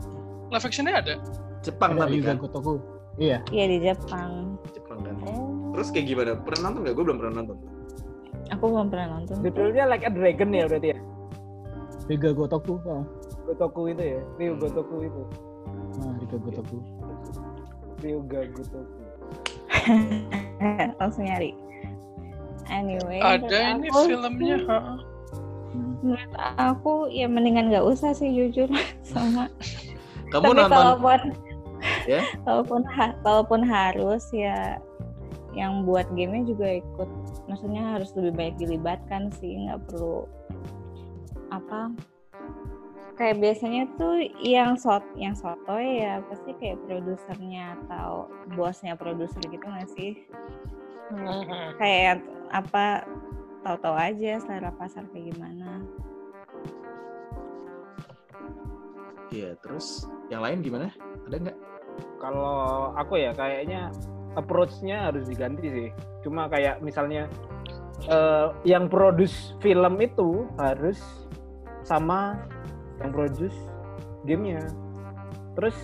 live 0.49 0.65
actionnya 0.65 0.95
ada. 0.97 1.15
Jepang 1.61 1.91
Ada 1.99 2.01
tapi 2.07 2.15
juga 2.23 2.29
kan 2.31 2.37
Gotoku. 2.41 2.75
Iya. 3.17 3.39
iya 3.49 3.65
di 3.65 3.79
Jepang 3.81 4.61
Jepang 4.77 5.01
kan 5.01 5.17
oh 5.25 5.73
terus 5.73 5.89
kayak 5.89 6.05
gimana 6.05 6.37
pernah 6.37 6.69
nonton 6.69 6.81
nggak 6.85 6.95
gue 7.01 7.05
belum 7.09 7.17
pernah 7.17 7.35
nonton 7.41 7.57
aku 8.53 8.65
belum 8.69 8.89
pernah 8.93 9.07
nonton 9.17 9.37
Judulnya 9.41 9.85
Like 9.89 10.05
a 10.05 10.11
Dragon 10.13 10.51
ya 10.53 10.65
berarti 10.69 10.89
ya? 10.93 10.99
Riga 12.07 12.31
Gotoku. 12.37 12.79
Oh. 12.87 13.03
Gotoku 13.49 13.91
itu 13.91 14.03
ya? 14.15 14.21
Ryu 14.39 14.53
Hmm. 14.55 14.61
Gotoku 14.63 14.97
itu. 15.03 15.23
Nah, 15.99 16.13
Riga 16.23 16.37
Gotoku. 16.39 16.77
Ryuga 17.99 18.41
Gotoku. 18.53 19.01
langsung 21.01 21.25
nyari 21.27 21.51
anyway 22.69 23.21
Ada 23.21 23.77
ini 23.77 23.89
aku 23.89 23.99
filmnya. 24.05 24.57
ha. 24.67 24.79
Menurut 26.01 26.31
aku 26.57 26.93
ya 27.09 27.27
mendingan 27.27 27.69
nggak 27.69 27.85
usah 27.85 28.13
sih 28.13 28.29
jujur 28.29 28.71
sama 29.07 29.51
kamu 30.31 30.43
tapi 30.45 30.57
nonton 30.57 30.71
kalaupun 30.71 31.21
Ya? 32.05 32.21
kalaupun 32.47 32.83
ha- 32.89 33.17
kalaupun 33.21 33.61
harus 33.63 34.25
ya 34.31 34.81
yang 35.53 35.85
buat 35.85 36.05
gamenya 36.13 36.49
juga 36.49 36.69
ikut 36.79 37.11
maksudnya 37.47 37.97
harus 37.97 38.11
lebih 38.13 38.33
baik 38.35 38.55
dilibatkan 38.57 39.31
sih 39.33 39.57
nggak 39.57 39.81
perlu 39.89 40.25
apa 41.49 41.95
kayak 43.17 43.41
biasanya 43.41 43.89
tuh 43.97 44.21
yang 44.39 44.77
sot 44.77 45.01
yang 45.17 45.33
soto 45.33 45.79
ya 45.79 46.21
pasti 46.29 46.53
kayak 46.61 46.77
produsernya 46.85 47.79
atau 47.81 48.29
bosnya 48.53 48.93
produser 48.93 49.41
gitu 49.43 49.63
nggak 49.63 49.91
sih 49.95 50.13
Mhm. 51.07 51.79
kayak 51.79 52.19
apa 52.51 53.07
tahu-tahu 53.67 53.97
aja 53.99 54.39
selera 54.43 54.71
pasar 54.75 55.07
kayak 55.11 55.35
gimana 55.35 55.83
Iya, 59.35 59.59
terus 59.59 60.07
yang 60.31 60.43
lain 60.47 60.63
gimana? 60.63 60.87
Ada 61.27 61.37
nggak? 61.43 61.59
Kalau 62.23 62.57
aku 62.95 63.19
ya 63.19 63.35
kayaknya 63.35 63.91
approach-nya 64.39 65.11
harus 65.11 65.27
diganti 65.27 65.67
sih. 65.67 65.89
Cuma 66.23 66.47
kayak 66.47 66.79
misalnya 66.81 67.27
eh, 68.07 68.49
yang 68.63 68.87
produce 68.87 69.57
film 69.59 69.99
itu 69.99 70.47
harus 70.61 71.27
sama 71.83 72.39
yang 73.03 73.11
produce 73.11 73.57
gamenya. 74.25 74.63
Terus 75.59 75.77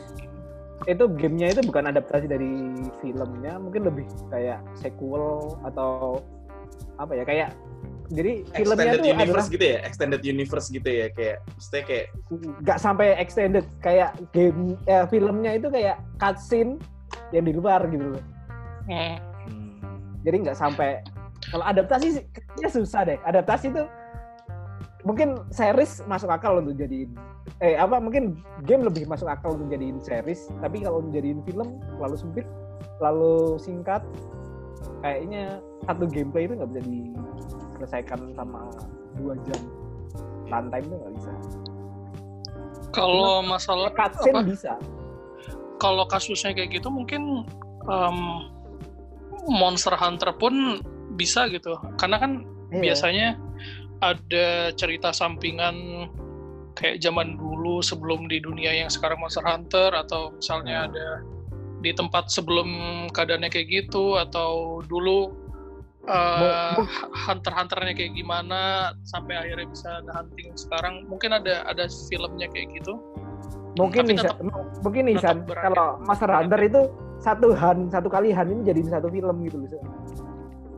itu 0.87 1.05
gamenya 1.07 1.55
itu 1.55 1.63
bukan 1.67 1.91
adaptasi 1.95 2.27
dari 2.27 2.75
filmnya, 2.99 3.59
mungkin 3.59 3.87
lebih 3.87 4.07
kayak 4.31 4.63
sequel 4.75 5.55
atau 5.63 6.19
apa 7.03 7.13
ya 7.19 7.25
kayak 7.27 7.51
jadi 8.13 8.45
filmnya 8.45 8.77
Extended 8.77 8.99
tuh 9.01 9.05
adalah 9.09 9.25
universe 9.25 9.49
gitu 9.49 9.65
ya? 9.65 9.79
Extended 9.89 10.23
universe 10.23 10.67
gitu 10.69 10.91
ya? 10.91 11.07
Kayak, 11.17 11.37
maksudnya 11.49 11.83
kayak 11.89 12.07
nggak 12.61 12.79
sampai 12.79 13.09
extended 13.17 13.67
kayak 13.81 14.11
game 14.37 14.77
eh, 14.85 15.09
filmnya 15.09 15.57
itu 15.57 15.73
kayak 15.73 15.97
cutscene 16.21 16.77
yang 17.33 17.49
di 17.49 17.57
luar 17.57 17.81
gitu 17.89 18.17
loh. 18.17 18.25
Hmm. 18.85 19.17
Jadi 20.29 20.37
nggak 20.45 20.59
sampai 20.61 21.01
kalau 21.49 21.65
adaptasi 21.65 22.21
kayaknya 22.37 22.69
susah 22.69 23.01
deh. 23.09 23.19
Adaptasi 23.25 23.73
itu 23.73 23.83
mungkin 25.03 25.41
series 25.51 26.05
masuk 26.07 26.31
akal 26.31 26.63
untuk 26.63 26.79
jadiin 26.79 27.11
eh 27.59 27.75
apa 27.75 27.99
mungkin 27.99 28.39
game 28.67 28.87
lebih 28.87 29.07
masuk 29.11 29.27
akal 29.27 29.59
untuk 29.59 29.71
jadiin 29.73 29.99
series, 29.99 30.47
tapi 30.63 30.83
kalau 30.83 31.03
untuk 31.03 31.19
jadiin 31.19 31.43
film 31.43 31.79
terlalu 31.99 32.17
sempit, 32.19 32.47
terlalu 33.01 33.59
singkat. 33.59 34.03
Kayaknya 35.03 35.45
satu 35.83 36.05
gameplay 36.07 36.47
itu 36.47 36.55
nggak 36.55 36.71
bisa 36.71 36.83
diselesaikan 36.87 38.21
sama 38.33 38.71
dua 39.19 39.35
jam 39.43 39.61
runtime 40.47 40.87
itu 40.87 40.95
nggak 40.95 41.15
bisa. 41.19 41.33
Kalau 42.93 43.41
masalah 43.43 43.89
Cutscene 43.91 44.37
apa? 44.37 44.47
bisa. 44.47 44.73
kalau 45.77 46.07
kasusnya 46.07 46.55
kayak 46.55 46.79
gitu 46.79 46.87
mungkin 46.87 47.43
em, 47.91 48.19
Monster 49.51 49.99
Hunter 49.99 50.31
pun 50.39 50.79
bisa 51.19 51.51
gitu 51.51 51.75
karena 51.99 52.23
kan 52.23 52.33
Iya. 52.71 52.81
biasanya 52.81 53.29
ada 53.99 54.47
cerita 54.73 55.11
sampingan 55.11 56.07
kayak 56.73 57.03
zaman 57.03 57.35
dulu 57.35 57.83
sebelum 57.83 58.31
di 58.31 58.39
dunia 58.39 58.71
yang 58.73 58.89
sekarang 58.89 59.19
Monster 59.19 59.43
Hunter 59.43 59.91
atau 59.93 60.31
misalnya 60.33 60.87
Hmm. 60.87 60.89
ada 60.95 61.07
di 61.83 61.91
tempat 61.93 62.31
sebelum 62.31 62.69
keadaannya 63.11 63.51
kayak 63.51 63.69
gitu 63.69 64.17
atau 64.17 64.81
dulu 64.87 65.35
uh, 66.07 66.79
hunter-hunternya 67.27 67.93
kayak 67.93 68.15
gimana 68.15 68.93
sampai 69.03 69.37
akhirnya 69.39 69.67
bisa 69.69 69.91
hunting 70.09 70.55
sekarang 70.55 71.03
mungkin 71.07 71.35
ada 71.35 71.67
ada 71.67 71.91
filmnya 72.09 72.47
kayak 72.49 72.71
gitu 72.79 72.99
mungkin 73.75 74.05
Tapi 74.07 74.13
nih 74.15 74.19
tetap- 74.23 74.39
San, 74.39 74.49
mungkin 74.85 75.03
nih 75.09 75.17
San, 75.19 75.37
kalau 75.43 75.89
Master 76.05 76.31
Hunter 76.31 76.61
itu 76.61 76.81
satu 77.19 77.55
han 77.55 77.87
satu 77.89 78.09
kali 78.11 78.31
han 78.31 78.51
ini 78.51 78.63
jadi 78.67 78.81
satu 78.99 79.09
film 79.09 79.37
gitu 79.47 79.57
San. 79.67 79.83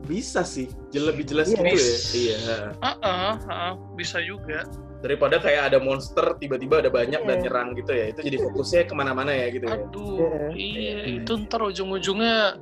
Bisa 0.05 0.45
sih, 0.45 0.69
lebih 0.93 1.25
jelas 1.25 1.49
Iya. 1.49 1.57
gitu 1.57 1.65
ya. 1.65 1.97
Iya. 2.13 2.57
ah 2.77 2.95
ah, 3.01 3.33
ah, 3.49 3.73
bisa 3.97 4.21
juga 4.21 4.61
Daripada 4.99 5.37
kayak 5.37 5.73
ada 5.73 5.77
monster 5.77 6.37
tiba-tiba 6.37 6.79
ada 6.81 6.89
banyak 6.89 7.21
dan 7.23 7.37
Iya. 7.39 7.43
nyerang 7.47 7.69
gitu 7.75 7.91
ya. 7.91 8.05
Itu 8.09 8.19
jadi 8.21 8.37
fokusnya 8.41 8.81
ke 8.85 8.93
mana-mana 8.93 9.31
ya 9.31 9.47
gitu 9.49 9.65
ya. 9.65 9.75
aduh 9.75 10.17
Iya. 10.17 10.39
iya 10.55 10.93
Iya. 11.05 11.21
itu 11.21 11.31
ntar 11.45 11.61
ujung-ujungnya 11.61 12.59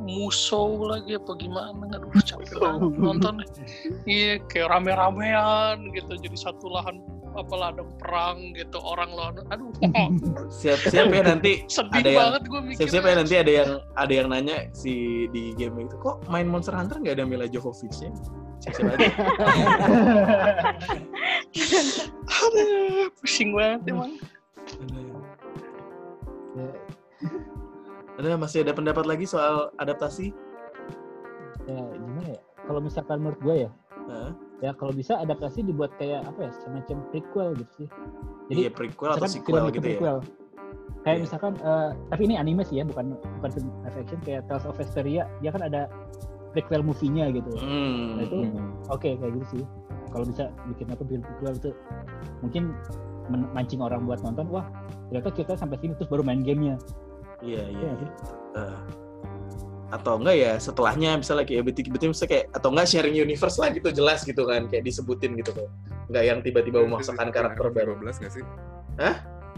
musuh 0.00 0.90
lagi 0.90 1.14
apa 1.14 1.32
gimana 1.36 1.86
aduh 1.92 2.10
capek 2.24 2.56
banget 2.58 2.92
nonton 2.98 3.34
iya 4.08 4.40
kayak 4.48 4.72
rame-ramean 4.72 5.86
gitu 5.94 6.16
jadi 6.18 6.34
satu 6.34 6.66
lahan 6.66 6.98
apa 7.30 7.54
ladang 7.54 7.90
perang 7.96 8.52
gitu 8.52 8.78
orang 8.78 9.10
lawan 9.14 9.34
aduh 9.48 9.70
Siap-siap 10.50 11.06
ya 11.08 11.22
nanti 11.22 11.62
sedih 11.70 11.94
Ada 11.94 12.08
yang- 12.08 12.20
banget 12.26 12.42
gue 12.44 12.60
mikirnya 12.60 12.78
siap-siap 12.82 13.04
ya 13.04 13.14
nanti 13.14 13.34
ada 13.38 13.52
yang 13.54 13.70
ada 13.94 14.12
yang 14.12 14.26
nanya 14.28 14.56
si 14.72 14.92
di 15.30 15.54
game 15.54 15.78
itu 15.80 15.94
kok 15.96 16.26
main 16.26 16.44
Monster 16.44 16.74
Hunter 16.74 16.98
nggak 16.98 17.14
ada 17.16 17.24
Mila 17.24 17.46
Jovovich 17.46 18.02
ya? 18.02 18.10
Siap-siap 18.60 18.92
aja. 18.92 19.08
Aduh, 22.28 23.08
pusing 23.16 23.50
banget 23.52 23.80
emang 23.88 24.12
Ada 28.18 28.36
masih 28.36 28.60
ada 28.60 28.72
pendapat 28.72 29.04
lagi 29.06 29.24
soal 29.24 29.72
adaptasi? 29.76 30.34
ya 31.64 31.76
gimana 31.94 32.34
ya 32.34 32.40
kalau 32.66 32.80
misalkan 32.82 33.22
menurut 33.22 33.40
gue 33.40 33.56
ya? 33.64 33.70
Ya 34.60 34.70
kalau 34.76 34.92
bisa 34.92 35.16
adaptasi 35.16 35.64
dibuat 35.64 35.88
kayak 35.96 36.24
apa 36.24 36.48
ya 36.48 36.52
semacam 36.60 36.96
prequel 37.08 37.48
gitu 37.56 37.72
sih 37.76 37.88
jadi 38.48 38.60
iya 38.60 38.70
prequel 38.70 39.10
atau 39.10 39.24
sequel 39.24 39.64
gitu 39.70 39.80
ya? 39.80 39.96
prequel. 39.96 40.16
kayak 41.00 41.16
Iya. 41.16 41.24
misalkan 41.24 41.52
eh, 41.56 41.90
tapi 42.08 42.22
ini 42.28 42.34
anime 42.36 42.62
sih 42.62 42.76
ya 42.76 42.84
bukan 42.84 43.16
bukan 43.40 43.50
film 43.50 43.68
live 43.82 43.96
action 43.96 44.20
kayak 44.20 44.44
Tales 44.46 44.64
of 44.64 44.76
Vesperia 44.76 45.24
dia 45.40 45.50
kan 45.50 45.62
ada 45.62 45.88
prequel 46.50 46.82
movie-nya 46.82 47.30
gitu 47.30 47.48
Hmm. 47.56 48.18
Nah, 48.18 48.24
itu 48.26 48.36
oke 48.88 49.08
kayak 49.16 49.32
gitu 49.32 49.46
sih 49.48 49.62
kalau 50.10 50.26
bisa 50.26 50.50
bikin 50.68 50.86
apa 50.90 51.02
film 51.02 51.22
prequel 51.22 51.54
itu 51.56 51.70
mungkin 52.42 52.62
mancing 53.54 53.78
orang 53.78 54.04
buat 54.04 54.20
nonton 54.20 54.50
wah 54.50 54.66
ternyata 55.08 55.30
cerita 55.32 55.54
sampai 55.54 55.78
sini 55.78 55.94
terus 55.94 56.10
baru 56.10 56.20
main 56.20 56.42
gamenya 56.42 56.76
Iya 57.40 57.64
iya. 57.64 57.80
Iya 57.80 57.90
iya. 57.96 58.08
Eh, 58.52 58.78
atau 59.90 60.16
enggak 60.16 60.36
ya 60.36 60.52
setelahnya 60.56 61.18
misalnya 61.18 61.42
kayak 61.42 61.66
betul 61.66 61.90
betul 61.90 62.08
misalnya 62.10 62.30
kayak 62.32 62.46
atau 62.52 62.68
enggak 62.70 62.86
sharing 62.86 63.12
universe 63.12 63.56
lah 63.56 63.68
gitu 63.68 63.88
jelas 63.90 64.22
gitu 64.22 64.42
kan 64.42 64.66
kayak 64.66 64.82
disebutin 64.82 65.34
gitu 65.34 65.50
kan 65.50 65.66
enggak 66.06 66.24
yang 66.24 66.38
tiba-tiba 66.40 66.78
memaksakan 66.80 67.28
karakter 67.28 67.66
baru 67.68 67.98
15 67.98 68.22
nggak 68.22 68.32
sih? 68.32 68.44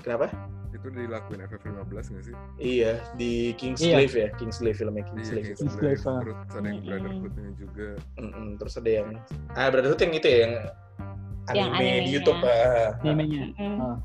kenapa 0.01 0.33
Itu 0.73 0.89
dilakuin 0.89 1.41
FF15 1.43 1.93
nggak 1.93 2.25
sih? 2.25 2.35
iya 2.59 2.97
di 3.15 3.53
Iya. 3.53 3.55
Kingslave 3.55 4.15
ya 4.15 4.29
Kingslave 4.35 4.75
filmnya 4.75 5.03
Iya. 5.03 5.11
Kingsglaive. 5.13 5.49
Kingsglaive, 5.55 6.03
ah. 6.03 6.21
Terus 6.21 6.37
ada 6.51 6.67
yang 6.67 6.81
Hmm. 6.81 6.89
Brotherhood-nya 6.89 7.51
juga. 7.55 7.89
Mm-mm, 8.19 8.47
terus 8.57 8.75
ada 8.75 8.91
yang 8.91 9.09
ah 9.53 9.69
Brotherhood 9.69 10.01
yang 10.01 10.13
itu 10.13 10.27
ya 10.27 10.39
yang 10.41 10.55
anime 11.45 11.53
Yang 11.53 11.69
di 11.69 11.79
animenya. 11.79 12.11
YouTube 12.11 12.41
ah. 12.43 12.89
animenya 12.99 13.43
Hmm. 13.55 13.79
Ah. 13.79 13.97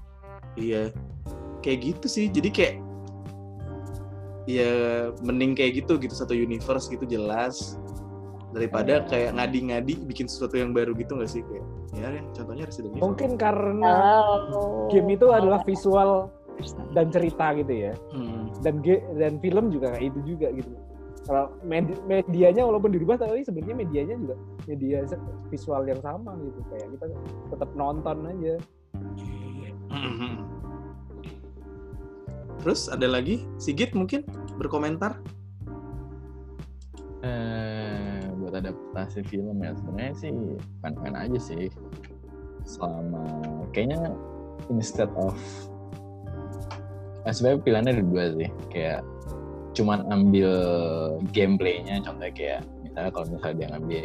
iya 0.56 0.82
kayak 1.60 1.80
gitu 1.84 2.08
sih 2.08 2.26
jadi 2.28 2.50
kayak 2.50 2.74
ya 4.48 4.72
mending 5.22 5.54
kayak 5.54 5.84
gitu 5.84 6.00
gitu. 6.00 6.16
Satu 6.16 6.34
universe 6.34 6.88
gitu 6.88 7.04
jelas. 7.04 7.76
Daripada 8.56 9.04
kayak 9.06 9.36
ngadi-ngadi 9.36 10.08
bikin 10.08 10.26
sesuatu 10.26 10.56
yang 10.56 10.72
baru 10.72 10.96
gitu 10.96 11.20
nggak 11.20 11.30
sih? 11.30 11.44
Kayak 11.46 11.66
ya 11.94 12.08
ya, 12.10 12.22
contohnya 12.34 12.64
Resident 12.66 12.92
Evil. 12.96 13.04
Mungkin 13.04 13.32
karena 13.36 13.94
Oh. 14.56 14.88
game 14.88 15.14
itu 15.14 15.28
adalah 15.30 15.60
visual 15.62 16.32
dan 16.92 17.12
cerita 17.12 17.54
gitu 17.54 17.70
ya. 17.70 17.94
Hmm. 18.10 18.50
dan 18.66 18.82
ge- 18.82 19.06
dan 19.14 19.38
film 19.38 19.70
juga 19.70 19.94
kayak 19.94 20.10
itu 20.10 20.20
juga 20.34 20.50
gitu. 20.50 20.74
Kalau 21.28 21.54
med- 21.62 22.00
medianya 22.08 22.64
walaupun 22.66 22.90
dirubah 22.90 23.20
tapi 23.20 23.44
sebenarnya 23.44 23.76
medianya 23.78 24.16
juga 24.18 24.36
media 24.66 25.04
visual 25.52 25.86
yang 25.86 26.02
sama 26.02 26.34
gitu. 26.42 26.58
Kayak 26.72 26.88
kita 26.98 27.06
tetap 27.54 27.70
nonton 27.76 28.18
aja. 28.26 28.56
Mhm. 29.88 30.34
Terus 32.62 32.90
ada 32.90 33.08
lagi 33.08 33.46
Sigit 33.62 33.94
mungkin 33.94 34.26
berkomentar? 34.58 35.18
Eh, 37.26 38.22
buat 38.38 38.54
adaptasi 38.54 39.26
film 39.26 39.60
ya 39.60 39.74
sebenarnya 39.74 40.14
sih 40.18 40.34
fan-fan 40.86 41.16
aja 41.18 41.40
sih. 41.42 41.68
Selama 42.68 43.26
kayaknya 43.74 44.14
instead 44.70 45.10
of 45.18 45.38
eh, 47.26 47.34
sebenarnya 47.34 47.62
pilihannya 47.64 47.92
ada 47.98 48.06
dua 48.06 48.24
sih. 48.38 48.50
Kayak 48.70 49.02
cuman 49.78 50.10
ambil 50.10 50.52
gameplaynya 51.38 52.02
contohnya 52.02 52.34
kayak 52.34 52.62
misalnya 52.82 53.12
kalau 53.14 53.26
misalnya 53.30 53.56
dia 53.58 53.68
ngambil 53.78 54.04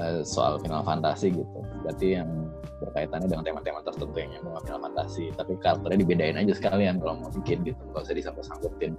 eh, 0.00 0.20
soal 0.24 0.60
Final 0.60 0.84
Fantasy 0.84 1.32
gitu. 1.32 1.58
Berarti 1.84 2.06
yang 2.20 2.47
berkaitannya 2.78 3.26
dengan 3.26 3.44
tema-tema 3.44 3.80
tertentu 3.82 4.16
yang 4.18 4.30
nyambung 4.38 4.54
sama 4.54 4.62
Final 4.64 4.80
Fantasy. 4.86 5.24
Tapi 5.34 5.52
karakternya 5.58 5.98
dibedain 6.02 6.36
aja 6.38 6.52
sekalian 6.54 6.94
kalau 7.02 7.14
mau 7.18 7.30
bikin 7.32 7.62
gitu. 7.66 7.80
Nggak 7.90 8.02
usah 8.06 8.16
disangkut-sangkutin 8.16 8.94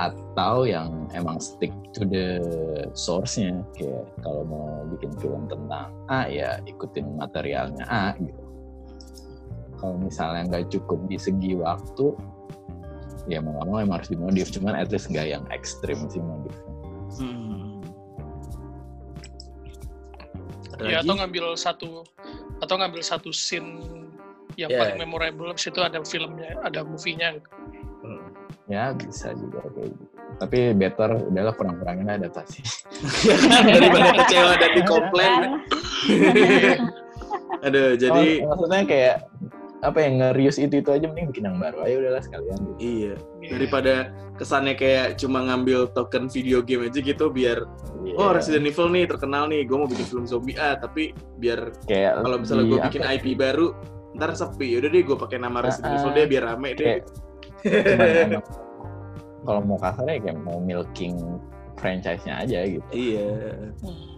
atau 0.00 0.64
yang 0.64 1.06
emang 1.12 1.36
stick 1.36 1.70
to 1.92 2.08
the 2.08 2.40
source-nya 2.96 3.60
kayak 3.76 4.08
kalau 4.24 4.42
mau 4.48 4.68
bikin 4.96 5.12
film 5.20 5.44
tentang 5.46 5.92
A 6.08 6.24
ya 6.26 6.58
ikutin 6.64 7.20
materialnya 7.20 7.84
A 7.86 8.16
gitu 8.16 8.42
kalau 9.76 10.00
misalnya 10.00 10.48
nggak 10.48 10.72
cukup 10.72 11.04
di 11.06 11.20
segi 11.20 11.52
waktu 11.60 12.16
ya 13.28 13.44
mau 13.44 13.60
nggak 13.60 13.66
mau 13.68 13.78
emang 13.84 14.00
harus 14.00 14.08
dimodif 14.08 14.48
cuman 14.56 14.72
at 14.72 14.88
least 14.88 15.12
nggak 15.12 15.36
yang 15.36 15.44
ekstrim 15.52 16.00
sih 16.08 16.24
modifnya 16.24 16.74
Hmm. 17.14 17.53
Ada 20.74 20.82
ya 20.82 20.90
lagi? 20.92 21.02
atau 21.02 21.14
ngambil 21.16 21.44
satu 21.54 21.88
atau 22.58 22.74
ngambil 22.76 23.00
satu 23.00 23.30
scene 23.30 23.78
yang 24.54 24.68
Ya. 24.68 24.78
paling 24.78 24.98
memorable 25.00 25.48
habis 25.48 25.64
itu 25.64 25.78
ada 25.78 25.98
filmnya 26.02 26.54
ada 26.60 26.82
movie-nya. 26.82 27.38
Hmm. 28.00 28.20
ya 28.64 28.92
bisa 28.92 29.32
juga 29.32 29.64
kayak 29.70 29.92
gitu 29.92 30.04
tapi 30.34 30.58
better 30.72 31.10
udahlah 31.24 31.54
kurang-kurangin 31.54 32.10
adaptasi 32.10 32.60
Ya 33.22 33.36
kan, 33.38 33.62
daripada 33.70 34.10
kecewa 34.18 34.52
dan 34.56 34.70
dikomplain. 34.74 35.32
Aduh, 37.62 37.96
jadi 37.96 38.24
Oh, 38.42 38.52
maksudnya 38.52 38.82
kayak 38.84 39.14
apa 39.84 40.00
yang 40.00 40.14
nge-reuse 40.16 40.58
itu 40.58 40.80
itu 40.80 40.88
aja 40.88 41.04
mending 41.04 41.28
bikin 41.28 41.44
yang 41.44 41.60
baru 41.60 41.84
aja 41.84 41.94
udahlah 42.00 42.22
sekalian 42.22 42.56
gitu. 42.56 42.72
iya 42.80 43.14
daripada 43.52 43.94
kesannya 44.34 44.74
kayak 44.74 45.14
cuma 45.14 45.44
ngambil 45.44 45.92
token 45.92 46.26
video 46.26 46.58
game 46.58 46.88
aja 46.88 46.98
gitu 46.98 47.28
biar 47.28 47.68
Iya. 48.00 48.16
oh 48.16 48.30
Resident 48.32 48.64
Evil 48.64 48.88
nih 48.90 49.04
terkenal 49.06 49.44
nih 49.46 49.64
gue 49.64 49.76
mau 49.76 49.84
bikin 49.84 50.04
film 50.04 50.24
zombie 50.24 50.56
ah 50.56 50.74
tapi 50.74 51.12
biar 51.38 51.72
kayak 51.84 52.20
kalau 52.20 52.36
misalnya 52.36 52.64
gue 52.66 52.76
di- 52.76 52.84
bikin 52.88 53.00
apa 53.00 53.10
ya, 53.10 53.16
IP 53.18 53.26
baru 53.34 53.66
ntar 54.14 54.30
sepi 54.32 54.66
yaudah 54.70 54.88
deh 54.88 55.02
gue 55.02 55.16
pakai 55.16 55.38
nama 55.38 55.58
Resident 55.60 55.90
Ah, 55.90 55.96
Evil 55.98 56.08
ah. 56.08 56.14
deh 56.14 56.26
biar 56.26 56.42
rame 56.46 56.70
deh 56.74 56.96
kalau 59.44 59.60
mau 59.60 59.76
kasarnya 59.76 60.20
kayak 60.20 60.38
mau 60.38 60.56
milking 60.58 61.16
franchise-nya 61.74 62.40
aja 62.40 62.58
gitu. 62.64 62.86
iya 62.90 63.28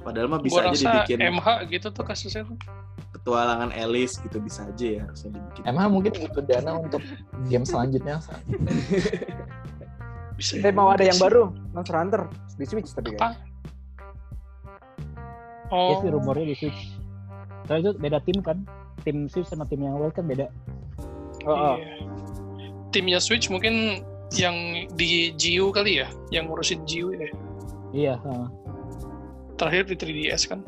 padahal 0.02 0.28
mah 0.28 0.38
bisa 0.38 0.60
Gua 0.60 0.62
aja 0.66 0.76
rasa 0.76 0.86
dibikin 0.92 1.18
MH 1.32 1.46
gitu 1.68 1.86
tuh 1.90 2.04
kasusnya 2.04 2.42
tuh. 2.44 2.58
Petualangan 3.26 3.74
Alice 3.74 4.22
gitu 4.22 4.38
bisa 4.38 4.70
aja 4.70 4.86
ya 4.86 5.00
harusnya 5.02 5.34
dibikin 5.34 5.62
Emang 5.66 5.90
mungkin 5.90 6.14
butuh 6.14 6.46
dana 6.46 6.78
untuk 6.78 7.02
game 7.50 7.66
selanjutnya? 7.66 8.22
Bisa 10.38 10.62
Tapi 10.62 10.70
mau 10.70 10.94
ada 10.94 11.02
yang 11.02 11.18
baru 11.18 11.50
Monster 11.74 11.98
Hunter 11.98 12.22
di 12.54 12.64
Switch 12.70 12.94
tapi 12.94 13.18
Apa? 13.18 13.18
kan 13.18 13.32
Oh, 15.74 15.98
ya 15.98 16.06
sih 16.06 16.10
rumornya 16.14 16.54
di 16.54 16.54
Switch 16.54 16.94
soalnya 17.66 17.90
itu 17.90 17.92
beda 17.98 18.18
tim 18.22 18.38
kan 18.46 18.62
tim 19.02 19.26
Switch 19.26 19.50
sama 19.50 19.66
tim 19.66 19.82
yang 19.82 19.98
lain 19.98 20.14
kan 20.14 20.22
beda 20.22 20.46
oh, 21.42 21.50
oh. 21.50 21.76
iya. 21.82 21.98
Timnya 22.94 23.18
Switch 23.18 23.50
mungkin 23.50 24.06
yang 24.38 24.86
di 24.94 25.34
GU 25.34 25.74
kali 25.74 26.02
ya, 26.02 26.08
yang 26.30 26.46
ngurusin 26.46 26.86
GU 26.86 27.10
ya. 27.14 27.28
iya 27.90 28.14
ah. 28.22 28.46
Terakhir 29.56 29.88
di 29.88 29.96
3DS 29.96 30.52
kan. 30.52 30.60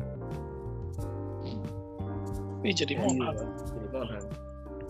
Ih 2.59 2.73
jadi 2.73 2.93
Iya, 2.93 3.07
mahal. 3.13 3.35
jadi 3.65 3.87
mahal. 3.89 4.23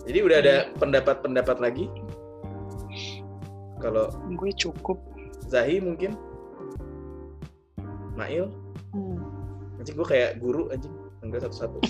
Jadi 0.02 0.18
udah 0.20 0.38
ada 0.38 0.54
pendapat-pendapat 0.76 1.56
lagi 1.58 1.86
kalau 3.78 4.10
Gue 4.32 4.50
cukup. 4.52 4.98
Zahi 5.42 5.78
mungkin 5.78 6.14
Mail 8.12 8.52
Hmm. 8.90 9.22
anjing 9.78 9.94
gue 9.94 10.04
kayak 10.04 10.36
guru 10.36 10.66
anjing 10.68 10.90
enggak 11.20 11.42
satu-satu 11.42 11.78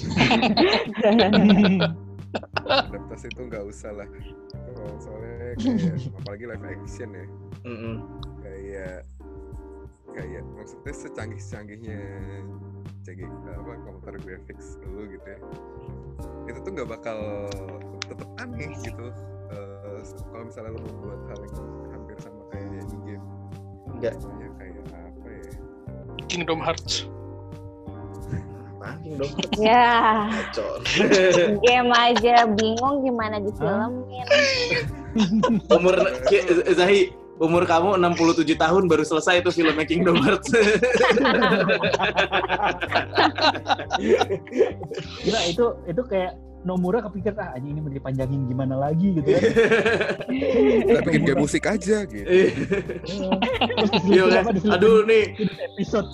Adaptasi 2.62 3.26
itu 3.26 3.40
nggak 3.42 3.64
usah 3.64 3.90
lah. 3.92 4.06
So- 4.70 4.98
soalnya 5.00 5.56
kayak 5.58 5.96
apalagi 6.14 6.44
live 6.46 6.64
action 6.70 7.08
ya 7.10 7.26
Mm-mm. 7.62 7.94
kayak 8.40 8.96
kayak 10.16 10.42
maksudnya 10.58 10.94
secanggih 10.94 11.40
canggihnya 11.40 12.00
canggih 13.06 13.28
apa 13.54 13.70
komputer 13.86 14.14
graphics 14.22 14.76
dulu 14.82 15.06
gitu 15.10 15.26
ya 15.26 15.40
itu 16.50 16.58
tuh 16.60 16.70
nggak 16.74 16.90
bakal 16.90 17.18
tetap 18.06 18.28
aneh 18.42 18.74
gitu 18.82 19.08
Eh, 19.50 20.00
kalau 20.30 20.44
misalnya 20.46 20.70
lo 20.78 20.80
membuat 20.86 21.20
hal 21.26 21.38
yang 21.42 21.56
hampir 21.90 22.16
sama 22.22 22.42
kayak 22.54 22.86
di 22.86 22.96
game 23.02 23.26
Enggak. 23.90 24.14
Kayak 24.62 24.86
apa 24.94 25.28
ya 25.28 25.50
Kingdom 26.30 26.60
Hearts. 26.62 27.10
Pangking 28.78 29.20
dong. 29.20 29.34
Ya, 29.60 30.24
game 31.60 31.90
aja 31.92 32.48
bingung 32.48 33.04
gimana 33.04 33.42
difilmin. 33.42 34.24
umur 35.68 35.98
Zahi, 36.70 37.10
umur 37.40 37.64
kamu 37.64 37.96
67 37.96 38.44
tahun 38.60 38.84
baru 38.84 39.00
selesai 39.00 39.40
itu 39.40 39.48
filmnya 39.50 39.88
Kingdom 39.88 40.20
Hearts. 40.20 40.52
Gila 45.24 45.40
itu 45.48 45.66
itu 45.88 46.02
kayak 46.04 46.36
Nomura 46.60 47.00
kepikir 47.00 47.32
ah 47.40 47.56
anjing 47.56 47.72
ini 47.72 47.80
mau 47.80 47.88
dipanjangin 47.88 48.44
gimana 48.44 48.76
lagi 48.76 49.16
gitu 49.16 49.32
kan. 49.32 49.40
udah 50.92 51.02
bikin 51.08 51.22
game 51.24 51.40
musik 51.40 51.64
aja 51.64 52.04
gitu 52.04 52.20
Iya 52.20 52.52
diselipin 54.28 54.60
kan? 54.60 54.76
Aduh 54.76 55.08
nih, 55.08 55.40
episode. 55.72 56.04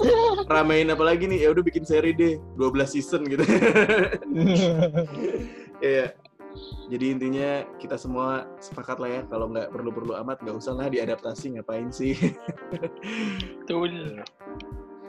ramein 0.46 0.94
apa 0.94 1.02
lagi 1.02 1.26
nih? 1.26 1.42
Ya 1.42 1.50
udah 1.50 1.66
bikin 1.66 1.82
seri 1.82 2.14
deh, 2.14 2.38
12 2.54 2.78
season 2.86 3.26
gitu. 3.26 3.42
Iya. 5.76 6.08
Jadi 6.86 7.04
intinya 7.10 7.50
kita 7.76 7.96
semua 7.96 8.46
sepakat 8.58 8.96
lah 8.98 9.10
ya 9.10 9.22
kalau 9.26 9.50
nggak 9.50 9.68
perlu-perlu 9.70 10.14
amat 10.22 10.40
nggak 10.42 10.56
usah 10.56 10.74
lah 10.74 10.86
diadaptasi 10.86 11.58
ngapain 11.58 11.90
sih. 11.90 12.14
Betul. 13.62 14.22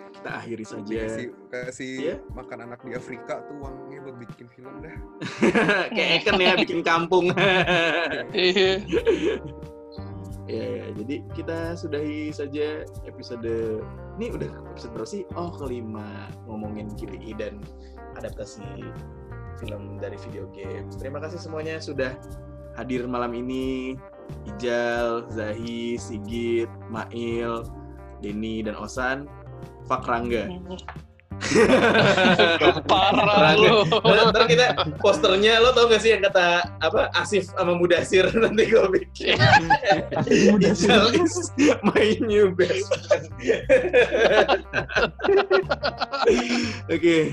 kita 0.07 0.33
akhiri 0.33 0.65
saja. 0.65 0.97
kasih 1.05 1.29
kasih 1.53 1.93
Iya. 2.01 2.15
makan 2.33 2.65
anak 2.65 2.81
di 2.81 2.97
Afrika 2.97 3.37
tuh 3.45 3.53
uangnya 3.61 4.01
buat 4.01 4.17
bikin 4.17 4.49
film 4.49 4.81
dah 4.81 4.97
Kayak 5.93 6.09
Eken 6.25 6.37
ya 6.41 6.53
bikin 6.57 6.81
kampung. 6.81 7.29
Iya. 8.33 8.81
Ya, 10.47 10.63
ya, 10.63 10.85
jadi 10.95 11.15
kita 11.35 11.75
sudahi 11.75 12.31
saja 12.31 12.87
episode 13.03 13.83
ini 14.15 14.31
udah 14.31 14.47
episode 14.71 14.95
berapa 14.95 15.09
sih? 15.11 15.21
Oh 15.35 15.51
kelima 15.51 16.31
ngomongin 16.47 16.87
KDI 16.95 17.35
dan 17.35 17.59
adaptasi 18.15 18.63
film 19.57 19.97
dari 19.97 20.17
video 20.21 20.45
game. 20.53 20.87
Terima 20.95 21.17
kasih 21.19 21.37
semuanya 21.41 21.77
sudah 21.77 22.13
hadir 22.75 23.05
malam 23.05 23.33
ini. 23.33 23.97
Ijal, 24.43 25.23
Zahi, 25.31 25.95
Sigit, 25.95 26.67
Mail, 26.91 27.63
Denny 28.19 28.59
dan 28.59 28.75
Osan. 28.75 29.25
Fak 29.87 30.03
Rangga. 30.03 30.51
Parah 32.89 33.53
lu. 33.55 33.85
Ntar- 33.87 34.33
Ntar 34.33 34.43
kita 34.49 34.65
posternya 34.99 35.61
lo 35.61 35.69
tau 35.71 35.85
gak 35.85 36.01
sih 36.01 36.11
yang 36.17 36.25
kata 36.25 36.65
apa 36.81 37.13
Asif 37.13 37.45
sama 37.53 37.77
Mudasir 37.77 38.25
nanti 38.41 38.67
gue 38.67 38.83
bikin. 38.89 39.37
Ijal 40.59 41.13
is 41.13 41.53
my 41.85 42.17
new 42.25 42.51
best 42.51 42.89
friend. 43.05 43.29
Oke, 46.93 47.31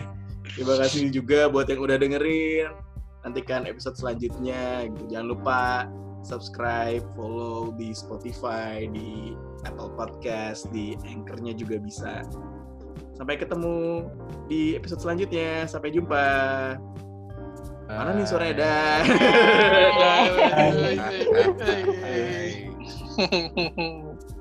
terima 0.55 0.75
kasih 0.81 1.11
juga 1.11 1.51
buat 1.51 1.67
yang 1.69 1.83
udah 1.83 1.99
dengerin. 1.99 2.71
Nantikan 3.27 3.67
episode 3.67 3.99
selanjutnya. 3.99 4.89
Gitu. 4.89 5.15
Jangan 5.15 5.29
lupa 5.29 5.61
subscribe, 6.25 7.05
follow 7.19 7.75
di 7.77 7.93
Spotify, 7.93 8.89
di 8.89 9.37
Apple 9.69 9.93
Podcast, 9.93 10.71
di 10.73 10.97
Anchor-nya 11.05 11.53
juga 11.59 11.77
bisa. 11.83 12.25
Sampai 13.15 13.39
ketemu 13.39 14.09
di 14.49 14.75
episode 14.79 15.03
selanjutnya. 15.03 15.67
Sampai 15.67 15.93
jumpa. 15.93 16.27
Mana 17.85 18.17
nih 18.17 18.27
suaranya? 18.27 18.55
Dah. 18.57 19.01
Hai. 22.03 22.71